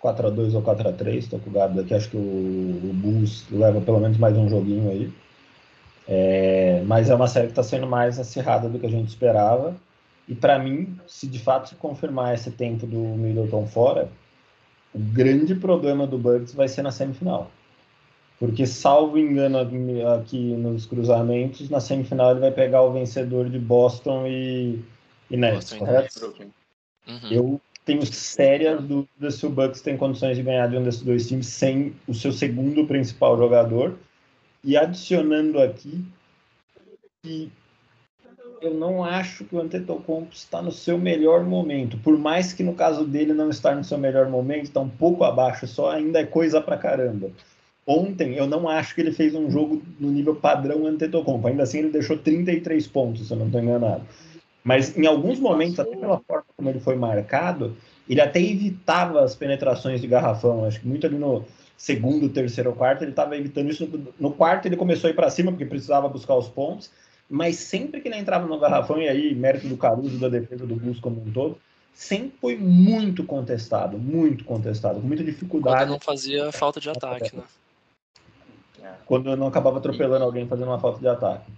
4x2 0.03 0.53
ou 0.53 0.61
4x3, 0.61 1.29
tô 1.29 1.39
com 1.39 1.49
o 1.49 1.53
Gabo 1.53 1.81
aqui, 1.81 1.93
acho 1.93 2.09
que 2.09 2.17
o, 2.17 2.19
o 2.19 2.91
Bulls 2.93 3.45
leva 3.49 3.81
pelo 3.81 3.99
menos 3.99 4.17
mais 4.17 4.37
um 4.37 4.47
joguinho 4.47 4.91
aí. 4.91 5.11
É, 6.07 6.83
mas 6.85 7.09
é 7.09 7.15
uma 7.15 7.27
série 7.27 7.47
que 7.47 7.51
está 7.51 7.63
sendo 7.63 7.87
mais 7.87 8.19
acirrada 8.19 8.69
do 8.69 8.79
que 8.79 8.85
a 8.85 8.89
gente 8.89 9.09
esperava. 9.09 9.75
E 10.27 10.35
para 10.35 10.59
mim, 10.59 10.97
se 11.07 11.27
de 11.27 11.39
fato 11.39 11.69
se 11.69 11.75
confirmar 11.75 12.35
esse 12.35 12.51
tempo 12.51 12.85
do 12.85 12.97
Middleton 12.97 13.65
fora, 13.65 14.09
o 14.93 14.99
grande 14.99 15.55
problema 15.55 16.05
do 16.05 16.17
Bucks 16.17 16.53
vai 16.53 16.67
ser 16.67 16.81
na 16.81 16.91
semifinal. 16.91 17.49
Porque, 18.39 18.67
salvo 18.67 19.17
engano 19.17 19.57
aqui 20.13 20.37
nos 20.37 20.85
cruzamentos, 20.85 21.69
na 21.69 21.79
semifinal 21.79 22.31
ele 22.31 22.39
vai 22.39 22.51
pegar 22.51 22.83
o 22.83 22.93
vencedor 22.93 23.49
de 23.49 23.57
Boston 23.57 24.27
e, 24.27 24.79
e 25.31 25.37
Nets, 25.37 25.71
Boston 25.71 25.77
correto? 25.79 26.35
Uhum. 27.07 27.31
Eu 27.31 27.61
tenho 27.87 28.05
sérias 28.05 28.83
dúvidas 28.83 29.35
se 29.35 29.45
o 29.45 29.49
Bucks 29.49 29.79
tem 29.79 29.95
condições 29.95 30.35
de 30.35 30.43
ganhar 30.43 30.67
de 30.67 30.75
um 30.75 30.83
desses 30.83 31.01
dois 31.01 31.25
times 31.25 31.47
sem 31.47 31.95
o 32.05 32.13
seu 32.13 32.33
segundo 32.33 32.85
principal 32.85 33.37
jogador. 33.37 33.97
E 34.61 34.75
adicionando 34.75 35.61
aqui 35.61 36.03
que 37.23 37.49
eu 38.61 38.73
não 38.73 39.05
acho 39.05 39.45
que 39.45 39.55
o 39.55 39.61
Antetokounmpo 39.61 40.33
está 40.33 40.61
no 40.61 40.71
seu 40.71 40.97
melhor 40.97 41.45
momento. 41.45 41.97
Por 41.99 42.17
mais 42.17 42.51
que 42.51 42.61
no 42.61 42.73
caso 42.73 43.05
dele 43.05 43.33
não 43.33 43.49
estar 43.49 43.73
no 43.73 43.85
seu 43.85 43.97
melhor 43.97 44.29
momento, 44.29 44.65
está 44.65 44.81
um 44.81 44.89
pouco 44.89 45.23
abaixo, 45.23 45.65
só 45.65 45.91
ainda 45.91 46.19
é 46.19 46.25
coisa 46.25 46.59
pra 46.59 46.77
caramba. 46.77 47.31
Ontem, 47.85 48.35
eu 48.35 48.45
não 48.45 48.67
acho 48.67 48.93
que 48.93 48.99
ele 48.99 49.13
fez 49.13 49.33
um 49.33 49.49
jogo 49.49 49.81
no 49.97 50.11
nível 50.11 50.35
padrão 50.35 50.85
Antetokounmpo. 50.85 51.47
Ainda 51.47 51.63
assim, 51.63 51.79
ele 51.79 51.89
deixou 51.89 52.17
33 52.17 52.85
pontos, 52.87 53.27
se 53.27 53.33
eu 53.33 53.37
não 53.37 53.45
estou 53.45 53.61
enganado. 53.61 54.03
Mas 54.63 54.97
em 54.97 55.05
alguns 55.05 55.39
momentos, 55.39 55.79
até 55.79 55.95
pela 55.95 56.19
forma 56.19 56.45
como 56.55 56.69
ele 56.69 56.79
foi 56.79 56.95
marcado, 56.95 57.75
ele 58.09 58.21
até 58.21 58.41
evitava 58.41 59.23
as 59.23 59.35
penetrações 59.35 60.01
de 60.01 60.07
garrafão. 60.07 60.65
Acho 60.65 60.79
que 60.79 60.87
muito 60.87 61.05
ali 61.05 61.17
no 61.17 61.45
segundo, 61.77 62.27
terceiro, 62.29 62.73
quarto, 62.73 63.03
ele 63.03 63.11
estava 63.11 63.37
evitando 63.37 63.69
isso. 63.69 63.89
No 64.19 64.31
quarto, 64.31 64.65
ele 64.65 64.75
começou 64.75 65.07
a 65.07 65.11
ir 65.11 65.15
para 65.15 65.29
cima, 65.29 65.51
porque 65.51 65.65
precisava 65.65 66.09
buscar 66.09 66.35
os 66.35 66.49
pontos. 66.49 66.89
Mas 67.29 67.57
sempre 67.57 67.99
que 67.99 68.07
ele 68.07 68.17
entrava 68.17 68.47
no 68.47 68.59
garrafão, 68.59 69.01
e 69.01 69.07
aí, 69.07 69.35
mérito 69.35 69.67
do 69.67 69.77
Caruso, 69.77 70.17
da 70.17 70.29
defesa 70.29 70.65
do 70.65 70.75
Bus 70.75 70.99
como 70.99 71.21
um 71.21 71.31
todo, 71.31 71.57
sempre 71.93 72.33
foi 72.39 72.55
muito 72.55 73.23
contestado, 73.23 73.97
muito 73.97 74.45
contestado, 74.45 75.01
com 75.01 75.07
muita 75.07 75.23
dificuldade. 75.23 75.77
Quando 75.77 75.89
não 75.89 75.99
fazia 75.99 76.51
falta 76.51 76.79
de 76.79 76.89
ataque, 76.89 77.35
né? 77.35 77.43
quando 79.05 79.29
eu 79.29 79.37
não 79.37 79.47
acabava 79.47 79.77
atropelando 79.79 80.23
alguém 80.23 80.47
fazendo 80.47 80.67
uma 80.67 80.79
falta 80.79 80.99
de 80.99 81.07
ataque. 81.07 81.51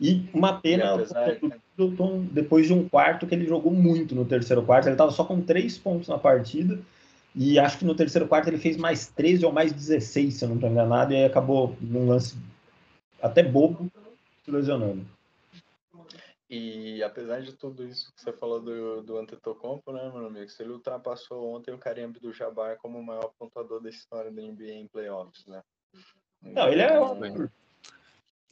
E 0.00 0.28
uma 0.32 0.60
pena 0.60 0.94
o 0.94 1.52
Middleton, 1.78 2.26
depois 2.30 2.66
de 2.66 2.72
um 2.72 2.88
quarto 2.88 3.26
que 3.26 3.34
ele 3.34 3.46
jogou 3.46 3.72
muito 3.72 4.14
no 4.14 4.24
terceiro 4.24 4.62
quarto, 4.62 4.86
ele 4.86 4.94
estava 4.94 5.10
só 5.10 5.24
com 5.24 5.40
três 5.40 5.78
pontos 5.78 6.08
na 6.08 6.18
partida, 6.18 6.78
e 7.34 7.58
acho 7.58 7.78
que 7.78 7.84
no 7.84 7.94
terceiro 7.94 8.28
quarto 8.28 8.48
ele 8.48 8.58
fez 8.58 8.76
mais 8.76 9.08
13 9.08 9.46
ou 9.46 9.52
mais 9.52 9.72
16, 9.72 10.34
se 10.34 10.44
eu 10.44 10.48
não 10.48 10.56
estou 10.56 10.70
enganado, 10.70 11.12
e 11.12 11.16
aí 11.16 11.24
acabou 11.24 11.76
num 11.80 12.08
lance 12.08 12.36
até 13.22 13.42
bobo, 13.42 13.90
se 14.44 14.50
lesionando. 14.50 15.04
E 16.48 17.02
apesar 17.02 17.40
de 17.40 17.52
tudo 17.52 17.84
isso 17.84 18.12
que 18.14 18.22
você 18.22 18.32
falou 18.32 18.60
do, 18.60 19.02
do 19.02 19.18
Antetokounmpo, 19.18 19.92
né, 19.92 20.10
meu 20.14 20.26
amigo, 20.26 20.50
ele 20.60 20.70
ultrapassou 20.70 21.54
ontem 21.54 21.74
o 21.74 21.78
Kareem 21.78 22.10
do 22.12 22.32
Jabbar 22.32 22.76
como 22.78 22.98
o 22.98 23.04
maior 23.04 23.32
pontuador 23.36 23.80
da 23.80 23.90
história 23.90 24.30
da 24.30 24.42
NBA 24.42 24.72
em 24.72 24.86
playoffs, 24.86 25.44
né? 25.46 25.62
Não, 26.40 26.68
ele 26.68 26.82
é. 26.82 26.90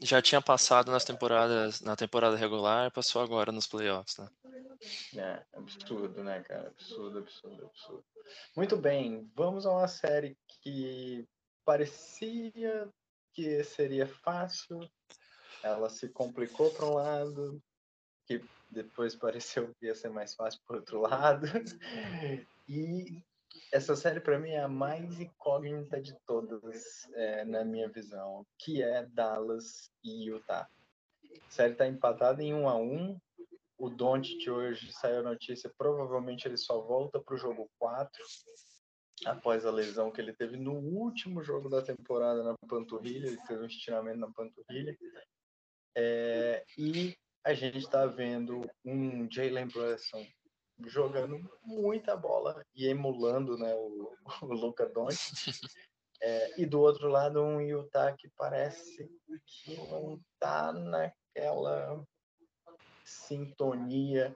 Já 0.05 0.21
tinha 0.21 0.41
passado 0.41 0.91
nas 0.91 1.05
temporadas, 1.05 1.81
na 1.81 1.97
temporada 1.97 2.37
regular, 2.37 2.91
passou 2.93 3.23
agora 3.23 3.51
nos 3.51 3.67
playoffs, 3.67 4.19
né? 4.19 4.29
É, 5.17 5.43
absurdo, 5.55 6.23
né, 6.23 6.43
cara? 6.43 6.69
Absurdo, 6.69 7.21
absurdo, 7.21 7.65
absurdo. 7.65 8.05
Muito 8.55 8.77
bem, 8.77 9.31
vamos 9.35 9.65
a 9.65 9.71
uma 9.73 9.89
série 9.89 10.37
que 10.63 11.27
parecia 11.65 12.89
que 13.33 13.65
seria 13.65 14.07
fácil, 14.07 14.79
ela 15.63 15.89
se 15.91 16.09
complicou 16.09 16.71
para 16.71 16.87
um 16.87 16.95
lado, 16.95 17.63
que 18.27 18.45
depois 18.71 19.17
pareceu 19.17 19.75
que 19.75 19.87
ia 19.87 19.95
ser 19.95 20.11
mais 20.11 20.35
fácil 20.35 20.61
por 20.67 20.77
outro 20.77 21.01
lado. 21.01 21.47
E 22.67 23.23
essa 23.75 23.97
série 23.97 24.21
para 24.21 24.39
mim 24.39 24.51
é 24.51 24.61
a 24.61 24.69
mais 24.69 25.19
incógnita 25.19 26.01
de 26.01 26.15
todas, 26.25 27.09
é, 27.13 27.45
na 27.45 27.65
minha 27.65 27.89
visão, 27.89 28.47
que 28.57 28.81
é 28.81 29.05
Dallas 29.07 29.91
e 30.05 30.29
Utah. 30.29 30.69
A 31.49 31.51
série 31.51 31.73
está 31.73 31.85
empatada 31.85 32.41
em 32.41 32.55
1 32.55 32.69
a 32.69 32.77
1 32.77 33.19
O 33.77 33.91
Doncic 33.91 34.49
hoje 34.49 34.93
saiu 34.93 35.19
a 35.19 35.23
notícia, 35.25 35.73
provavelmente 35.77 36.47
ele 36.47 36.57
só 36.57 36.81
volta 36.81 37.21
para 37.21 37.35
o 37.35 37.37
jogo 37.37 37.69
4, 37.77 38.25
após 39.27 39.67
a 39.67 39.73
lesão 39.73 40.13
que 40.13 40.21
ele 40.21 40.33
teve 40.33 40.57
no 40.57 40.75
último 40.75 41.43
jogo 41.43 41.69
da 41.69 41.83
temporada 41.83 42.45
na 42.45 42.55
panturrilha, 42.69 43.27
ele 43.27 43.43
teve 43.49 43.65
um 43.65 43.67
estiramento 43.67 44.21
na 44.21 44.31
panturrilha. 44.31 44.97
É, 45.97 46.65
e 46.79 47.17
a 47.43 47.53
gente 47.55 47.79
está 47.79 48.07
vendo 48.07 48.71
um 48.85 49.29
Jalen 49.29 49.67
Brunson 49.67 50.25
jogando 50.87 51.39
muita 51.63 52.17
bola 52.17 52.65
e 52.75 52.87
emulando 52.87 53.57
né, 53.57 53.75
o, 53.75 54.17
o 54.43 54.47
Luca 54.47 54.87
Doncic. 54.87 55.57
É, 56.23 56.61
e 56.61 56.65
do 56.65 56.81
outro 56.81 57.09
lado 57.09 57.43
um 57.43 57.61
Utah 57.61 58.15
que 58.17 58.29
parece 58.37 59.09
que 59.47 59.77
não 59.91 60.15
está 60.15 60.73
naquela 60.73 62.03
sintonia 63.05 64.35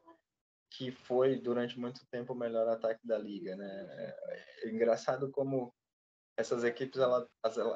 que 0.70 0.92
foi 0.92 1.36
durante 1.36 1.78
muito 1.78 2.06
tempo 2.10 2.34
o 2.34 2.36
melhor 2.36 2.68
ataque 2.68 3.06
da 3.06 3.18
liga, 3.18 3.56
né? 3.56 4.14
É 4.62 4.68
engraçado 4.68 5.30
como 5.30 5.72
essas 6.36 6.62
equipes 6.62 7.00
elas, 7.00 7.26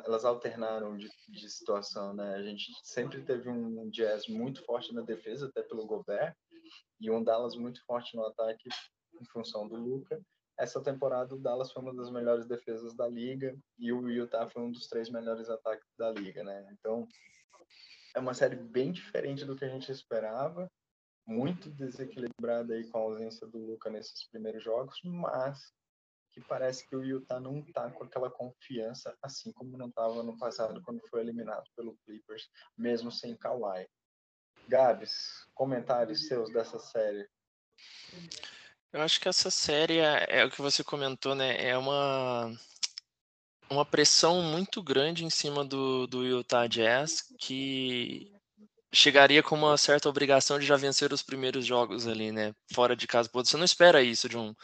elas 0.05 0.25
alternaram 0.25 0.97
de, 0.97 1.11
de 1.29 1.51
situação, 1.51 2.15
né? 2.15 2.35
A 2.35 2.43
gente 2.43 2.71
sempre 2.85 3.23
teve 3.23 3.49
um 3.49 3.91
Jazz 3.91 4.29
muito 4.29 4.65
forte 4.65 4.95
na 4.95 5.03
defesa, 5.03 5.47
até 5.47 5.63
pelo 5.63 5.87
Gobert, 5.87 6.37
e 7.01 7.11
um 7.11 7.23
Dallas 7.23 7.57
muito 7.57 7.85
forte 7.85 8.17
no 8.17 8.25
ataque 8.27 8.69
em 9.21 9.25
função 9.27 9.69
do 9.69 9.77
Luca. 9.77 10.21
Essa 10.59 10.81
temporada 10.83 11.35
o 11.35 11.39
Dallas 11.39 11.73
foi 11.73 11.83
uma 11.83 11.95
das 11.95 12.11
melhores 12.11 12.47
defesas 12.47 12.95
da 12.95 13.09
liga 13.09 13.57
e 13.79 13.93
o 13.93 14.09
Utah 14.09 14.49
foi 14.49 14.63
um 14.63 14.71
dos 14.71 14.87
três 14.87 15.11
melhores 15.11 15.49
ataques 15.49 15.89
da 15.99 16.11
liga, 16.11 16.45
né? 16.45 16.69
Então 16.73 17.07
é 18.15 18.21
uma 18.21 18.35
série 18.35 18.57
bem 18.57 18.93
diferente 18.93 19.45
do 19.45 19.57
que 19.57 19.65
a 19.65 19.69
gente 19.69 19.91
esperava, 19.91 20.71
muito 21.27 21.71
desequilibrada 21.71 22.75
aí 22.75 22.87
com 22.89 22.99
a 22.99 23.03
ausência 23.03 23.47
do 23.47 23.59
Luca 23.59 23.91
nesses 23.91 24.29
primeiros 24.29 24.63
jogos, 24.63 25.01
mas 25.03 25.73
que 26.33 26.41
parece 26.41 26.89
que 26.89 26.97
o 26.97 27.05
Utah 27.05 27.39
não 27.39 27.59
está 27.61 27.91
com 27.91 28.05
aquela 28.05 28.31
confiança, 28.31 29.17
assim 29.23 29.53
como 29.53 29.77
não 29.77 29.89
estava 29.89 30.23
no 30.23 30.37
passado 30.39 30.83
quando 30.83 31.07
foi 31.09 31.21
eliminado 31.21 31.65
pelo 31.77 31.97
Clippers, 32.05 32.49
mesmo 32.77 33.11
sem 33.13 33.37
Kawhi. 33.37 33.87
Gabs, 34.69 35.47
comentários 35.55 36.27
seus 36.27 36.53
dessa 36.53 36.79
série? 36.79 37.29
Eu 38.93 39.01
acho 39.01 39.21
que 39.21 39.29
essa 39.29 39.51
série 39.51 39.99
é, 39.99 40.27
é, 40.29 40.45
o 40.45 40.51
que 40.51 40.61
você 40.61 40.85
comentou, 40.85 41.35
né? 41.35 41.57
É 41.65 41.77
uma 41.77 42.53
uma 43.71 43.87
pressão 43.87 44.43
muito 44.43 44.83
grande 44.83 45.25
em 45.25 45.31
cima 45.31 45.65
do, 45.65 46.07
do 46.07 46.27
Utah 46.27 46.67
Jazz 46.67 47.23
que 47.39 48.31
chegaria 48.93 49.43
com 49.43 49.57
uma 49.57 49.77
certa 49.79 50.09
obrigação 50.09 50.59
de 50.59 50.67
já 50.67 50.77
vencer 50.77 51.13
os 51.13 51.23
primeiros 51.23 51.65
jogos 51.65 52.07
ali, 52.07 52.31
né? 52.31 52.53
Fora 52.75 52.95
de 52.95 53.07
casa. 53.07 53.31
Você 53.33 53.57
não 53.57 53.65
espera 53.65 54.03
isso 54.03 54.29
de 54.29 54.37
um, 54.37 54.55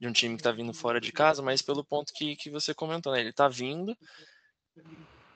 de 0.00 0.08
um 0.08 0.12
time 0.12 0.36
que 0.36 0.40
está 0.40 0.50
vindo 0.50 0.72
fora 0.72 0.98
de 1.00 1.12
casa, 1.12 1.42
mas 1.42 1.60
pelo 1.60 1.84
ponto 1.84 2.12
que, 2.14 2.36
que 2.36 2.50
você 2.50 2.72
comentou, 2.72 3.12
né? 3.12 3.20
Ele 3.20 3.30
está 3.30 3.48
vindo 3.48 3.94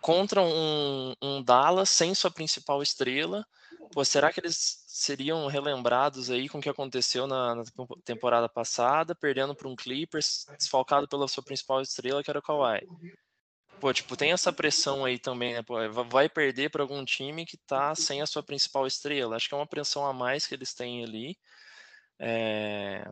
contra 0.00 0.40
um, 0.40 1.14
um 1.20 1.42
Dallas 1.42 1.90
sem 1.90 2.14
sua 2.14 2.30
principal 2.30 2.82
estrela, 2.82 3.44
Pô, 3.92 4.04
será 4.04 4.32
que 4.32 4.40
eles 4.40 4.84
seriam 4.86 5.46
relembrados 5.46 6.30
aí 6.30 6.48
com 6.48 6.58
o 6.58 6.60
que 6.60 6.68
aconteceu 6.68 7.26
na, 7.26 7.54
na 7.54 7.62
temporada 8.04 8.48
passada, 8.48 9.14
perdendo 9.14 9.54
para 9.54 9.68
um 9.68 9.76
Clippers, 9.76 10.46
desfalcado 10.58 11.08
pela 11.08 11.28
sua 11.28 11.42
principal 11.42 11.80
estrela, 11.80 12.22
que 12.22 12.30
era 12.30 12.38
o 12.38 12.42
Kawhi? 12.42 12.86
Pô, 13.80 13.92
tipo, 13.92 14.16
tem 14.16 14.32
essa 14.32 14.52
pressão 14.52 15.04
aí 15.04 15.18
também, 15.18 15.54
né? 15.54 15.62
Pô, 15.62 15.76
vai 16.04 16.28
perder 16.28 16.68
para 16.70 16.82
algum 16.82 17.04
time 17.04 17.46
que 17.46 17.56
tá 17.56 17.94
sem 17.94 18.20
a 18.20 18.26
sua 18.26 18.42
principal 18.42 18.86
estrela. 18.86 19.36
Acho 19.36 19.48
que 19.48 19.54
é 19.54 19.56
uma 19.58 19.66
pressão 19.66 20.04
a 20.04 20.12
mais 20.12 20.46
que 20.46 20.54
eles 20.54 20.74
têm 20.74 21.04
ali. 21.04 21.38
É... 22.18 23.08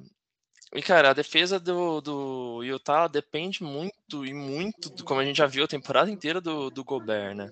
E, 0.74 0.82
cara, 0.82 1.10
a 1.10 1.14
defesa 1.14 1.60
do, 1.60 2.00
do 2.00 2.62
Utah 2.62 3.06
depende 3.06 3.62
muito 3.62 4.26
e 4.26 4.34
muito, 4.34 5.04
como 5.04 5.20
a 5.20 5.24
gente 5.24 5.36
já 5.36 5.46
viu 5.46 5.64
a 5.64 5.68
temporada 5.68 6.10
inteira, 6.10 6.40
do, 6.40 6.70
do 6.70 6.84
Gobert, 6.84 7.34
né? 7.36 7.50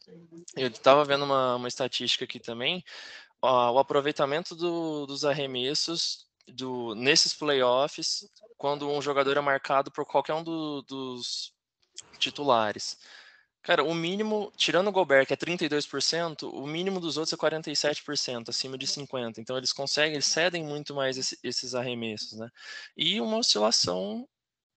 Eu 0.56 0.70
tava 0.70 1.04
vendo 1.04 1.24
uma, 1.24 1.56
uma 1.56 1.68
estatística 1.68 2.24
aqui 2.24 2.40
também, 2.40 2.84
ó, 3.40 3.72
o 3.72 3.78
aproveitamento 3.78 4.54
do, 4.56 5.06
dos 5.06 5.24
arremessos 5.24 6.26
do, 6.48 6.94
nesses 6.94 7.32
playoffs, 7.32 8.28
quando 8.58 8.90
um 8.90 9.00
jogador 9.00 9.36
é 9.36 9.40
marcado 9.40 9.90
por 9.90 10.04
qualquer 10.04 10.34
um 10.34 10.42
do, 10.42 10.82
dos 10.82 11.52
titulares. 12.18 12.98
Cara, 13.64 13.82
o 13.82 13.94
mínimo, 13.94 14.52
tirando 14.58 14.88
o 14.88 14.92
Gobert, 14.92 15.26
que 15.26 15.32
é 15.32 15.36
32%, 15.36 16.50
o 16.52 16.66
mínimo 16.66 17.00
dos 17.00 17.16
outros 17.16 17.32
é 17.32 17.36
47%, 17.36 18.50
acima 18.50 18.76
de 18.76 18.86
50%. 18.86 19.38
Então 19.38 19.56
eles 19.56 19.72
conseguem, 19.72 20.12
eles 20.12 20.26
cedem 20.26 20.62
muito 20.62 20.94
mais 20.94 21.16
esse, 21.16 21.38
esses 21.42 21.74
arremessos, 21.74 22.38
né? 22.38 22.50
E 22.94 23.22
uma 23.22 23.38
oscilação 23.38 24.28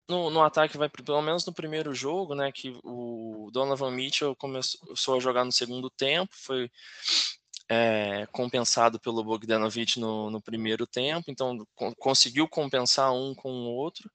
no, 0.09 0.31
no, 0.31 0.41
ataque 0.41 0.79
vai 0.79 0.89
pelo 0.89 1.21
menos 1.21 1.45
no 1.45 1.53
primeiro 1.53 1.93
jogo, 1.93 2.35
né, 2.37 2.53
que 2.53 2.79
o 2.85 3.51
Donovan 3.53 3.91
Mitchell 3.91 4.37
começou 4.37 5.17
a 5.17 5.21
jogar 5.21 5.45
no 5.45 5.51
segundo 5.53 5.91
tempo, 5.91 6.33
foi 6.37 6.71
é, 7.69 8.27
compensado 8.31 9.01
pelo 9.01 9.25
Bogdanovich 9.25 9.99
no, 9.99 10.31
no 10.31 10.41
primeiro 10.41 10.87
tempo, 10.87 11.31
então 11.31 11.67
conseguiu 11.99 12.49
compensar 12.49 13.13
um 13.13 13.35
com 13.35 13.51
o 13.51 13.75
outro, 13.75 14.09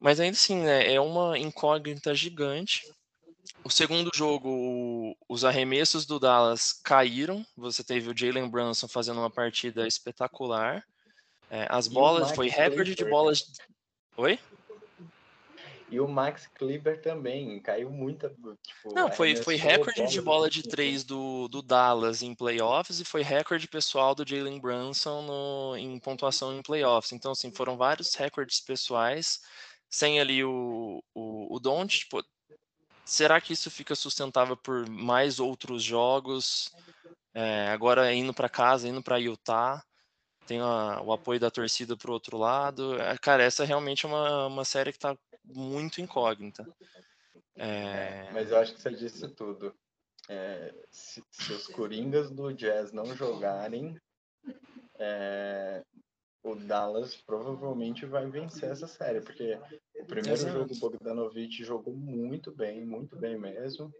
mas 0.00 0.18
ainda 0.18 0.36
assim, 0.36 0.56
né, 0.62 0.90
é 0.92 1.00
uma 1.00 1.38
incógnita 1.38 2.14
gigante 2.14 2.82
o 3.66 3.70
segundo 3.70 4.12
jogo, 4.14 5.16
os 5.28 5.44
arremessos 5.44 6.06
do 6.06 6.20
Dallas 6.20 6.72
caíram. 6.72 7.44
Você 7.56 7.82
teve 7.82 8.08
o 8.08 8.16
Jalen 8.16 8.48
Brunson 8.48 8.86
fazendo 8.86 9.18
uma 9.18 9.28
partida 9.28 9.88
espetacular. 9.88 10.84
É, 11.50 11.66
as 11.68 11.88
bolas, 11.88 12.30
foi 12.30 12.48
recorde 12.48 12.94
de 12.94 13.04
bolas. 13.04 13.44
Oi? 14.16 14.38
E 15.90 15.98
o 15.98 16.06
Max 16.06 16.46
Kleber 16.54 17.02
também 17.02 17.58
caiu 17.58 17.90
muita. 17.90 18.28
Tipo, 18.28 18.94
Não, 18.94 19.10
foi, 19.10 19.34
foi 19.34 19.56
recorde 19.56 20.06
de 20.06 20.20
bola 20.20 20.48
de 20.48 20.62
três 20.62 21.02
do, 21.02 21.48
do 21.48 21.60
Dallas 21.60 22.22
em 22.22 22.36
playoffs 22.36 23.00
e 23.00 23.04
foi 23.04 23.22
recorde 23.22 23.66
pessoal 23.66 24.14
do 24.14 24.28
Jalen 24.28 24.60
Brunson 24.60 25.22
no, 25.22 25.76
em 25.76 25.98
pontuação 25.98 26.56
em 26.56 26.62
playoffs. 26.62 27.10
Então, 27.10 27.32
assim, 27.32 27.50
foram 27.50 27.76
vários 27.76 28.14
recordes 28.14 28.60
pessoais. 28.60 29.40
Sem 29.90 30.20
ali 30.20 30.44
o, 30.44 31.02
o, 31.12 31.56
o 31.56 31.58
Don't, 31.58 31.98
tipo, 31.98 32.22
Será 33.06 33.40
que 33.40 33.52
isso 33.52 33.70
fica 33.70 33.94
sustentável 33.94 34.56
por 34.56 34.88
mais 34.88 35.38
outros 35.38 35.80
jogos? 35.82 36.74
É, 37.32 37.68
agora 37.68 38.12
indo 38.12 38.34
para 38.34 38.48
casa, 38.48 38.88
indo 38.88 39.00
para 39.00 39.18
Utah, 39.18 39.80
tem 40.44 40.58
a, 40.58 41.00
o 41.00 41.12
apoio 41.12 41.38
da 41.38 41.48
torcida 41.48 41.96
para 41.96 42.10
o 42.10 42.14
outro 42.14 42.36
lado. 42.36 43.00
É, 43.00 43.16
cara, 43.16 43.44
essa 43.44 43.64
realmente 43.64 44.04
é 44.04 44.08
uma, 44.08 44.46
uma 44.46 44.64
série 44.64 44.90
que 44.90 44.98
está 44.98 45.16
muito 45.44 46.00
incógnita. 46.00 46.66
É... 47.54 48.28
Mas 48.32 48.50
eu 48.50 48.58
acho 48.58 48.74
que 48.74 48.82
você 48.82 48.90
disse 48.90 49.28
tudo. 49.28 49.72
É, 50.28 50.74
se, 50.90 51.22
se, 51.30 51.52
os 51.52 51.68
Coringas 51.68 52.28
do 52.28 52.52
Jazz 52.52 52.90
não 52.90 53.06
jogarem, 53.14 53.96
é, 54.98 55.84
o 56.42 56.56
Dallas 56.56 57.14
provavelmente 57.14 58.04
vai 58.04 58.26
vencer 58.28 58.70
essa 58.70 58.88
série, 58.88 59.20
porque 59.20 59.56
o 59.98 60.06
primeiro 60.06 60.38
Exato. 60.38 60.52
jogo 60.52 60.74
o 60.74 60.78
Bogdanovich 60.78 61.64
jogou 61.64 61.94
muito 61.94 62.52
bem, 62.52 62.84
muito 62.84 63.16
bem 63.16 63.38
mesmo. 63.38 63.92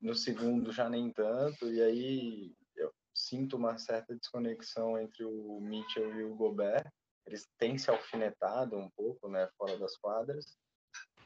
No 0.00 0.14
segundo 0.14 0.72
já 0.72 0.88
nem 0.88 1.10
tanto, 1.12 1.72
e 1.72 1.80
aí 1.80 2.54
eu 2.76 2.92
sinto 3.14 3.56
uma 3.56 3.78
certa 3.78 4.14
desconexão 4.14 4.98
entre 4.98 5.24
o 5.24 5.60
Mitchell 5.60 6.12
e 6.14 6.24
o 6.24 6.34
Gobert. 6.34 6.90
Eles 7.24 7.48
têm 7.56 7.78
se 7.78 7.88
alfinetado 7.88 8.76
um 8.76 8.90
pouco, 8.90 9.28
né, 9.28 9.48
fora 9.56 9.78
das 9.78 9.96
quadras. 9.96 10.56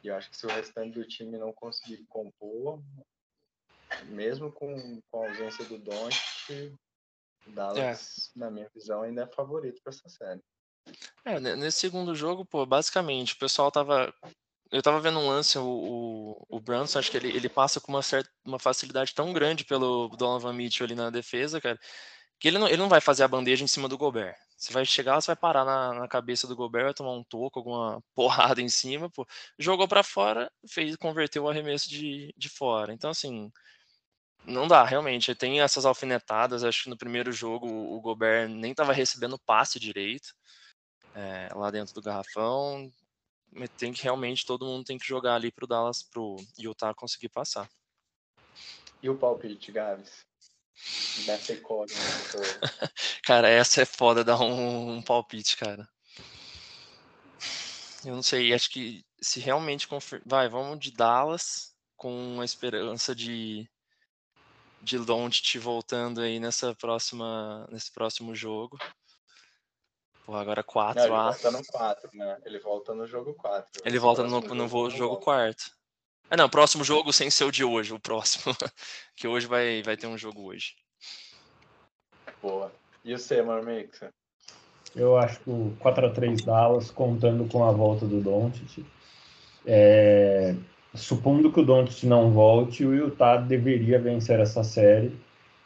E 0.04 0.08
eu 0.08 0.14
acho 0.14 0.30
que 0.30 0.36
se 0.36 0.46
o 0.46 0.50
restante 0.50 0.98
do 0.98 1.06
time 1.06 1.38
não 1.38 1.52
conseguir 1.52 2.04
compor, 2.06 2.82
mesmo 4.04 4.52
com, 4.52 5.00
com 5.10 5.22
a 5.22 5.28
ausência 5.28 5.64
do 5.64 5.78
Doncic, 5.78 6.74
Dallas, 7.46 8.32
é. 8.34 8.38
na 8.38 8.50
minha 8.50 8.68
visão, 8.74 9.02
ainda 9.02 9.22
é 9.22 9.26
favorito 9.26 9.80
para 9.82 9.92
essa 9.92 10.08
série. 10.08 10.42
É, 11.24 11.40
nesse 11.40 11.78
segundo 11.78 12.14
jogo, 12.14 12.44
pô, 12.44 12.64
basicamente, 12.64 13.34
o 13.34 13.38
pessoal 13.38 13.70
tava 13.70 14.12
eu 14.70 14.82
tava 14.82 15.00
vendo 15.00 15.18
um 15.18 15.28
lance, 15.28 15.58
o, 15.58 15.64
o, 15.64 16.56
o 16.56 16.60
Brunson, 16.60 16.98
acho 16.98 17.10
que 17.10 17.16
ele, 17.16 17.28
ele 17.28 17.48
passa 17.48 17.80
com 17.80 17.92
uma 17.92 18.02
certa 18.02 18.30
uma 18.44 18.58
facilidade 18.58 19.14
tão 19.14 19.32
grande 19.32 19.64
pelo 19.64 20.08
Donovan 20.08 20.52
Mitchell 20.52 20.84
ali 20.84 20.94
na 20.94 21.10
defesa, 21.10 21.60
cara, 21.60 21.78
que 22.38 22.48
ele 22.48 22.58
não, 22.58 22.68
ele 22.68 22.78
não 22.78 22.88
vai 22.88 23.00
fazer 23.00 23.24
a 23.24 23.28
bandeja 23.28 23.64
em 23.64 23.68
cima 23.68 23.88
do 23.88 23.98
Gobert. 23.98 24.36
Você 24.56 24.72
vai 24.72 24.84
chegar, 24.84 25.20
você 25.20 25.28
vai 25.28 25.36
parar 25.36 25.64
na, 25.64 25.94
na 25.94 26.08
cabeça 26.08 26.46
do 26.46 26.56
Gobert, 26.56 26.84
vai 26.84 26.94
tomar 26.94 27.12
um 27.12 27.24
toco, 27.24 27.58
alguma 27.58 28.02
porrada 28.14 28.60
em 28.62 28.68
cima, 28.68 29.10
pô. 29.10 29.26
Jogou 29.58 29.88
para 29.88 30.02
fora, 30.02 30.50
fez, 30.68 30.96
converteu 30.96 31.44
o 31.44 31.48
arremesso 31.50 31.88
de, 31.90 32.32
de 32.36 32.48
fora. 32.48 32.92
Então, 32.92 33.10
assim, 33.10 33.50
não 34.46 34.68
dá, 34.68 34.84
realmente. 34.84 35.34
Tem 35.34 35.60
essas 35.60 35.84
alfinetadas. 35.86 36.64
Acho 36.64 36.84
que 36.84 36.90
no 36.90 36.98
primeiro 36.98 37.32
jogo 37.32 37.66
o 37.68 38.00
Gobert 38.00 38.48
nem 38.48 38.72
estava 38.72 38.92
recebendo 38.92 39.38
passe 39.38 39.78
direito 39.80 40.34
é, 41.16 41.48
lá 41.54 41.70
dentro 41.70 41.94
do 41.94 42.02
garrafão. 42.02 42.92
Tem 43.78 43.92
que 43.92 44.02
realmente 44.02 44.44
todo 44.44 44.66
mundo 44.66 44.84
tem 44.84 44.98
que 44.98 45.06
jogar 45.06 45.34
ali 45.34 45.50
pro 45.50 45.66
Dallas, 45.66 46.02
pro 46.02 46.36
Utah 46.58 46.92
conseguir 46.94 47.30
passar. 47.30 47.68
E 49.02 49.08
o 49.08 49.16
palpite, 49.16 49.72
Gaves? 49.72 50.26
Dessa 51.24 51.54
incógnita. 51.54 51.98
cara, 53.24 53.48
essa 53.48 53.80
é 53.80 53.86
foda 53.86 54.22
dar 54.22 54.38
um, 54.40 54.96
um, 54.96 55.02
palpite, 55.02 55.56
cara. 55.56 55.88
Eu 58.04 58.14
não 58.14 58.22
sei, 58.22 58.52
acho 58.52 58.70
que 58.70 59.04
se 59.20 59.40
realmente 59.40 59.88
confir... 59.88 60.22
vai, 60.26 60.48
vamos 60.48 60.78
de 60.78 60.90
Dallas 60.90 61.74
com 61.96 62.40
a 62.40 62.44
esperança 62.44 63.14
de 63.14 63.68
de 64.82 64.98
Doncic 64.98 65.58
voltando 65.58 66.20
aí 66.20 66.38
nessa 66.38 66.74
próxima 66.74 67.66
nesse 67.72 67.90
próximo 67.90 68.34
jogo. 68.34 68.78
Pô, 70.26 70.34
agora 70.34 70.60
4 70.64 70.96
Não, 70.96 71.04
ele 71.04 71.14
volta 71.14 71.50
no 71.52 71.64
4, 71.64 72.10
né? 72.12 72.38
Ele 72.44 72.58
volta 72.58 72.94
no 72.94 73.06
jogo 73.06 73.34
4. 73.34 73.82
Ele 73.84 73.98
volta 74.00 74.22
no, 74.24 74.40
no 74.40 74.68
jogo, 74.68 74.90
jogo 74.90 75.16
quarto. 75.18 75.70
Ah, 76.28 76.36
não, 76.36 76.48
próximo 76.48 76.82
jogo 76.82 77.12
sem 77.12 77.30
ser 77.30 77.44
o 77.44 77.52
de 77.52 77.62
hoje, 77.62 77.94
o 77.94 78.00
próximo. 78.00 78.52
que 79.14 79.28
hoje 79.28 79.46
vai, 79.46 79.84
vai 79.84 79.96
ter 79.96 80.08
um 80.08 80.18
jogo 80.18 80.42
hoje. 80.42 80.74
Boa. 82.42 82.72
E 83.04 83.14
o 83.14 83.18
C, 83.18 83.40
Marmix? 83.40 84.00
Eu 84.96 85.16
acho 85.16 85.38
que 85.38 85.48
o 85.48 85.76
4x3 85.80 86.44
Dallas, 86.44 86.90
contando 86.90 87.48
com 87.48 87.64
a 87.64 87.70
volta 87.70 88.04
do 88.04 88.20
Doncic. 88.20 88.84
É... 89.64 90.56
Supondo 90.92 91.52
que 91.52 91.60
o 91.60 91.64
Doncic 91.64 92.02
não 92.02 92.32
volte, 92.32 92.84
o 92.84 92.92
Utah 92.92 93.36
deveria 93.36 94.00
vencer 94.00 94.40
essa 94.40 94.64
série. 94.64 95.16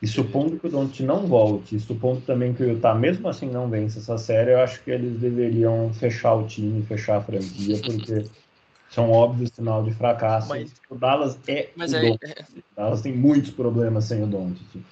E 0.02 0.06
supondo 0.06 0.58
que 0.58 0.66
o 0.66 0.70
Doncic 0.70 1.02
não 1.02 1.26
volte, 1.26 1.76
e 1.76 1.80
supondo 1.80 2.22
também 2.22 2.54
que 2.54 2.62
o 2.62 2.68
Utah 2.70 2.94
mesmo 2.94 3.28
assim 3.28 3.50
não 3.50 3.68
vence 3.68 3.98
essa 3.98 4.16
série, 4.16 4.52
eu 4.52 4.60
acho 4.60 4.82
que 4.82 4.90
eles 4.90 5.20
deveriam 5.20 5.92
fechar 5.92 6.34
o 6.34 6.46
time, 6.46 6.82
fechar 6.82 7.18
a 7.18 7.20
franquia, 7.20 7.78
porque 7.84 8.24
são 8.88 9.10
óbvios 9.10 9.50
sinal 9.54 9.84
de 9.84 9.92
fracasso. 9.92 10.48
Mas, 10.48 10.72
o 10.88 10.94
Dallas 10.94 11.38
é 11.46 11.68
mas 11.76 11.92
o 11.92 11.96
é... 11.96 12.10
O 12.12 12.16
Dallas 12.74 13.02
tem 13.02 13.14
muitos 13.14 13.50
problemas 13.50 14.04
sem 14.04 14.22
o 14.22 14.26
Doncic. 14.26 14.82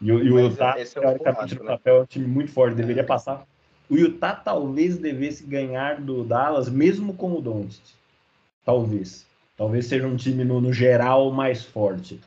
E, 0.00 0.12
o, 0.12 0.22
e 0.22 0.30
o 0.30 0.38
Utah, 0.38 0.78
é 0.78 0.84
teoricamente, 0.84 1.54
no 1.56 1.64
né? 1.64 1.70
papel, 1.72 1.96
é 1.96 2.00
um 2.02 2.06
time 2.06 2.26
muito 2.26 2.52
forte, 2.52 2.74
deveria 2.74 3.02
é. 3.02 3.06
passar. 3.06 3.46
O 3.88 3.96
Utah 3.96 4.34
talvez 4.34 4.98
devesse 4.98 5.44
ganhar 5.44 6.00
do 6.00 6.22
Dallas, 6.22 6.68
mesmo 6.68 7.14
com 7.14 7.32
o 7.32 7.40
Doncic. 7.40 7.82
Talvez. 8.64 9.26
Talvez 9.56 9.86
seja 9.86 10.06
um 10.06 10.16
time, 10.16 10.44
no, 10.44 10.60
no 10.60 10.72
geral, 10.72 11.32
mais 11.32 11.64
forte. 11.64 12.20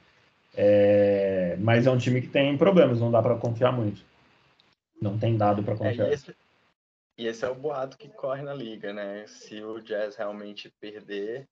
É, 0.56 1.56
mas 1.60 1.88
é 1.88 1.92
um 1.92 1.98
time 1.98 2.22
que 2.22 2.28
tem 2.28 2.58
problemas, 2.58 3.00
não 3.00 3.12
dá 3.12 3.22
para 3.22 3.38
confiar 3.38 3.72
muito. 3.72 4.04
Não 5.02 5.18
tem 5.18 5.36
dado 5.36 5.64
para 5.64 5.76
confiar. 5.76 6.08
É, 6.08 6.12
e, 6.12 6.14
esse, 6.14 6.36
e, 7.18 7.28
esse, 7.28 7.44
é 7.44 7.50
o 7.50 7.56
boato 7.56 7.98
que 7.98 8.10
corre 8.10 8.44
na 8.44 8.54
liga, 8.54 8.94
né? 8.94 9.26
Se 9.28 9.62
o 9.64 9.80
Jazz 9.82 10.16
realmente 10.16 10.72
perder 10.80 11.48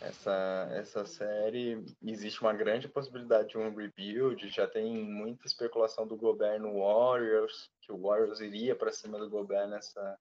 essa, 0.00 0.68
essa 0.72 1.04
série, 1.04 1.84
existe 2.02 2.40
uma 2.40 2.54
grande 2.54 2.88
possibilidade 2.88 3.50
de 3.50 3.58
um 3.58 3.74
rebuild. 3.74 4.48
Já 4.48 4.66
tem 4.66 5.04
muita 5.04 5.46
especulação 5.46 6.06
do 6.06 6.16
Gobert 6.16 6.60
no 6.60 6.78
Warriors, 6.78 7.68
que 7.82 7.92
o 7.92 8.00
Warriors 8.00 8.40
iria 8.40 8.74
para 8.74 8.92
cima 8.92 9.18
do 9.18 9.28
Gobert 9.28 9.68
nessa, 9.68 10.18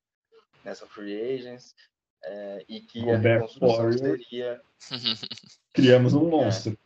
nessa 0.65 0.87
free 0.87 1.35
agents. 1.35 1.73
É, 2.21 2.65
e 2.67 2.81
que 2.81 2.99
Gobert 2.99 3.25
a 3.25 3.33
reconstrução 3.35 3.77
Warriors. 3.77 4.01
seria. 4.01 4.61
Criamos 5.73 6.13
um 6.13 6.27
monstro. 6.27 6.77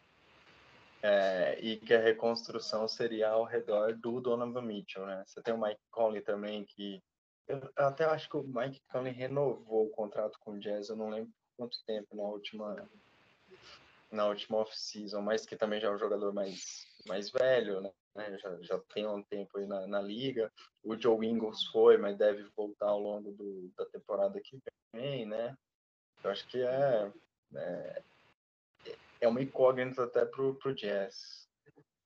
É 1.05 1.59
e 1.59 1.77
que 1.77 1.93
a 1.93 1.99
reconstrução 1.99 2.87
seria 2.87 3.29
ao 3.29 3.43
redor 3.43 3.93
do 3.93 4.21
Donovan 4.21 4.61
Mitchell, 4.61 5.05
né? 5.05 5.21
Você 5.27 5.41
tem 5.41 5.53
o 5.53 5.61
Mike 5.61 5.81
Conley 5.91 6.21
também, 6.21 6.63
que 6.63 7.03
eu 7.45 7.61
até 7.75 8.05
acho 8.05 8.29
que 8.29 8.37
o 8.37 8.43
Mike 8.43 8.81
Conley 8.89 9.11
renovou 9.11 9.87
o 9.87 9.89
contrato 9.89 10.39
com 10.39 10.51
o 10.51 10.59
Jazz, 10.59 10.87
eu 10.87 10.95
não 10.95 11.09
lembro 11.09 11.29
quanto 11.57 11.77
tempo 11.85 12.15
na 12.15 12.23
última 12.23 12.89
na 14.09 14.27
última 14.27 14.59
off-season, 14.59 15.21
mas 15.21 15.45
que 15.45 15.57
também 15.57 15.81
já 15.81 15.87
é 15.87 15.91
um 15.91 15.97
jogador 15.97 16.31
mais, 16.31 16.85
mais 17.05 17.31
velho, 17.31 17.81
né? 17.81 17.91
Já, 18.37 18.61
já 18.61 18.79
tem 18.93 19.07
um 19.07 19.23
tempo 19.23 19.57
aí 19.57 19.65
na, 19.65 19.87
na 19.87 20.01
liga. 20.01 20.51
O 20.83 20.95
Joe 20.95 21.25
Ingles 21.25 21.65
foi, 21.65 21.97
mas 21.97 22.15
deve 22.15 22.43
voltar 22.55 22.89
ao 22.89 22.99
longo 22.99 23.31
do, 23.31 23.71
da 23.75 23.85
temporada 23.87 24.39
que 24.39 24.59
vem, 24.93 25.25
né? 25.25 25.57
Eu 26.23 26.29
acho 26.29 26.47
que 26.47 26.61
é, 26.61 27.11
é 27.55 28.03
é 29.23 29.27
uma 29.27 29.41
incógnita 29.41 30.03
até 30.03 30.25
para 30.25 30.41
o 30.43 30.75
Jazz. 30.75 31.47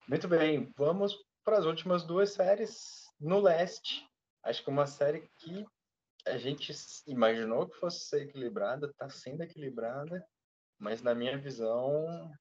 Muito 0.07 0.27
bem, 0.27 0.71
vamos 0.77 1.17
para 1.43 1.57
as 1.57 1.65
últimas 1.65 2.03
duas 2.03 2.31
séries 2.31 3.09
no 3.19 3.39
leste. 3.39 4.07
Acho 4.43 4.63
que 4.63 4.69
uma 4.69 4.85
série 4.85 5.27
que 5.39 5.65
a 6.27 6.37
gente 6.37 6.71
imaginou 7.07 7.67
que 7.67 7.77
fosse 7.79 8.01
ser 8.01 8.23
equilibrada, 8.23 8.87
está 8.87 9.09
sendo 9.09 9.41
equilibrada, 9.41 10.23
mas 10.77 11.01
na 11.01 11.15
minha 11.15 11.37
visão, 11.37 12.31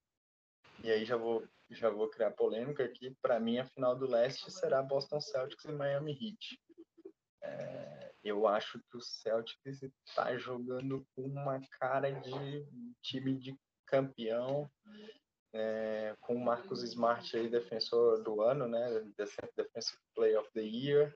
e 0.84 0.90
aí 0.90 1.04
já 1.04 1.16
vou 1.16 1.42
já 1.68 1.90
vou 1.90 2.08
criar 2.08 2.30
polêmica 2.30 2.84
aqui, 2.84 3.16
para 3.20 3.40
mim 3.40 3.58
a 3.58 3.64
final 3.64 3.96
do 3.96 4.06
leste 4.06 4.52
será 4.52 4.80
Boston 4.82 5.20
Celtics 5.20 5.64
e 5.64 5.72
Miami 5.72 6.12
Heat. 6.12 6.60
É, 7.42 8.12
eu 8.22 8.46
acho 8.46 8.78
que 8.78 8.96
o 8.96 9.00
Celtics 9.00 9.82
está 10.06 10.36
jogando 10.36 11.04
com 11.14 11.22
uma 11.22 11.60
cara 11.80 12.12
de 12.12 12.64
time 13.02 13.36
de 13.36 13.58
campeão, 13.86 14.70
é, 15.52 16.14
com 16.20 16.34
o 16.34 16.44
Marcos 16.44 16.82
Smart 16.82 17.36
aí, 17.36 17.48
defensor 17.48 18.22
do 18.22 18.42
ano, 18.42 18.68
né? 18.68 19.00
Defensive 19.16 19.98
Player 20.14 20.40
of 20.40 20.50
the 20.52 20.62
Year. 20.62 21.14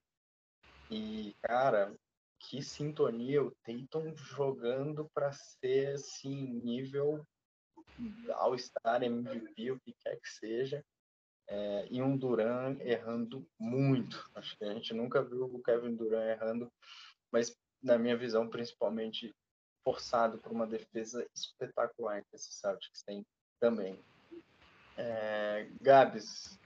E, 0.90 1.36
cara, 1.42 1.94
que 2.38 2.62
sintonia 2.62 3.42
o 3.42 3.54
Tatum 3.62 4.14
jogando 4.16 5.08
para 5.14 5.30
ser 5.32 5.94
assim, 5.94 6.60
nível 6.64 7.24
All-Star, 8.34 9.02
MVP, 9.02 9.72
o 9.72 9.80
que 9.80 9.92
quer 10.02 10.18
que 10.20 10.28
seja. 10.28 10.84
É, 11.46 11.86
e 11.90 12.00
um 12.00 12.16
Duran 12.16 12.76
errando 12.80 13.46
muito. 13.58 14.30
Acho 14.34 14.56
que 14.56 14.64
a 14.64 14.72
gente 14.72 14.94
nunca 14.94 15.22
viu 15.22 15.44
o 15.44 15.62
Kevin 15.62 15.96
Duran 15.96 16.24
errando, 16.24 16.72
mas 17.30 17.54
na 17.82 17.98
minha 17.98 18.16
visão, 18.16 18.48
principalmente 18.48 19.34
forçado 19.84 20.38
por 20.38 20.52
uma 20.52 20.66
defesa 20.66 21.26
espetacular 21.34 22.22
que 22.22 22.36
esse 22.36 22.52
Celtics 22.52 23.02
tem 23.02 23.24
também. 23.58 23.98
É, 24.96 25.68
Gabs, 25.80 26.58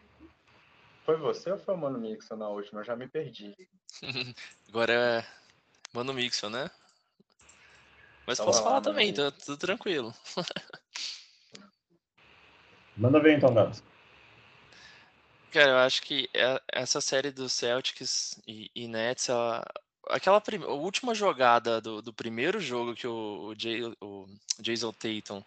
foi 1.04 1.16
você 1.16 1.52
ou 1.52 1.58
foi 1.58 1.74
o 1.74 1.78
Mano 1.78 1.98
Mixon 1.98 2.36
na 2.36 2.48
última? 2.48 2.80
Eu 2.80 2.84
já 2.84 2.96
me 2.96 3.06
perdi. 3.06 3.54
Agora 4.68 4.92
é 4.92 5.24
Mano 5.92 6.14
Mixon, 6.14 6.50
né? 6.50 6.70
Mas 8.26 8.38
então, 8.38 8.46
posso 8.46 8.62
falar 8.62 8.76
lá, 8.76 8.80
também, 8.80 9.12
tá 9.12 9.30
tudo 9.30 9.58
tranquilo. 9.58 10.14
Manda 12.96 13.20
ver 13.20 13.36
então, 13.36 13.52
Gabs. 13.52 13.82
Cara, 15.52 15.70
eu 15.70 15.78
acho 15.78 16.02
que 16.02 16.28
é, 16.34 16.60
essa 16.72 17.00
série 17.00 17.30
do 17.30 17.48
Celtics 17.48 18.40
e, 18.46 18.70
e 18.74 18.88
Nets, 18.88 19.28
ela, 19.28 19.64
aquela 20.08 20.40
prim... 20.40 20.62
a 20.62 20.68
última 20.68 21.14
jogada 21.14 21.80
do, 21.80 22.02
do 22.02 22.12
primeiro 22.12 22.60
jogo 22.60 22.94
que 22.94 23.06
o, 23.06 23.50
o, 23.50 23.54
Jay, 23.56 23.82
o 24.00 24.26
Jason 24.60 24.92
Tatum 24.92 25.42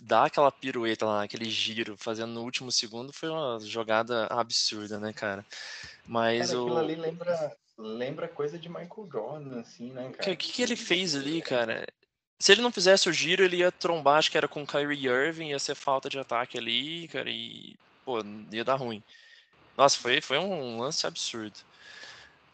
dá 0.00 0.24
aquela 0.24 0.50
pirueta 0.50 1.04
lá, 1.04 1.22
aquele 1.22 1.50
giro, 1.50 1.96
fazendo 1.98 2.32
no 2.32 2.42
último 2.42 2.72
segundo, 2.72 3.12
foi 3.12 3.28
uma 3.28 3.58
jogada 3.60 4.26
absurda, 4.26 4.98
né, 4.98 5.12
cara? 5.12 5.44
Mas 6.06 6.48
cara, 6.48 6.60
o... 6.60 6.64
aquilo 6.64 6.78
ali 6.78 6.94
lembra, 6.94 7.56
lembra 7.76 8.28
coisa 8.28 8.58
de 8.58 8.68
Michael 8.68 9.08
Jordan, 9.10 9.60
assim, 9.60 9.90
né, 9.90 10.10
cara? 10.12 10.32
O 10.32 10.36
que, 10.36 10.52
que 10.52 10.62
ele 10.62 10.76
fez 10.76 11.14
ali, 11.14 11.42
cara? 11.42 11.86
Se 12.38 12.52
ele 12.52 12.62
não 12.62 12.72
fizesse 12.72 13.08
o 13.08 13.12
giro, 13.12 13.44
ele 13.44 13.58
ia 13.58 13.70
trombar, 13.70 14.18
acho 14.18 14.30
que 14.30 14.38
era 14.38 14.48
com 14.48 14.62
o 14.62 14.66
Kyrie 14.66 15.06
Irving, 15.06 15.50
ia 15.50 15.58
ser 15.58 15.74
falta 15.74 16.08
de 16.08 16.18
ataque 16.18 16.58
ali, 16.58 17.06
cara, 17.08 17.30
e, 17.30 17.76
pô, 18.04 18.18
ia 18.50 18.64
dar 18.64 18.76
ruim. 18.76 19.02
Nossa, 19.76 19.98
foi, 19.98 20.20
foi 20.20 20.38
um 20.38 20.80
lance 20.80 21.06
absurdo. 21.06 21.58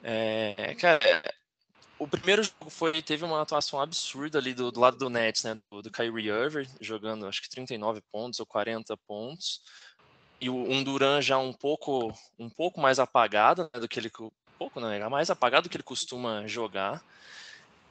É, 0.02 0.74
cara, 0.76 1.00
o 1.98 2.06
primeiro 2.06 2.42
jogo 2.42 2.70
foi, 2.70 3.02
teve 3.02 3.24
uma 3.24 3.42
atuação 3.42 3.80
absurda 3.80 4.38
ali 4.38 4.54
do, 4.54 4.70
do 4.70 4.80
lado 4.80 4.96
do 4.96 5.10
Nets, 5.10 5.44
né? 5.44 5.60
Do, 5.70 5.82
do 5.82 5.90
Kyrie 5.90 6.28
Irving, 6.28 6.68
jogando 6.80 7.26
acho 7.26 7.42
que 7.42 7.50
39 7.50 8.00
pontos 8.12 8.40
ou 8.40 8.46
40 8.46 8.96
pontos. 9.06 9.60
E 10.40 10.48
o 10.48 10.54
um 10.54 10.84
Duran 10.84 11.20
já 11.20 11.38
um 11.38 11.52
pouco, 11.52 12.12
um 12.38 12.48
pouco 12.48 12.80
mais 12.80 12.98
apagado 12.98 13.68
né, 13.74 13.80
do 13.80 13.88
que 13.88 13.98
ele. 13.98 14.10
Um 14.20 14.30
pouco, 14.58 14.80
não, 14.80 14.90
é 14.90 15.08
mais 15.08 15.30
apagado 15.30 15.68
do 15.68 15.70
que 15.70 15.76
ele 15.76 15.82
costuma 15.82 16.46
jogar. 16.46 17.02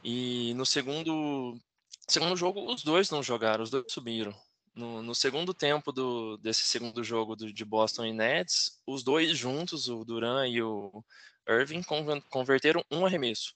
E 0.03 0.53
no 0.55 0.65
segundo, 0.65 1.59
Segundo 2.07 2.37
jogo, 2.37 2.71
os 2.73 2.83
dois 2.83 3.09
não 3.09 3.21
jogaram, 3.21 3.63
os 3.63 3.69
dois 3.69 3.85
subiram. 3.89 4.33
No, 4.73 5.01
no 5.01 5.13
segundo 5.13 5.53
tempo 5.53 5.91
do, 5.91 6.37
desse 6.37 6.63
segundo 6.63 7.03
jogo 7.03 7.35
do, 7.35 7.51
de 7.51 7.65
Boston 7.65 8.05
e 8.05 8.13
Nets, 8.13 8.79
os 8.85 9.03
dois 9.03 9.37
juntos, 9.37 9.89
o 9.89 10.05
Duran 10.05 10.47
e 10.47 10.61
o 10.61 11.03
Irving, 11.47 11.81
converteram 12.29 12.83
um 12.91 13.05
arremesso 13.05 13.53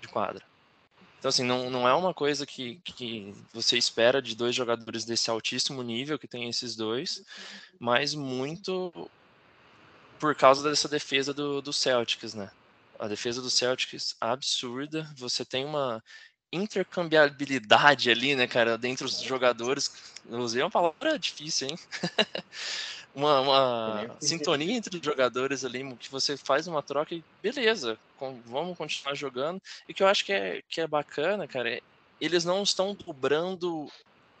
de 0.00 0.08
quadra. 0.08 0.44
Então, 1.18 1.28
assim, 1.28 1.44
não, 1.44 1.70
não 1.70 1.88
é 1.88 1.94
uma 1.94 2.14
coisa 2.14 2.46
que, 2.46 2.76
que 2.84 3.34
você 3.52 3.76
espera 3.76 4.22
de 4.22 4.36
dois 4.36 4.54
jogadores 4.54 5.04
desse 5.04 5.30
altíssimo 5.30 5.82
nível, 5.82 6.18
que 6.18 6.28
tem 6.28 6.48
esses 6.48 6.76
dois, 6.76 7.24
mas 7.78 8.14
muito 8.14 9.10
por 10.18 10.34
causa 10.34 10.68
dessa 10.68 10.88
defesa 10.88 11.32
do, 11.32 11.60
do 11.60 11.72
Celtics, 11.72 12.34
né? 12.34 12.50
A 12.98 13.08
defesa 13.08 13.42
do 13.42 13.50
Celtics 13.50 14.16
absurda. 14.20 15.10
Você 15.16 15.44
tem 15.44 15.64
uma 15.64 16.02
intercambiabilidade 16.52 18.10
ali, 18.10 18.34
né, 18.34 18.46
cara, 18.46 18.78
dentre 18.78 19.04
os 19.04 19.20
jogadores. 19.20 20.14
Eu 20.28 20.38
usei 20.38 20.62
uma 20.62 20.70
palavra 20.70 21.18
difícil, 21.18 21.68
hein? 21.68 21.78
uma, 23.14 23.40
uma 23.40 24.16
sintonia 24.20 24.76
entre 24.76 24.98
os 24.98 25.04
jogadores 25.04 25.64
ali, 25.64 25.94
que 25.96 26.10
você 26.10 26.36
faz 26.36 26.66
uma 26.66 26.82
troca 26.82 27.14
e 27.14 27.24
beleza, 27.42 27.98
com, 28.16 28.40
vamos 28.44 28.76
continuar 28.76 29.14
jogando. 29.14 29.60
E 29.88 29.94
que 29.94 30.02
eu 30.02 30.08
acho 30.08 30.24
que 30.24 30.32
é, 30.32 30.62
que 30.68 30.80
é 30.80 30.86
bacana, 30.86 31.46
cara, 31.46 31.70
é, 31.70 31.80
eles 32.20 32.44
não 32.44 32.62
estão 32.62 32.94
dobrando 32.94 33.90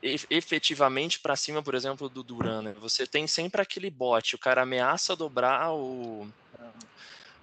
efetivamente 0.02 1.18
para 1.18 1.34
cima, 1.34 1.62
por 1.62 1.74
exemplo, 1.74 2.08
do 2.08 2.22
Duran. 2.22 2.62
Né? 2.62 2.74
Você 2.80 3.06
tem 3.06 3.26
sempre 3.26 3.60
aquele 3.60 3.90
bote, 3.90 4.34
o 4.34 4.38
cara 4.38 4.62
ameaça 4.62 5.16
dobrar 5.16 5.72
o 5.72 6.28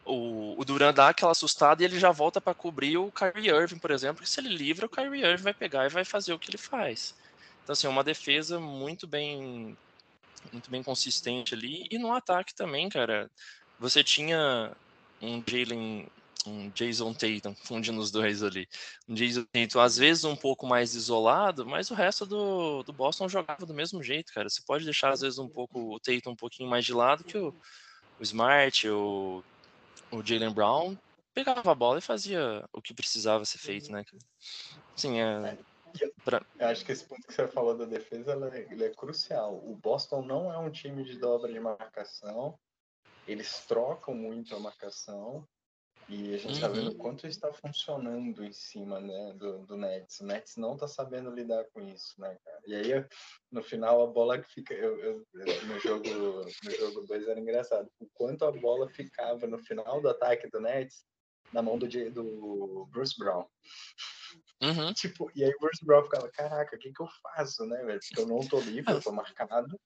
o, 0.05 0.59
o 0.59 0.65
Duran 0.65 0.93
dá 0.93 1.09
aquela 1.09 1.31
assustada 1.31 1.81
e 1.81 1.85
ele 1.85 1.99
já 1.99 2.11
volta 2.11 2.41
para 2.41 2.53
cobrir 2.53 2.97
o 2.97 3.11
Kyrie 3.11 3.49
Irving, 3.49 3.79
por 3.79 3.91
exemplo, 3.91 4.23
que 4.23 4.29
se 4.29 4.39
ele 4.39 4.49
livra, 4.49 4.85
o 4.85 4.89
Kyrie 4.89 5.23
Irving 5.23 5.43
vai 5.43 5.53
pegar 5.53 5.85
e 5.85 5.89
vai 5.89 6.03
fazer 6.03 6.33
o 6.33 6.39
que 6.39 6.49
ele 6.49 6.57
faz. 6.57 7.15
Então, 7.63 7.73
assim, 7.73 7.87
é 7.87 7.89
uma 7.89 8.03
defesa 8.03 8.59
muito 8.59 9.07
bem 9.07 9.77
muito 10.51 10.69
bem 10.69 10.83
consistente 10.83 11.53
ali. 11.53 11.87
E 11.89 11.97
no 11.97 12.11
ataque 12.11 12.53
também, 12.53 12.89
cara, 12.89 13.31
você 13.79 14.03
tinha 14.03 14.75
um 15.21 15.41
Jalen, 15.47 16.07
um 16.45 16.69
Jason 16.71 17.13
Tatum, 17.13 17.55
fundindo 17.55 17.99
os 17.99 18.11
dois 18.11 18.43
ali. 18.43 18.67
Um 19.07 19.13
Jason 19.13 19.45
Tatum, 19.45 19.79
às 19.79 19.97
vezes 19.97 20.25
um 20.25 20.35
pouco 20.35 20.67
mais 20.67 20.95
isolado, 20.95 21.65
mas 21.65 21.89
o 21.89 21.93
resto 21.93 22.25
do, 22.25 22.83
do 22.83 22.91
Boston 22.91 23.29
jogava 23.29 23.65
do 23.65 23.73
mesmo 23.73 24.03
jeito, 24.03 24.33
cara. 24.33 24.49
Você 24.49 24.61
pode 24.65 24.83
deixar, 24.83 25.11
às 25.13 25.21
vezes, 25.21 25.39
um 25.39 25.47
pouco 25.47 25.95
o 25.95 25.99
Tatum 25.99 26.31
um 26.31 26.35
pouquinho 26.35 26.69
mais 26.69 26.83
de 26.85 26.93
lado 26.93 27.23
que 27.23 27.37
o, 27.37 27.55
o 28.19 28.23
Smart, 28.23 28.89
o 28.89 29.43
o 30.13 30.25
Jalen 30.25 30.53
Brown 30.53 30.97
pegava 31.33 31.71
a 31.71 31.75
bola 31.75 31.97
e 31.97 32.01
fazia 32.01 32.63
o 32.71 32.81
que 32.81 32.93
precisava 32.93 33.43
ser 33.45 33.57
feito, 33.57 33.91
né? 33.91 34.05
Sim, 34.95 35.19
é. 35.19 35.57
Pra... 36.23 36.43
Eu 36.59 36.67
acho 36.67 36.85
que 36.85 36.91
esse 36.91 37.05
ponto 37.05 37.27
que 37.27 37.33
você 37.33 37.47
falou 37.47 37.77
da 37.77 37.85
defesa 37.85 38.33
é, 38.51 38.67
ele 38.71 38.85
é 38.85 38.89
crucial. 38.89 39.55
O 39.55 39.75
Boston 39.75 40.21
não 40.23 40.51
é 40.51 40.57
um 40.57 40.71
time 40.71 41.03
de 41.03 41.17
dobra 41.17 41.51
de 41.51 41.59
marcação. 41.59 42.57
Eles 43.27 43.65
trocam 43.67 44.13
muito 44.13 44.55
a 44.55 44.59
marcação. 44.59 45.47
E 46.09 46.33
a 46.33 46.37
gente 46.37 46.53
está 46.53 46.67
vendo 46.67 46.89
o 46.89 46.91
uhum. 46.91 46.97
quanto 46.97 47.27
está 47.27 47.51
funcionando 47.53 48.43
em 48.43 48.51
cima 48.51 48.99
né, 48.99 49.33
do, 49.33 49.65
do 49.65 49.77
Nets. 49.77 50.19
O 50.19 50.25
Nets 50.25 50.57
não 50.57 50.73
está 50.73 50.87
sabendo 50.87 51.31
lidar 51.31 51.63
com 51.73 51.81
isso, 51.81 52.19
né, 52.19 52.37
cara? 52.43 52.59
E 52.67 52.75
aí, 52.75 53.05
no 53.51 53.63
final, 53.63 54.01
a 54.03 54.07
bola 54.07 54.39
que 54.39 54.51
fica. 54.51 54.73
Eu, 54.73 54.99
eu, 54.99 55.25
no 55.33 55.79
jogo 55.79 56.03
2 56.03 56.57
no 56.63 56.71
jogo 56.71 57.07
dois 57.07 57.27
era 57.27 57.39
engraçado. 57.39 57.89
O 57.99 58.07
quanto 58.13 58.45
a 58.45 58.51
bola 58.51 58.89
ficava 58.89 59.47
no 59.47 59.57
final 59.59 60.01
do 60.01 60.09
ataque 60.09 60.49
do 60.49 60.59
Nets 60.59 61.05
na 61.53 61.61
mão 61.61 61.77
do, 61.77 61.87
do 61.87 62.87
Bruce 62.91 63.15
Brown. 63.17 63.45
Uhum. 64.61 64.93
Tipo, 64.93 65.31
e 65.35 65.43
aí 65.43 65.51
o 65.51 65.59
Bruce 65.59 65.85
Brown 65.85 66.03
ficava, 66.03 66.29
caraca, 66.29 66.75
o 66.75 66.79
que, 66.79 66.91
que 66.91 67.01
eu 67.01 67.07
faço, 67.21 67.65
né, 67.65 67.83
velho? 67.83 67.99
Porque 67.99 68.21
eu 68.21 68.27
não 68.27 68.39
tô 68.47 68.59
livre, 68.59 68.91
eu 68.91 69.01
tô 69.01 69.11
marcado. 69.13 69.79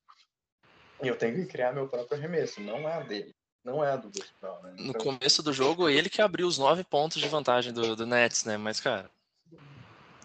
E 1.03 1.07
eu 1.07 1.17
tenho 1.17 1.35
que 1.35 1.45
criar 1.45 1.73
meu 1.73 1.87
próprio 1.87 2.17
arremesso, 2.17 2.59
não 2.61 2.89
é 2.89 2.93
a 2.93 3.01
dele. 3.01 3.35
Não 3.67 3.83
é 3.83 3.91
a 3.91 3.97
do 3.97 4.09
Brown, 4.39 4.61
né? 4.63 4.75
No 4.79 4.91
então, 4.91 5.01
começo 5.01 5.43
do 5.43 5.51
jogo, 5.51 5.89
ele 5.89 6.09
que 6.09 6.21
abriu 6.21 6.47
os 6.47 6.57
nove 6.57 6.85
pontos 6.85 7.21
de 7.21 7.27
vantagem 7.27 7.73
do, 7.73 7.97
do 7.97 8.05
Nets, 8.05 8.45
né? 8.45 8.55
Mas, 8.55 8.79
cara, 8.79 9.11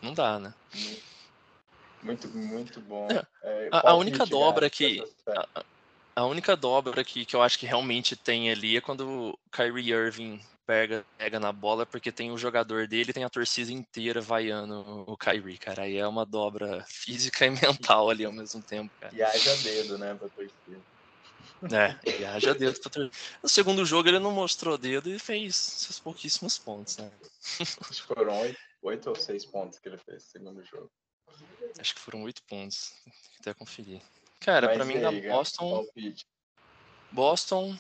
não 0.01 0.15
dá, 0.15 0.39
né? 0.39 0.55
Muito, 2.01 2.29
muito 2.29 2.81
bom. 2.81 3.09
É, 3.43 3.69
a, 3.73 3.91
a, 3.91 3.95
única 3.97 4.25
dobra 4.25 4.71
que. 4.71 5.05
A, 5.27 5.65
a, 6.15 6.25
única 6.25 6.55
dobra 6.55 7.03
que, 7.03 7.25
que 7.25 7.35
eu 7.35 7.43
acho 7.43 7.59
que 7.59 7.67
realmente 7.67 8.15
tem 8.15 8.49
ali 8.49 8.77
é 8.77 8.81
quando 8.81 9.09
o 9.09 9.39
Kyrie 9.51 9.91
Irving 9.93 10.41
pega, 10.65 11.05
pega 11.19 11.41
na 11.41 11.53
bola, 11.53 11.85
porque 11.85 12.13
tem 12.13 12.31
o 12.31 12.39
jogador 12.39 12.87
dele 12.87 13.13
tem 13.13 13.25
a 13.25 13.31
torcida 13.31 13.73
inteira 13.73 14.21
vaiando 14.21 15.05
o 15.05 15.17
Kyrie, 15.17 15.59
cara. 15.59 15.83
Aí 15.83 15.97
é 15.97 16.07
uma 16.07 16.25
dobra 16.25 16.85
física 16.87 17.45
e 17.45 17.51
mental 17.61 18.09
ali 18.09 18.25
ao 18.25 18.33
mesmo 18.33 18.63
tempo, 18.63 18.93
cara. 19.01 19.13
E 19.13 19.21
haja 19.21 19.57
dedo, 19.57 19.99
né, 19.99 20.15
pra 20.15 20.29
torcida. 20.29 20.55
É, 21.71 22.11
e 22.19 22.25
haja 22.25 22.55
dedo 22.55 22.81
pra 22.81 23.11
No 23.43 23.49
segundo 23.49 23.85
jogo 23.85 24.09
ele 24.09 24.19
não 24.19 24.33
mostrou 24.33 24.77
dedo 24.77 25.09
e 25.09 25.19
fez 25.19 25.55
seus 25.55 26.01
pouquíssimos 26.01 26.59
pontos, 26.59 26.97
né? 26.97 27.11
Acho 27.89 28.03
que 28.03 28.15
foram 28.15 28.41
oito, 28.41 28.59
oito 28.83 29.11
ou 29.11 29.17
seis 29.17 29.45
pontos 29.45 29.79
que 29.79 29.89
ele 29.89 29.99
fez 29.99 30.25
no 30.25 30.31
segundo 30.31 30.65
jogo. 30.65 30.91
Acho 31.79 31.95
que 31.95 32.01
foram 32.01 32.23
oito 32.25 32.43
pontos. 32.45 32.95
Tem 33.05 33.13
que 33.13 33.41
até 33.41 33.55
conferir. 33.55 34.03
Cara, 34.41 34.67
Mas 34.67 34.77
pra 34.77 34.85
mim, 34.85 34.95
aí, 34.95 35.23
na 35.23 35.35
Boston. 35.35 35.87
Boston 37.13 37.79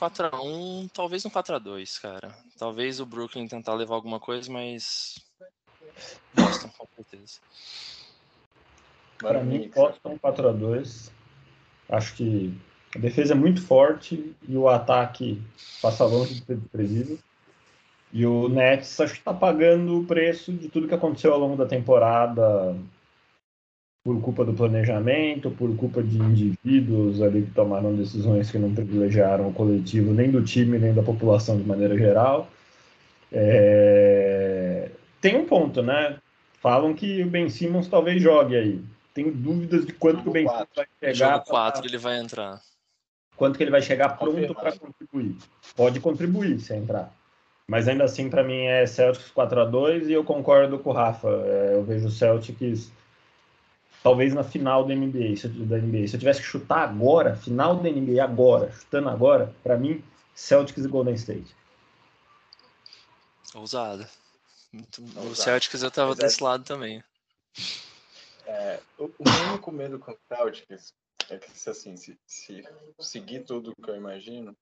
4x1, 0.00 0.90
talvez 0.92 1.24
um 1.24 1.30
4x2, 1.30 2.00
cara. 2.00 2.36
Talvez 2.58 3.00
o 3.00 3.06
Brooklyn 3.06 3.46
tentar 3.46 3.74
levar 3.74 3.94
alguma 3.94 4.18
coisa, 4.18 4.50
mas. 4.50 5.18
Boston, 6.34 6.68
com 6.76 6.88
certeza. 6.96 7.40
Para 9.18 9.42
mim, 9.42 9.68
Boston 9.68 10.18
4x2. 10.18 11.10
Acho 11.88 12.14
que 12.14 12.54
a 12.94 12.98
defesa 12.98 13.34
é 13.34 13.36
muito 13.36 13.60
forte 13.60 14.34
e 14.48 14.56
o 14.56 14.68
ataque 14.68 15.42
passa 15.82 16.04
longe 16.04 16.40
do 16.42 16.56
previsível. 16.70 17.18
E 18.12 18.24
o 18.24 18.48
Nets 18.48 19.00
acho 19.00 19.14
que 19.14 19.18
está 19.18 19.34
pagando 19.34 19.98
o 19.98 20.04
preço 20.04 20.52
de 20.52 20.68
tudo 20.68 20.86
que 20.86 20.94
aconteceu 20.94 21.32
ao 21.32 21.40
longo 21.40 21.56
da 21.56 21.66
temporada 21.66 22.76
por 24.04 24.20
culpa 24.20 24.44
do 24.44 24.52
planejamento, 24.52 25.50
por 25.50 25.74
culpa 25.76 26.02
de 26.02 26.18
indivíduos 26.18 27.20
ali 27.22 27.42
que 27.42 27.50
tomaram 27.50 27.96
decisões 27.96 28.50
que 28.50 28.58
não 28.58 28.72
privilegiaram 28.72 29.48
o 29.48 29.52
coletivo, 29.52 30.12
nem 30.12 30.30
do 30.30 30.42
time, 30.42 30.78
nem 30.78 30.92
da 30.92 31.02
população 31.02 31.56
de 31.56 31.64
maneira 31.64 31.96
geral. 31.96 32.48
É... 33.32 34.90
Tem 35.20 35.36
um 35.36 35.46
ponto, 35.46 35.82
né? 35.82 36.18
Falam 36.60 36.94
que 36.94 37.22
o 37.22 37.26
Ben 37.26 37.48
Simmons 37.48 37.88
talvez 37.88 38.22
jogue 38.22 38.56
aí 38.56 38.80
tenho 39.14 39.32
dúvidas 39.32 39.86
de 39.86 39.92
quanto 39.92 40.22
que 40.22 40.28
o 40.28 40.32
Ben 40.32 40.46
Simmons 40.48 40.68
vai 40.74 40.86
chegar. 41.00 41.14
Jogo 41.14 41.44
4 41.46 41.80
pra... 41.80 41.88
ele 41.88 41.98
vai 41.98 42.18
entrar. 42.18 42.60
Quanto 43.36 43.56
que 43.56 43.62
ele 43.62 43.70
vai 43.70 43.80
chegar 43.80 44.18
pronto 44.18 44.54
para 44.54 44.76
contribuir. 44.76 45.36
Pode 45.74 46.00
contribuir 46.00 46.60
se 46.60 46.74
entrar. 46.74 47.12
Mas 47.66 47.88
ainda 47.88 48.04
assim, 48.04 48.28
para 48.28 48.44
mim, 48.44 48.64
é 48.64 48.86
Celtics 48.86 49.30
4 49.30 49.60
a 49.60 49.64
2 49.64 50.08
e 50.08 50.12
eu 50.12 50.22
concordo 50.22 50.78
com 50.78 50.90
o 50.90 50.92
Rafa. 50.92 51.28
É, 51.28 51.74
eu 51.74 51.84
vejo 51.84 52.08
o 52.08 52.10
Celtics 52.10 52.92
talvez 54.02 54.34
na 54.34 54.44
final 54.44 54.84
da 54.84 54.94
NBA, 54.94 55.36
se, 55.36 55.48
da 55.48 55.78
NBA. 55.78 56.08
Se 56.08 56.16
eu 56.16 56.20
tivesse 56.20 56.40
que 56.40 56.46
chutar 56.46 56.88
agora, 56.88 57.34
final 57.34 57.76
da 57.76 57.88
NBA 57.88 58.22
agora, 58.22 58.70
chutando 58.70 59.08
agora, 59.08 59.54
para 59.62 59.78
mim, 59.78 60.04
Celtics 60.34 60.84
e 60.84 60.88
Golden 60.88 61.14
State. 61.14 61.56
Ousado. 63.54 64.06
O 65.16 65.34
Celtics 65.34 65.82
eu 65.82 65.90
tava 65.90 66.14
desse 66.14 66.42
lado 66.42 66.64
também. 66.64 67.02
É, 68.46 68.80
o, 68.98 69.04
o 69.04 69.50
único 69.50 69.72
medo 69.72 69.98
com 69.98 70.16
Celtics 70.28 70.92
é 71.30 71.38
que, 71.38 71.50
assim, 71.70 71.96
se, 71.96 72.18
se 72.26 72.62
seguir 73.00 73.44
tudo 73.44 73.74
que 73.74 73.90
eu 73.90 73.96
imagino, 73.96 74.56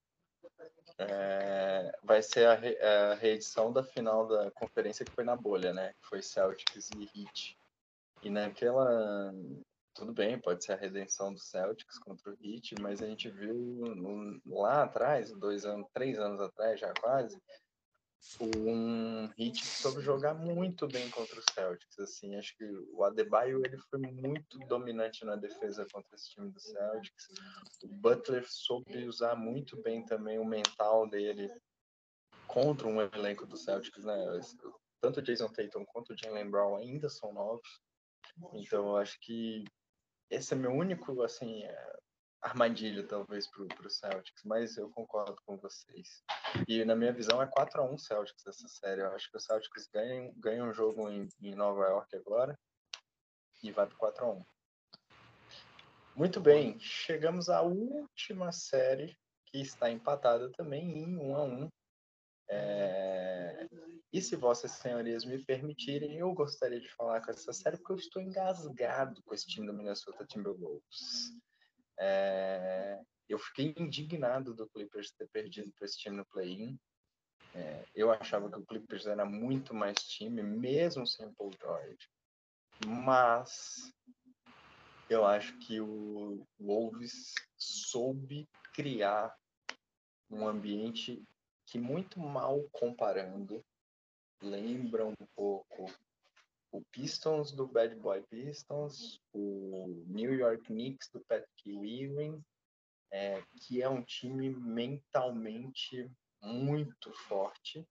é, 0.98 1.92
vai 2.02 2.22
ser 2.22 2.46
a, 2.46 2.54
re, 2.54 2.78
a, 2.78 3.14
reedição 3.14 3.72
da 3.72 3.82
final 3.82 4.26
da 4.26 4.50
conferência 4.52 5.04
que 5.04 5.12
foi 5.12 5.24
na 5.24 5.36
bolha, 5.36 5.72
né? 5.72 5.92
Que 6.00 6.08
foi 6.08 6.22
Celtics 6.22 6.90
e 6.96 7.02
Heat. 7.14 7.58
E 8.22 8.30
naquela. 8.30 9.32
Tudo 9.94 10.12
bem, 10.12 10.38
pode 10.38 10.64
ser 10.64 10.72
a 10.72 10.76
redenção 10.76 11.34
do 11.34 11.38
Celtics 11.38 11.98
contra 11.98 12.30
o 12.30 12.36
Heat, 12.42 12.76
mas 12.80 13.02
a 13.02 13.06
gente 13.06 13.28
viu 13.28 13.82
lá 14.46 14.84
atrás, 14.84 15.30
dois 15.32 15.66
anos, 15.66 15.86
três 15.92 16.18
anos 16.18 16.40
atrás 16.40 16.80
já 16.80 16.94
quase, 16.94 17.38
um 18.40 19.28
que 19.36 19.66
soube 19.66 20.00
jogar 20.00 20.34
muito 20.34 20.86
bem 20.86 21.10
contra 21.10 21.38
os 21.38 21.44
Celtics. 21.52 21.98
Assim, 21.98 22.36
acho 22.36 22.56
que 22.56 22.64
o 22.92 23.04
Adebayo 23.04 23.62
ele 23.64 23.76
foi 23.76 23.98
muito 23.98 24.58
dominante 24.60 25.24
na 25.24 25.36
defesa 25.36 25.86
contra 25.92 26.14
esse 26.14 26.30
time 26.30 26.50
do 26.50 26.60
Celtics. 26.60 27.28
O 27.82 27.88
Butler 27.88 28.44
soube 28.48 29.06
usar 29.06 29.34
muito 29.34 29.80
bem 29.82 30.04
também 30.04 30.38
o 30.38 30.44
mental 30.44 31.08
dele 31.08 31.50
contra 32.46 32.86
um 32.86 33.00
elenco 33.00 33.46
do 33.46 33.56
Celtics, 33.56 34.04
né? 34.04 34.40
Tanto 35.00 35.18
o 35.20 35.22
Jason 35.22 35.48
Tatum 35.48 35.84
quanto 35.84 36.12
o 36.12 36.16
Jalen 36.16 36.50
Brown 36.50 36.76
ainda 36.76 37.08
são 37.08 37.32
novos. 37.32 37.82
Então, 38.52 38.88
eu 38.88 38.96
acho 38.96 39.18
que 39.20 39.64
esse 40.30 40.54
é 40.54 40.56
meu 40.56 40.70
único, 40.70 41.22
assim, 41.22 41.64
é, 41.64 41.98
armadilha, 42.42 43.06
talvez, 43.06 43.48
para 43.48 43.86
o 43.86 43.90
Celtics. 43.90 44.42
Mas 44.44 44.76
eu 44.76 44.90
concordo 44.90 45.36
com 45.46 45.56
vocês 45.56 46.22
E 46.68 46.84
na 46.84 46.96
minha 46.96 47.12
visão 47.12 47.40
é 47.40 47.46
4x1 47.46 47.98
Celtics 47.98 48.46
essa 48.46 48.68
série. 48.68 49.00
Eu 49.00 49.14
acho 49.14 49.30
que 49.30 49.36
o 49.36 49.40
Celtics 49.40 49.88
ganha, 49.92 50.32
ganha 50.36 50.64
um 50.64 50.72
jogo 50.72 51.08
em, 51.08 51.28
em 51.40 51.54
Nova 51.54 51.84
York 51.84 52.16
agora 52.16 52.58
e 53.62 53.70
vai 53.70 53.86
para 53.86 54.12
4x1. 54.12 54.44
Muito 56.14 56.40
bem, 56.40 56.78
chegamos 56.78 57.48
à 57.48 57.62
última 57.62 58.52
série 58.52 59.16
que 59.46 59.58
está 59.58 59.90
empatada 59.90 60.50
também 60.52 60.98
em 60.98 61.16
1 61.16 61.36
a 61.36 61.44
1 61.44 61.68
é... 62.50 63.66
E 64.12 64.20
se 64.20 64.36
vossas 64.36 64.72
senhorias 64.72 65.24
me 65.24 65.42
permitirem, 65.42 66.18
eu 66.18 66.34
gostaria 66.34 66.78
de 66.78 66.92
falar 66.92 67.22
com 67.22 67.30
essa 67.30 67.50
série 67.52 67.78
porque 67.78 67.92
eu 67.92 67.96
estou 67.96 68.20
engasgado 68.20 69.22
com 69.22 69.32
esse 69.32 69.46
time 69.46 69.66
do 69.66 69.72
Minnesota 69.72 70.26
Timberwolves. 70.26 71.32
É... 72.04 73.00
Eu 73.28 73.38
fiquei 73.38 73.72
indignado 73.78 74.52
do 74.52 74.68
Clippers 74.68 75.12
ter 75.12 75.28
perdido 75.28 75.72
para 75.72 75.86
esse 75.86 75.96
time 75.98 76.16
no 76.16 76.26
play-in. 76.26 76.78
É... 77.54 77.84
eu 77.94 78.10
achava 78.10 78.50
que 78.50 78.58
o 78.58 78.66
Clippers 78.66 79.06
era 79.06 79.24
muito 79.24 79.72
mais 79.72 79.96
time, 79.98 80.42
mesmo 80.42 81.06
sem 81.06 81.32
Paul 81.34 81.52
George. 81.60 82.08
Mas 82.84 83.92
eu 85.08 85.24
acho 85.24 85.56
que 85.58 85.80
o 85.80 86.44
Wolves 86.58 87.32
soube 87.56 88.48
criar 88.74 89.32
um 90.28 90.48
ambiente 90.48 91.22
que 91.66 91.78
muito 91.78 92.18
mal 92.18 92.62
comparando 92.72 93.64
lembra 94.40 95.06
um 95.06 95.14
pouco 95.36 95.86
o 96.72 96.82
Pistons 96.90 97.52
do 97.52 97.66
Bad 97.66 97.94
Boy 97.96 98.22
Pistons, 98.22 99.20
o 99.32 100.04
New 100.06 100.34
York 100.34 100.64
Knicks 100.64 101.10
do 101.12 101.20
Patrick 101.20 101.70
Ewing, 101.70 102.42
é, 103.10 103.42
que 103.60 103.82
é 103.82 103.88
um 103.88 104.02
time 104.02 104.50
mentalmente 104.50 106.10
muito 106.40 107.12
forte. 107.12 107.86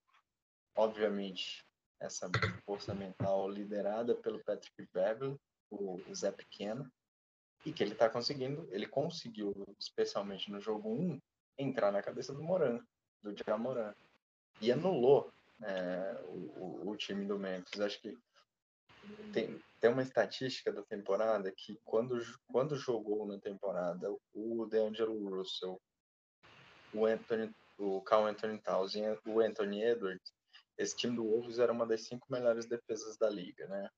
Obviamente, 0.76 1.64
essa 2.00 2.30
força 2.66 2.94
mental 2.94 3.48
liderada 3.48 4.16
pelo 4.16 4.44
Patrick 4.44 4.90
Beverly, 4.92 5.40
o 5.70 6.02
Zé 6.14 6.32
Pequeno, 6.32 6.92
e 7.64 7.72
que 7.72 7.84
ele 7.84 7.94
está 7.94 8.10
conseguindo, 8.10 8.68
ele 8.72 8.88
conseguiu, 8.88 9.54
especialmente 9.80 10.52
no 10.52 10.60
jogo 10.60 10.90
1, 10.90 11.22
entrar 11.60 11.92
na 11.92 12.02
cabeça 12.02 12.34
do 12.34 12.42
Moran 12.42 12.84
do 13.22 13.36
Jamoran. 13.36 13.94
E 14.60 14.72
anulou 14.72 15.32
é, 15.62 16.22
o, 16.26 16.90
o, 16.90 16.98
time 16.98 17.26
do 17.26 17.38
Memphis. 17.38 17.80
Acho 17.80 18.02
que 18.02 18.18
tem, 19.34 19.60
tem 19.80 19.90
uma 19.90 20.02
estatística 20.02 20.72
da 20.72 20.84
temporada 20.84 21.52
que 21.56 21.80
quando, 21.84 22.20
quando 22.48 22.76
jogou 22.76 23.26
na 23.26 23.40
temporada 23.40 24.08
o 24.34 24.66
DeAngelo 24.66 25.30
Russell, 25.30 25.82
o 26.94 27.06
Anthony, 27.06 27.54
o 27.78 28.02
Carl 28.02 28.26
Anthony 28.26 28.62
Towns 28.62 28.96
e 28.96 29.02
o 29.26 29.40
Anthony 29.40 29.84
Edwards, 29.84 30.34
esse 30.78 30.96
time 30.96 31.16
do 31.16 31.24
Wolves 31.24 31.60
era 31.60 31.72
uma 31.72 31.86
das 31.86 32.06
cinco 32.06 32.28
melhores 32.30 32.66
defesas 32.66 33.18
da 33.18 33.30
liga, 33.30 33.68
né? 33.68 33.90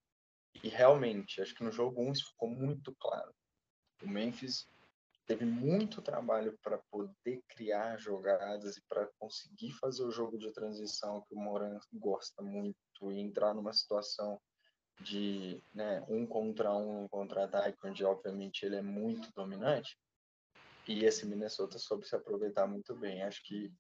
E 0.64 0.70
realmente, 0.70 1.42
acho 1.42 1.56
que 1.56 1.64
no 1.64 1.72
jogo 1.72 2.02
1 2.02 2.12
isso 2.12 2.30
ficou 2.30 2.50
muito 2.50 2.94
claro. 3.00 3.34
O 4.02 4.08
Memphis 4.08 4.68
teve 5.26 5.46
muito 5.46 6.02
trabalho 6.02 6.58
para 6.62 6.78
poder 6.92 7.42
criar 7.48 7.98
jogadas 7.98 8.78
e 8.78 8.82
para 8.88 9.10
conseguir 9.18 9.72
fazer 9.72 10.04
o 10.04 10.12
jogo 10.12 10.38
de 10.38 10.52
transição 10.52 11.24
que 11.28 11.34
o 11.34 11.40
Moran 11.40 11.80
gosta 11.94 12.42
muito 12.42 12.78
e 13.12 13.20
entrar 13.20 13.54
numa 13.54 13.74
situação 13.74 14.40
de 15.04 15.62
né, 15.74 16.04
um 16.08 16.26
contra 16.26 16.74
um, 16.74 17.08
contra-ataque, 17.08 17.78
onde 17.84 18.04
obviamente 18.04 18.66
ele 18.66 18.78
é 18.78 18.82
muito 18.82 19.32
dominante. 19.36 19.98
E 20.88 21.06
esse 21.06 21.26
Minnesota 21.26 21.78
soube 21.78 22.08
se 22.08 22.16
aproveitar 22.16 22.68
muito 22.68 22.96
bem. 22.96 23.24
Acho 23.24 23.44
que 23.44 23.72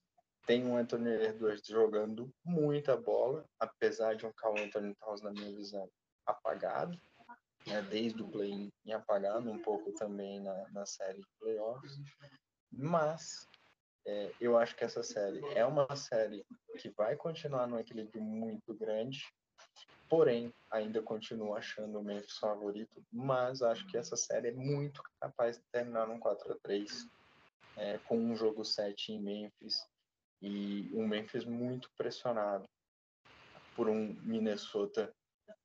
tem 0.45 0.65
um 0.65 0.77
Anthony 0.77 1.09
Edwards 1.09 1.65
jogando 1.65 2.33
muita 2.43 2.95
bola, 2.97 3.45
apesar 3.59 4.15
de 4.15 4.25
um 4.25 4.33
Carl 4.33 4.57
Anthony 4.57 4.93
Towns, 4.95 5.21
na 5.21 5.31
minha 5.31 5.53
visão, 5.55 5.89
apagado 6.25 6.97
né, 7.67 7.81
desde 7.83 8.21
o 8.21 8.27
play 8.27 8.71
em 8.85 8.93
apagado 8.93 9.49
um 9.49 9.59
pouco 9.59 9.91
também 9.93 10.41
na, 10.41 10.69
na 10.71 10.85
série 10.85 11.19
de 11.19 11.27
playoffs, 11.39 11.97
mas 12.71 13.47
é, 14.05 14.31
eu 14.39 14.57
acho 14.57 14.75
que 14.75 14.83
essa 14.83 15.01
série 15.01 15.39
é 15.55 15.65
uma 15.65 15.95
série 15.95 16.45
que 16.77 16.89
vai 16.89 17.15
continuar 17.15 17.67
num 17.67 17.79
equilíbrio 17.79 18.21
muito 18.21 18.73
grande, 18.73 19.23
porém 20.13 20.53
ainda 20.69 21.01
continuo 21.01 21.55
achando 21.55 21.97
o 21.97 22.03
Memphis 22.03 22.37
favorito, 22.37 23.03
mas 23.11 23.63
acho 23.63 23.83
que 23.87 23.97
essa 23.97 24.15
série 24.15 24.49
é 24.49 24.51
muito 24.51 25.01
capaz 25.19 25.57
de 25.57 25.63
terminar 25.71 26.07
num 26.07 26.19
4 26.19 26.53
a 26.53 26.55
3 26.59 27.07
é, 27.77 27.97
com 27.97 28.19
um 28.19 28.35
jogo 28.35 28.63
7 28.63 29.11
em 29.11 29.19
Memphis 29.19 29.89
e 30.39 30.87
um 30.93 31.07
Memphis 31.07 31.45
muito 31.45 31.89
pressionado 31.97 32.69
por 33.75 33.89
um 33.89 34.15
Minnesota 34.21 35.11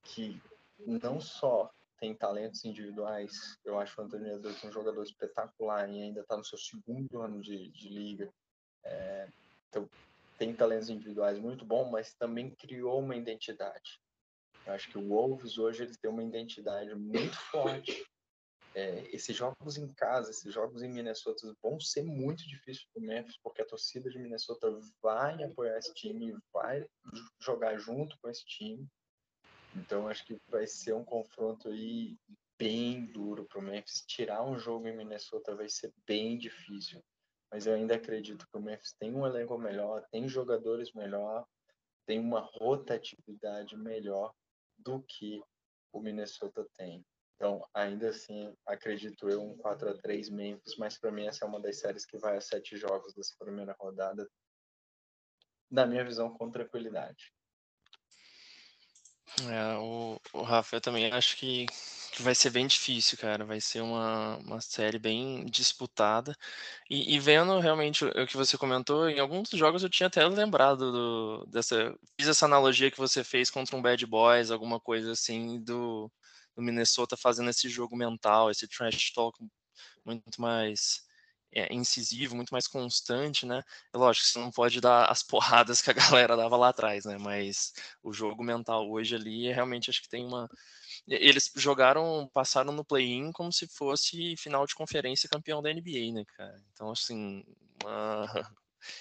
que 0.02 0.40
não 0.78 1.20
só 1.20 1.70
tem 2.00 2.14
talentos 2.14 2.64
individuais. 2.64 3.58
Eu 3.66 3.78
acho 3.78 4.00
o 4.00 4.04
Antônio 4.04 4.34
Edwards 4.34 4.64
um 4.64 4.72
jogador 4.72 5.02
espetacular 5.02 5.90
e 5.90 6.00
ainda 6.00 6.22
está 6.22 6.38
no 6.38 6.44
seu 6.44 6.56
segundo 6.56 7.20
ano 7.20 7.42
de, 7.42 7.68
de 7.68 7.90
liga. 7.90 8.32
É, 8.82 9.28
então, 9.68 9.86
tem 10.38 10.54
talentos 10.54 10.88
individuais 10.88 11.38
muito 11.38 11.66
bom, 11.66 11.90
mas 11.90 12.14
também 12.14 12.48
criou 12.48 12.98
uma 13.00 13.14
identidade. 13.14 14.00
Eu 14.68 14.74
acho 14.74 14.90
que 14.90 14.98
o 14.98 15.08
Wolves 15.08 15.56
hoje 15.56 15.82
ele 15.82 15.96
tem 15.96 16.10
uma 16.10 16.22
identidade 16.22 16.94
muito 16.94 17.34
forte. 17.50 18.06
É, 18.74 19.02
esses 19.14 19.34
jogos 19.34 19.78
em 19.78 19.88
casa, 19.94 20.30
esses 20.30 20.52
jogos 20.52 20.82
em 20.82 20.92
Minnesota 20.92 21.56
vão 21.62 21.80
ser 21.80 22.02
muito 22.02 22.46
difíceis 22.46 22.86
para 22.92 23.02
o 23.02 23.06
Memphis, 23.06 23.38
porque 23.42 23.62
a 23.62 23.66
torcida 23.66 24.10
de 24.10 24.18
Minnesota 24.18 24.78
vai 25.02 25.42
apoiar 25.42 25.78
esse 25.78 25.94
time, 25.94 26.36
vai 26.52 26.86
jogar 27.40 27.78
junto 27.78 28.14
com 28.20 28.28
esse 28.28 28.44
time. 28.44 28.86
Então 29.74 30.06
acho 30.06 30.22
que 30.26 30.38
vai 30.48 30.66
ser 30.66 30.92
um 30.92 31.04
confronto 31.04 31.70
aí 31.70 32.14
bem 32.58 33.06
duro 33.06 33.46
para 33.46 33.60
o 33.60 33.62
Memphis. 33.62 34.04
Tirar 34.06 34.44
um 34.44 34.58
jogo 34.58 34.86
em 34.86 34.94
Minnesota 34.94 35.56
vai 35.56 35.70
ser 35.70 35.94
bem 36.06 36.36
difícil. 36.36 37.02
Mas 37.50 37.66
eu 37.66 37.72
ainda 37.72 37.94
acredito 37.94 38.46
que 38.46 38.58
o 38.58 38.62
Memphis 38.62 38.92
tem 38.92 39.14
um 39.14 39.26
elenco 39.26 39.56
melhor, 39.56 40.06
tem 40.12 40.28
jogadores 40.28 40.92
melhor, 40.92 41.46
tem 42.04 42.20
uma 42.20 42.40
rotatividade 42.40 43.74
melhor 43.74 44.34
do 44.78 45.02
que 45.02 45.42
o 45.92 46.00
Minnesota 46.00 46.66
tem. 46.76 47.04
Então, 47.34 47.64
ainda 47.72 48.08
assim, 48.08 48.52
acredito 48.66 49.28
eu 49.28 49.42
um 49.42 49.56
4 49.58 49.90
a 49.90 49.98
3 49.98 50.28
Memphis, 50.28 50.76
mas 50.76 50.98
para 50.98 51.12
mim 51.12 51.26
essa 51.26 51.44
é 51.44 51.48
uma 51.48 51.60
das 51.60 51.78
séries 51.78 52.04
que 52.04 52.18
vai 52.18 52.36
a 52.36 52.40
sete 52.40 52.76
jogos 52.76 53.14
dessa 53.14 53.34
primeira 53.38 53.76
rodada, 53.78 54.28
na 55.70 55.86
minha 55.86 56.04
visão, 56.04 56.36
com 56.36 56.50
tranquilidade. 56.50 57.32
É, 59.48 59.76
o, 59.78 60.20
o 60.32 60.42
Rafa, 60.42 60.76
eu 60.76 60.80
também 60.80 61.12
acho 61.12 61.36
que, 61.36 61.66
vai 62.20 62.34
ser 62.34 62.50
bem 62.50 62.66
difícil, 62.66 63.18
cara. 63.18 63.44
Vai 63.44 63.60
ser 63.60 63.80
uma, 63.80 64.36
uma 64.38 64.60
série 64.60 64.98
bem 64.98 65.44
disputada. 65.46 66.36
E, 66.90 67.14
e 67.14 67.18
vendo 67.18 67.58
realmente 67.60 68.04
o, 68.04 68.08
o 68.08 68.26
que 68.26 68.36
você 68.36 68.56
comentou, 68.58 69.08
em 69.08 69.18
alguns 69.20 69.50
jogos 69.50 69.82
eu 69.82 69.90
tinha 69.90 70.06
até 70.08 70.26
lembrado 70.26 70.92
do, 70.92 71.46
dessa. 71.46 71.94
Fiz 72.18 72.28
essa 72.28 72.46
analogia 72.46 72.90
que 72.90 72.98
você 72.98 73.22
fez 73.24 73.50
contra 73.50 73.76
um 73.76 73.82
Bad 73.82 74.04
Boys, 74.06 74.50
alguma 74.50 74.80
coisa 74.80 75.12
assim, 75.12 75.60
do, 75.62 76.10
do 76.56 76.62
Minnesota 76.62 77.16
fazendo 77.16 77.50
esse 77.50 77.68
jogo 77.68 77.96
mental, 77.96 78.50
esse 78.50 78.66
trash 78.68 79.12
talk 79.12 79.38
muito 80.04 80.40
mais 80.40 81.07
é, 81.52 81.72
incisivo, 81.74 82.36
muito 82.36 82.50
mais 82.50 82.66
constante, 82.66 83.46
né? 83.46 83.62
É 83.92 83.98
lógico, 83.98 84.26
você 84.26 84.38
não 84.38 84.50
pode 84.50 84.80
dar 84.80 85.06
as 85.06 85.22
porradas 85.24 85.82
que 85.82 85.90
a 85.90 85.94
galera 85.94 86.36
dava 86.36 86.56
lá 86.56 86.68
atrás, 86.68 87.04
né? 87.04 87.16
Mas 87.18 87.72
o 88.02 88.12
jogo 88.12 88.42
mental 88.42 88.90
hoje 88.90 89.14
ali, 89.14 89.48
é 89.48 89.54
realmente 89.54 89.90
acho 89.90 90.02
que 90.02 90.08
tem 90.08 90.24
uma. 90.24 90.48
Eles 91.06 91.50
jogaram, 91.56 92.28
passaram 92.32 92.72
no 92.72 92.84
play-in 92.84 93.32
como 93.32 93.52
se 93.52 93.66
fosse 93.68 94.36
final 94.36 94.66
de 94.66 94.74
conferência 94.74 95.28
campeão 95.28 95.62
da 95.62 95.72
NBA, 95.72 96.12
né, 96.12 96.24
cara? 96.36 96.62
Então, 96.72 96.90
assim, 96.90 97.44
uma... 97.82 98.26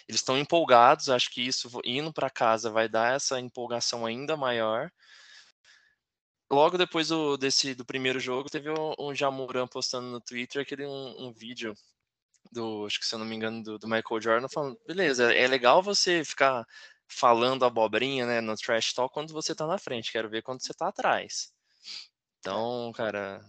eles 0.07 0.21
estão 0.21 0.37
empolgados, 0.37 1.09
acho 1.09 1.29
que 1.31 1.41
isso, 1.41 1.69
indo 1.85 2.13
para 2.13 2.29
casa, 2.29 2.69
vai 2.71 2.87
dar 2.89 3.15
essa 3.15 3.39
empolgação 3.39 4.05
ainda 4.05 4.37
maior 4.37 4.91
logo 6.49 6.77
depois 6.77 7.09
do, 7.09 7.37
desse, 7.37 7.75
do 7.75 7.85
primeiro 7.85 8.19
jogo, 8.19 8.49
teve 8.49 8.69
um, 8.69 8.93
um 8.99 9.13
Jamuran 9.13 9.67
postando 9.67 10.07
no 10.07 10.21
Twitter 10.21 10.61
aquele 10.61 10.85
um, 10.85 11.27
um, 11.27 11.31
vídeo 11.33 11.73
do, 12.51 12.85
acho 12.85 12.99
que 12.99 13.05
se 13.05 13.15
eu 13.15 13.19
não 13.19 13.25
me 13.25 13.35
engano, 13.35 13.63
do, 13.63 13.77
do 13.77 13.87
Michael 13.87 14.21
Jordan, 14.21 14.47
falando, 14.49 14.79
beleza, 14.87 15.33
é 15.33 15.47
legal 15.47 15.81
você 15.81 16.23
ficar 16.23 16.65
falando 17.07 17.65
abobrinha, 17.65 18.25
né, 18.25 18.41
no 18.41 18.55
trash 18.55 18.93
talk 18.93 19.13
quando 19.13 19.33
você 19.33 19.55
tá 19.55 19.65
na 19.65 19.77
frente, 19.77 20.11
quero 20.11 20.29
ver 20.29 20.41
quando 20.41 20.61
você 20.61 20.73
tá 20.73 20.89
atrás. 20.89 21.53
Então, 22.39 22.91
cara, 22.95 23.41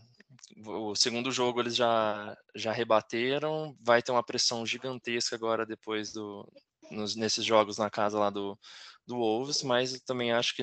o 0.64 0.94
segundo 0.94 1.30
jogo 1.30 1.60
eles 1.60 1.76
já, 1.76 2.36
já 2.54 2.72
rebateram, 2.72 3.76
vai 3.80 4.02
ter 4.02 4.12
uma 4.12 4.22
pressão 4.22 4.64
gigantesca 4.64 5.36
agora 5.36 5.66
depois 5.66 6.12
do 6.12 6.46
nos, 6.90 7.16
nesses 7.16 7.44
jogos 7.44 7.78
na 7.78 7.90
casa 7.90 8.18
lá 8.18 8.30
do, 8.30 8.58
do 9.06 9.16
Wolves, 9.16 9.62
mas 9.62 10.00
também 10.00 10.32
acho 10.32 10.54
que 10.54 10.62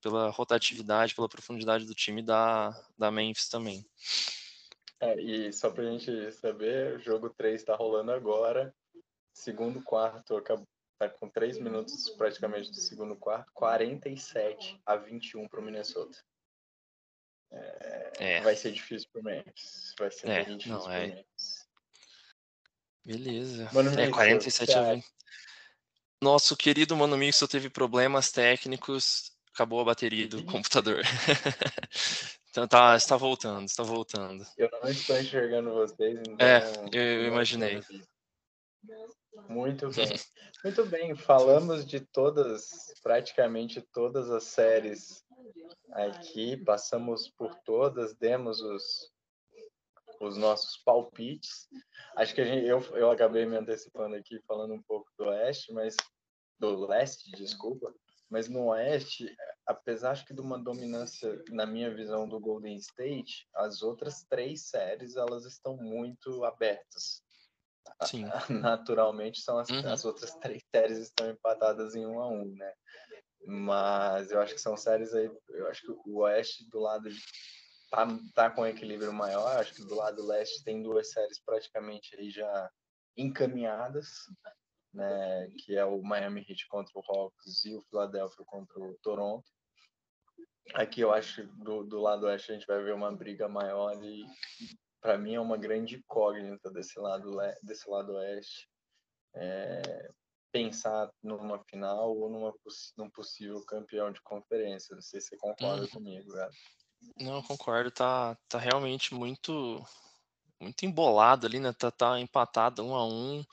pela 0.00 0.30
rotatividade, 0.30 1.14
pela 1.14 1.28
profundidade 1.28 1.84
do 1.84 1.94
time 1.94 2.22
da, 2.22 2.70
da 2.96 3.10
Memphis 3.10 3.48
também. 3.48 3.84
É, 5.00 5.20
e 5.20 5.52
só 5.52 5.70
pra 5.70 5.84
gente 5.84 6.32
saber, 6.32 6.96
o 6.96 6.98
jogo 6.98 7.30
3 7.30 7.60
está 7.60 7.74
rolando 7.74 8.10
agora. 8.12 8.74
Segundo 9.32 9.82
quarto 9.82 10.42
tá 10.98 11.08
com 11.08 11.28
3 11.28 11.58
minutos 11.58 12.10
praticamente 12.10 12.70
do 12.70 12.80
segundo 12.80 13.14
quarto, 13.14 13.52
47 13.52 14.80
a 14.84 14.96
21 14.96 15.46
para 15.46 15.60
o 15.60 15.62
Minnesota. 15.62 16.18
É, 17.50 18.12
é. 18.18 18.40
Vai 18.40 18.56
ser 18.56 18.72
difícil 18.72 19.08
pro 19.12 19.22
Memphis. 19.22 19.94
Vai 19.98 20.10
ser 20.10 20.28
é, 20.28 20.44
difícil 20.44 20.72
não, 20.72 20.90
é. 20.90 21.06
Memphis. 21.06 21.68
Beleza. 23.04 23.70
Mano, 23.72 23.98
é, 23.98 24.10
47 24.10 24.72
a 24.74 24.94
20. 24.94 25.06
Nosso 26.20 26.56
querido 26.56 26.96
Mano 26.96 27.16
Mixo 27.16 27.46
teve 27.46 27.70
problemas 27.70 28.32
técnicos, 28.32 29.32
acabou 29.54 29.80
a 29.80 29.84
bateria 29.84 30.26
do 30.26 30.42
computador. 30.44 31.02
então 32.58 32.66
tá, 32.66 32.96
está 32.96 33.16
voltando, 33.16 33.66
está 33.66 33.84
voltando. 33.84 34.44
Eu 34.56 34.68
não 34.82 34.90
estou 34.90 35.16
enxergando 35.16 35.72
vocês, 35.72 36.18
então... 36.26 36.44
É, 36.44 36.60
eu 36.92 37.28
imaginei. 37.28 37.80
Muito 39.48 39.88
bem. 39.90 40.08
Muito 40.64 40.84
bem, 40.86 41.14
falamos 41.14 41.86
de 41.86 42.00
todas, 42.00 42.92
praticamente 43.00 43.80
todas 43.92 44.28
as 44.28 44.42
séries 44.42 45.24
aqui, 45.92 46.56
passamos 46.56 47.28
por 47.28 47.54
todas, 47.64 48.16
demos 48.16 48.60
os, 48.60 49.12
os 50.20 50.36
nossos 50.36 50.76
palpites. 50.78 51.68
Acho 52.16 52.34
que 52.34 52.44
gente, 52.44 52.66
eu, 52.66 52.80
eu 52.96 53.08
acabei 53.08 53.46
me 53.46 53.56
antecipando 53.56 54.16
aqui 54.16 54.40
falando 54.48 54.74
um 54.74 54.82
pouco 54.82 55.08
do 55.16 55.26
Oeste, 55.26 55.72
mas 55.72 55.94
do 56.58 56.86
Leste, 56.86 57.30
desculpa. 57.30 57.94
Mas 58.30 58.48
no 58.48 58.66
Oeste, 58.66 59.34
apesar 59.66 60.10
acho 60.10 60.26
que 60.26 60.34
de 60.34 60.40
uma 60.40 60.58
dominância, 60.58 61.42
na 61.50 61.66
minha 61.66 61.92
visão, 61.94 62.28
do 62.28 62.38
Golden 62.38 62.76
State, 62.76 63.48
as 63.54 63.82
outras 63.82 64.24
três 64.28 64.68
séries 64.68 65.16
elas 65.16 65.44
estão 65.44 65.76
muito 65.76 66.44
abertas. 66.44 67.22
Sim. 68.04 68.26
Naturalmente, 68.50 69.40
são 69.40 69.58
as, 69.58 69.68
uhum. 69.70 69.92
as 69.92 70.04
outras 70.04 70.34
três 70.36 70.62
séries 70.74 70.98
estão 70.98 71.30
empatadas 71.30 71.94
em 71.94 72.06
um 72.06 72.20
a 72.20 72.28
um, 72.28 72.54
né? 72.54 72.72
Mas 73.46 74.30
eu 74.30 74.40
acho 74.40 74.54
que 74.54 74.60
são 74.60 74.76
séries 74.76 75.14
aí. 75.14 75.30
Eu 75.48 75.68
acho 75.68 75.82
que 75.82 75.92
o 76.06 76.18
Oeste 76.18 76.68
do 76.68 76.80
lado 76.80 77.08
de, 77.08 77.18
tá, 77.90 78.06
tá 78.34 78.50
com 78.50 78.62
um 78.62 78.66
equilíbrio 78.66 79.12
maior. 79.12 79.56
Acho 79.56 79.74
que 79.74 79.84
do 79.84 79.94
lado 79.94 80.26
leste 80.26 80.62
tem 80.64 80.82
duas 80.82 81.10
séries 81.10 81.40
praticamente 81.40 82.14
aí 82.16 82.30
já 82.30 82.70
encaminhadas, 83.16 84.08
né? 84.98 85.48
Que 85.58 85.76
é 85.76 85.84
o 85.84 86.02
Miami 86.02 86.44
Heat 86.48 86.66
contra 86.68 86.92
o 86.98 87.02
Hawks 87.06 87.64
e 87.64 87.74
o 87.74 87.80
Philadelphia 87.82 88.44
contra 88.44 88.80
o 88.80 88.98
Toronto. 89.00 89.48
Aqui 90.74 91.00
eu 91.00 91.12
acho 91.12 91.46
do, 91.46 91.84
do 91.84 92.00
lado 92.00 92.26
oeste 92.26 92.50
a 92.50 92.54
gente 92.54 92.66
vai 92.66 92.82
ver 92.82 92.92
uma 92.92 93.10
briga 93.10 93.48
maior 93.48 93.94
e 94.04 94.26
para 95.00 95.16
mim 95.16 95.34
é 95.34 95.40
uma 95.40 95.56
grande 95.56 95.96
incógnita 95.96 96.70
desse 96.70 96.98
lado 96.98 97.36
desse 97.62 97.88
lado 97.88 98.12
oeste. 98.14 98.68
É, 99.34 100.10
pensar 100.50 101.10
numa 101.22 101.62
final 101.64 102.16
ou 102.16 102.28
numa, 102.28 102.52
num 102.96 103.08
possível 103.10 103.64
campeão 103.64 104.10
de 104.10 104.20
conferência. 104.22 104.94
Não 104.94 105.02
sei 105.02 105.20
se 105.20 105.28
você 105.28 105.36
concorda 105.36 105.84
hum. 105.84 105.88
comigo, 105.88 106.32
cara. 106.32 106.50
Não, 107.20 107.42
concordo. 107.42 107.90
Tá, 107.90 108.36
tá 108.48 108.58
realmente 108.58 109.14
muito 109.14 109.80
muito 110.60 110.84
embolado 110.84 111.46
ali, 111.46 111.60
né? 111.60 111.72
Tá, 111.72 111.90
tá 111.90 112.18
empatado 112.18 112.84
um 112.84 112.94
a 112.94 113.06
um. 113.06 113.44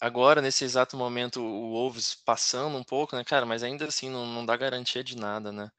Agora, 0.00 0.40
nesse 0.40 0.64
exato 0.64 0.96
momento, 0.96 1.40
o 1.40 1.72
Wolves 1.72 2.14
passando 2.14 2.76
um 2.76 2.84
pouco, 2.84 3.16
né, 3.16 3.24
cara? 3.24 3.44
Mas 3.44 3.62
ainda 3.62 3.86
assim 3.86 4.08
não, 4.08 4.26
não 4.26 4.46
dá 4.46 4.56
garantia 4.56 5.02
de 5.02 5.16
nada, 5.16 5.50
né? 5.50 5.70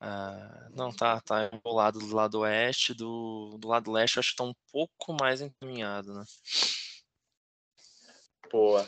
Ah, 0.00 0.68
não, 0.72 0.92
tá, 0.92 1.20
tá 1.20 1.48
embolado 1.52 1.98
do 1.98 2.14
lado 2.14 2.40
oeste, 2.40 2.92
do, 2.92 3.56
do 3.58 3.68
lado 3.68 3.90
leste, 3.90 4.18
acho 4.18 4.32
que 4.32 4.36
tá 4.36 4.44
um 4.44 4.54
pouco 4.72 5.16
mais 5.18 5.40
encaminhado, 5.40 6.12
né? 6.12 6.24
Boa. 8.50 8.84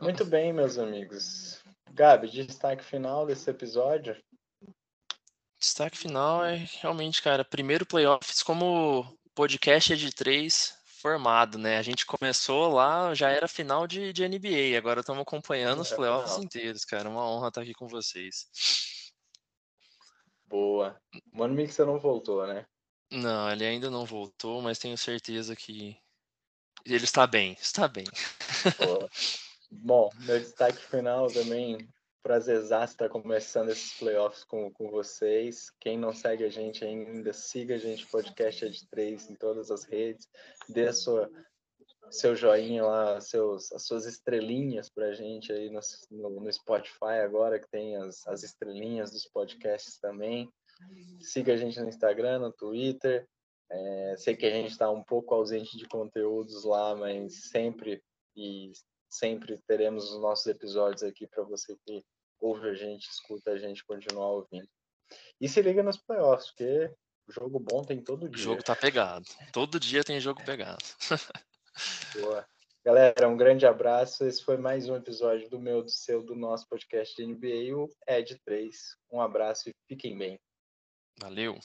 Muito 0.00 0.24
bem, 0.24 0.52
meus 0.52 0.76
amigos. 0.76 1.62
Gabi, 1.92 2.28
destaque 2.28 2.84
final 2.84 3.26
desse 3.26 3.48
episódio? 3.48 4.16
Destaque 5.58 5.96
final 5.96 6.44
é 6.44 6.66
realmente, 6.80 7.22
cara, 7.22 7.44
primeiro 7.44 7.86
playoffs 7.86 8.42
como 8.42 9.18
podcast 9.34 9.92
é 9.92 9.96
de 9.96 10.12
três 10.12 10.79
formado, 11.00 11.58
né? 11.58 11.78
A 11.78 11.82
gente 11.82 12.04
começou 12.04 12.72
lá, 12.74 13.14
já 13.14 13.30
era 13.30 13.48
final 13.48 13.86
de, 13.86 14.12
de 14.12 14.28
NBA, 14.28 14.76
agora 14.76 15.00
estamos 15.00 15.22
acompanhando 15.22 15.80
os 15.80 15.92
playoffs 15.92 16.38
inteiros, 16.38 16.84
cara. 16.84 17.08
Uma 17.08 17.26
honra 17.26 17.48
estar 17.48 17.62
aqui 17.62 17.72
com 17.72 17.88
vocês. 17.88 18.46
Boa. 20.46 21.00
Mano 21.32 21.54
Mixer 21.54 21.86
não 21.86 21.98
voltou, 21.98 22.46
né? 22.46 22.66
Não, 23.10 23.50
ele 23.50 23.64
ainda 23.64 23.90
não 23.90 24.04
voltou, 24.04 24.60
mas 24.62 24.78
tenho 24.78 24.96
certeza 24.96 25.56
que 25.56 25.96
ele 26.84 27.04
está 27.04 27.26
bem, 27.26 27.56
está 27.60 27.88
bem. 27.88 28.04
Boa. 28.78 29.08
Bom, 29.70 30.10
meu 30.20 30.38
destaque 30.38 30.78
final 30.78 31.28
também, 31.28 31.88
prazerzaço 32.22 32.94
estar 32.94 33.08
começando 33.08 33.70
esses 33.70 33.98
playoffs 33.98 34.44
com, 34.44 34.70
com 34.72 34.90
vocês. 34.90 35.70
Quem 35.80 35.98
não 35.98 36.12
segue 36.12 36.44
a 36.44 36.48
gente 36.48 36.84
ainda, 36.84 37.32
siga 37.32 37.74
a 37.74 37.78
gente, 37.78 38.06
podcast 38.06 38.64
é 38.64 38.68
de 38.68 38.88
três 38.88 39.30
em 39.30 39.34
todas 39.34 39.70
as 39.70 39.84
redes. 39.84 40.28
Dê 40.68 40.88
a 40.88 40.92
sua, 40.92 41.30
seu 42.10 42.34
joinha 42.36 42.84
lá, 42.84 43.20
seus, 43.20 43.72
as 43.72 43.86
suas 43.86 44.06
estrelinhas 44.06 44.88
para 44.90 45.06
a 45.06 45.14
gente 45.14 45.52
aí 45.52 45.70
no, 45.70 45.80
no, 46.10 46.40
no, 46.40 46.52
Spotify 46.52 47.20
agora, 47.24 47.58
que 47.58 47.70
tem 47.70 47.96
as, 47.96 48.26
as 48.26 48.42
estrelinhas 48.42 49.10
dos 49.10 49.26
podcasts 49.26 49.98
também. 49.98 50.48
Siga 51.20 51.54
a 51.54 51.56
gente 51.56 51.80
no 51.80 51.88
Instagram, 51.88 52.38
no 52.40 52.52
Twitter. 52.52 53.26
É, 53.70 54.14
sei 54.18 54.36
que 54.36 54.46
a 54.46 54.50
gente 54.50 54.70
está 54.70 54.90
um 54.90 55.02
pouco 55.02 55.34
ausente 55.34 55.76
de 55.76 55.86
conteúdos 55.86 56.64
lá, 56.64 56.94
mas 56.96 57.48
sempre 57.50 58.02
e 58.36 58.72
sempre 59.10 59.58
teremos 59.66 60.10
os 60.10 60.20
nossos 60.20 60.46
episódios 60.46 61.02
aqui 61.02 61.26
para 61.26 61.42
você 61.42 61.76
que 61.84 62.04
ouve 62.40 62.68
a 62.68 62.74
gente, 62.74 63.08
escuta 63.08 63.50
a 63.50 63.58
gente, 63.58 63.84
continuar 63.84 64.28
ouvindo. 64.28 64.68
E 65.40 65.48
se 65.48 65.60
liga 65.60 65.82
nos 65.82 65.96
playoffs, 65.96 66.50
porque 66.50 66.94
jogo 67.28 67.58
bom 67.58 67.82
tem 67.82 68.02
todo 68.02 68.28
dia. 68.28 68.38
O 68.38 68.42
jogo 68.42 68.62
tá 68.62 68.76
pegado. 68.76 69.26
Todo 69.52 69.80
dia 69.80 70.04
tem 70.04 70.20
jogo 70.20 70.42
pegado. 70.44 70.84
Boa. 72.14 72.46
Galera, 72.84 73.28
um 73.28 73.36
grande 73.36 73.66
abraço. 73.66 74.24
Esse 74.24 74.42
foi 74.42 74.56
mais 74.56 74.88
um 74.88 74.96
episódio 74.96 75.50
do 75.50 75.60
meu, 75.60 75.82
do 75.82 75.90
seu, 75.90 76.22
do 76.22 76.34
nosso 76.34 76.66
podcast 76.68 77.14
de 77.14 77.26
NBA, 77.26 77.76
o 77.76 77.88
Ed 78.08 78.40
3. 78.44 78.96
Um 79.12 79.20
abraço 79.20 79.68
e 79.68 79.74
fiquem 79.86 80.16
bem. 80.16 80.40
Valeu. 81.18 81.58